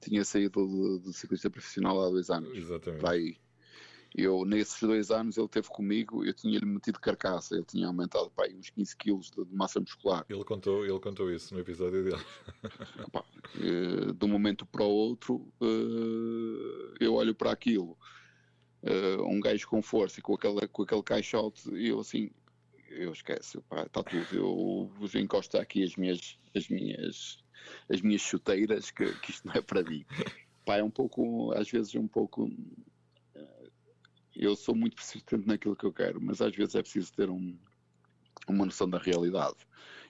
[0.00, 2.56] tinha saído de, de ciclista profissional há dois anos.
[2.56, 3.00] Exatamente.
[3.00, 3.36] Vai,
[4.14, 8.50] eu, nesses dois anos, ele teve comigo, eu tinha-lhe metido carcaça, ele tinha aumentado para
[8.50, 10.24] uns 15 quilos de, de, massa muscular.
[10.28, 12.22] Ele contou, ele contou isso no episódio dele.
[13.56, 17.96] Uh, de um momento para o outro, uh, eu olho para aquilo,
[18.82, 22.30] uh, um gajo com força e com aquele, com aquele caixote, e eu assim,
[22.90, 27.42] eu esqueço, está tudo, eu vos encosto aqui as minhas, as minhas,
[27.90, 30.04] as minhas chuteiras, que, que isto não é para mim.
[30.64, 32.50] Pá, é um pouco, às vezes, um pouco
[34.38, 37.58] eu sou muito persistente naquilo que eu quero, mas às vezes é preciso ter um,
[38.48, 39.56] uma noção da realidade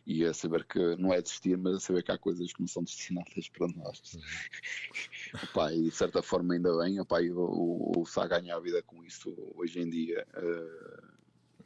[0.07, 2.69] e é saber que não é desistir, mas é saber que há coisas que não
[2.69, 4.15] são destinadas para nós.
[4.15, 5.41] Uhum.
[5.45, 8.83] Opa, e de certa forma, ainda bem, opa, o, o, o Sá ganha a vida
[8.83, 10.27] com isso hoje em dia.
[10.37, 11.19] Uh,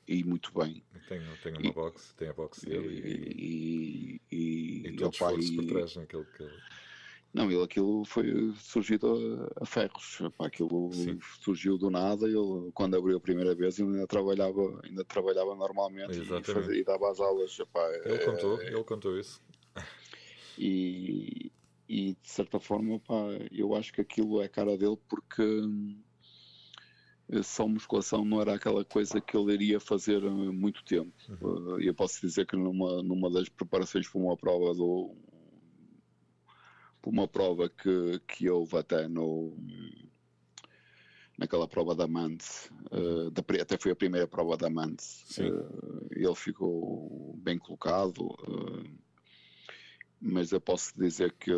[0.09, 0.83] e muito bem.
[1.09, 5.97] Tem, tem uma e, box, tem a box dele e, e, e, e, e trás
[5.97, 6.61] naquele que ele
[7.33, 10.21] não, ele aquilo foi surgido a, a ferros.
[10.21, 11.19] Epá, aquilo Sim.
[11.41, 12.27] surgiu do nada.
[12.27, 17.11] Ele, quando abriu a primeira vez, ainda trabalhava, ainda trabalhava normalmente e, fazia, e, dava
[17.11, 17.59] as aulas.
[17.59, 19.41] Epá, ele é, contou, ele contou isso.
[20.59, 21.51] E,
[21.89, 25.43] e de certa forma, epá, eu acho que aquilo é cara dele porque
[27.43, 31.13] só musculação não era aquela coisa que ele iria fazer há muito tempo.
[31.41, 31.81] Uhum.
[31.81, 35.15] Eu posso dizer que numa, numa das preparações para uma prova do
[37.03, 39.55] por uma prova que, que houve até no
[41.37, 42.47] naquela prova da Mante,
[42.93, 45.05] uh, da, até foi a primeira prova da Mante,
[45.41, 48.99] uh, ele ficou bem colocado, uh,
[50.21, 51.51] mas eu posso dizer que,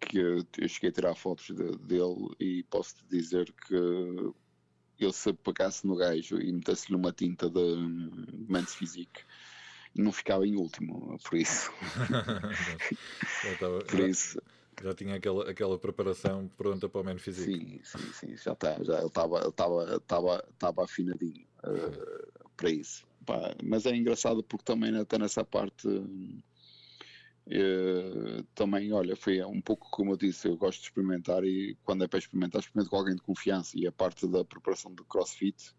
[0.00, 3.76] que eu cheguei a tirar fotos de, dele e posso dizer que
[4.98, 9.22] ele se pegasse no gajo e metesse-lhe uma tinta de, de Men's Physique
[9.94, 11.72] não ficava em último, por isso.
[13.60, 14.40] tava, por já, isso.
[14.82, 17.80] Já tinha aquela, aquela preparação pronta para o Man Physique.
[17.84, 20.42] Sim, sim, sim, já está, já ele estava
[20.82, 23.06] afinadinho uh, para isso.
[23.24, 26.42] Pá, mas é engraçado porque também até nessa parte uh,
[28.54, 32.08] também, olha, foi um pouco como eu disse, eu gosto de experimentar e quando é
[32.08, 35.72] para experimentar, experimento com alguém de confiança e a parte da preparação do CrossFit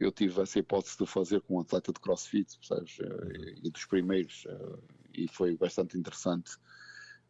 [0.00, 2.98] eu tive essa hipótese de fazer com um atleta de crossfit, percebes?
[3.00, 4.78] Eh, e dos primeiros, eh,
[5.14, 6.56] e foi bastante interessante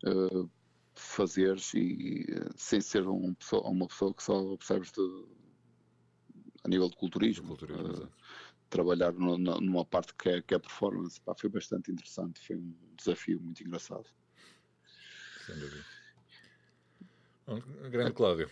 [0.04, 0.48] uh, eh,
[0.94, 2.26] fazer e
[2.56, 3.34] sem ser um,
[3.64, 5.26] uma pessoa que só percebes de,
[6.64, 8.08] a nível de culturismo, culturismo uh,
[8.68, 12.74] trabalhar no, numa parte que é, que é performance, pá, foi bastante interessante, foi um
[12.96, 14.06] desafio muito engraçado.
[15.46, 15.84] Sem dúvida.
[17.46, 18.50] Bom, grande Cláudio,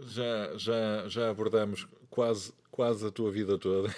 [0.00, 3.94] já, já, já abordamos quase, quase a tua vida toda.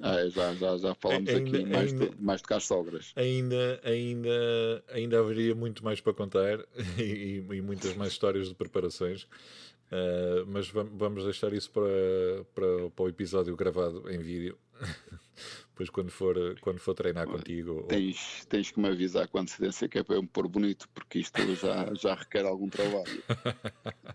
[0.00, 3.12] Ah, é, já, já, já falamos ainda, aqui mais, ainda, de, mais de.
[3.14, 6.60] Ainda, ainda, ainda haveria muito mais para contar
[6.96, 9.26] e, e muitas mais histórias de preparações.
[9.86, 11.84] Uh, mas vamos deixar isso para,
[12.54, 14.58] para, para o episódio gravado em vídeo.
[15.68, 17.82] Depois quando for, quando for treinar contigo.
[17.82, 18.46] Tens, ou...
[18.48, 21.38] tens que me avisar com antecedência que é para eu me pôr bonito, porque isto
[21.54, 23.22] já, já requer algum trabalho.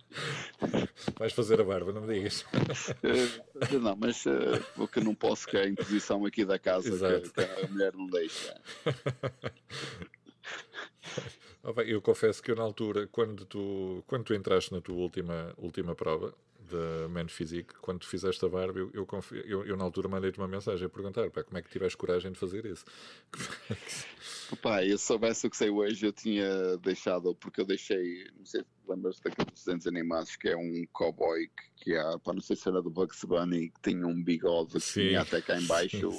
[1.19, 2.41] Vais fazer a barba, não me digas.
[2.41, 7.21] Uh, não, mas uh, o que não posso que é a imposição aqui da casa
[7.21, 8.59] que, que, a mulher não deixa.
[11.63, 14.95] Oh, bem, eu confesso que eu na altura, quando tu, quando tu entraste na tua
[14.95, 16.33] última, última prova,
[16.71, 19.07] da Man Physique, quando tu fizeste a barba, eu, eu,
[19.45, 22.31] eu, eu na altura mandei-te uma mensagem a perguntar pá, como é que tiveste coragem
[22.31, 22.85] de fazer isso.
[24.61, 28.61] Pá, eu soubesse o que sei hoje, eu tinha deixado, porque eu deixei, não sei
[28.61, 32.57] se lembras daqueles desenhos animados que é um cowboy que, que há, pá, não sei
[32.57, 36.09] se era do Bugs Bunny, que tinha um bigode que tinha até cá embaixo,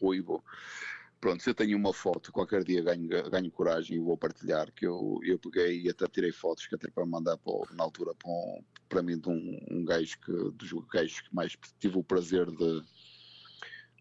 [0.00, 0.42] ruivo.
[1.20, 4.86] Pronto, se eu tenho uma foto, qualquer dia ganho, ganho coragem e vou partilhar, que
[4.86, 8.30] eu, eu peguei e até tirei fotos que até para mandar para, na altura para,
[8.30, 12.46] um, para mim de um, um gajo que, dos gajos que mais tive o prazer
[12.46, 12.82] de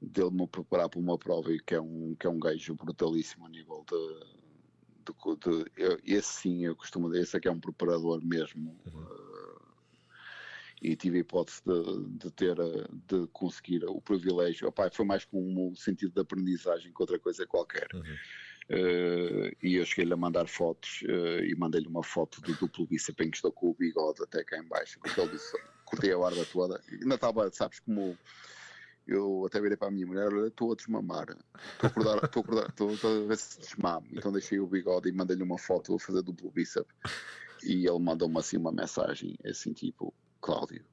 [0.02, 3.46] dele me preparar para uma prova e que é um, que é um gajo brutalíssimo
[3.46, 7.52] a nível de, de, de eu, esse sim eu costumo dizer, esse é que é
[7.52, 9.02] um preparador mesmo uhum.
[9.02, 9.49] uh,
[10.82, 12.56] e tive a hipótese de, de, ter
[13.08, 14.68] de conseguir o privilégio.
[14.68, 17.88] Opa, foi mais com um sentido de aprendizagem que outra coisa qualquer.
[17.94, 18.16] Uhum.
[18.70, 23.26] Uh, e eu cheguei-lhe a mandar fotos uh, e mandei-lhe uma foto do duplo bíceps
[23.26, 26.18] em que estou com o bigode até cá em baixo, porque ele disse, cortei a
[26.20, 28.16] barba toda, ainda estava, sabes, como
[29.08, 31.42] eu até virei para a minha mulher, estou a desmamar, estou
[31.82, 35.12] a acordar, estou a acordar, estou a ver se desmamo, então deixei o bigode e
[35.12, 36.94] mandei-lhe uma foto a fazer duplo bíceps.
[37.64, 40.84] e ele mandou-me assim uma mensagem assim tipo, Cláudio,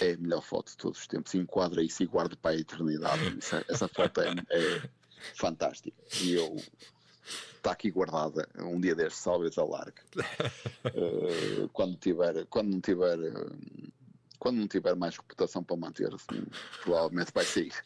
[0.00, 3.38] é a melhor foto de todos os tempos, enquadra isso e guarda para a eternidade.
[3.38, 4.90] Essa, essa foto é, é,
[5.34, 5.96] fantástica.
[6.22, 6.56] E eu
[7.56, 10.02] está aqui guardada um dia destes, talvez a larga.
[10.86, 13.18] Uh, quando tiver, quando não tiver
[14.38, 16.46] quando não tiver mais reputação para manter, assim,
[16.82, 17.72] provavelmente vai sair.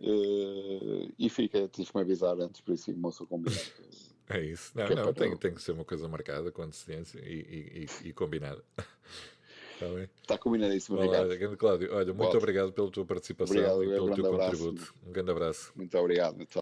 [0.00, 3.60] uh, e fica, tens-me avisar antes, por isso, moço, combinado.
[4.30, 4.72] É isso.
[4.74, 8.62] Não, não tem, tem, que ser uma coisa marcada com antecedência e, e, e combinada.
[9.74, 10.08] Está bem?
[10.22, 11.36] Está combinadíssimo, obrigado.
[11.36, 14.50] Grande Cláudio, olha, muito obrigado pela tua participação obrigado, e pelo teu abraço.
[14.50, 14.94] contributo.
[15.04, 15.72] Um grande abraço.
[15.74, 16.36] Muito obrigado.
[16.36, 16.59] Muito...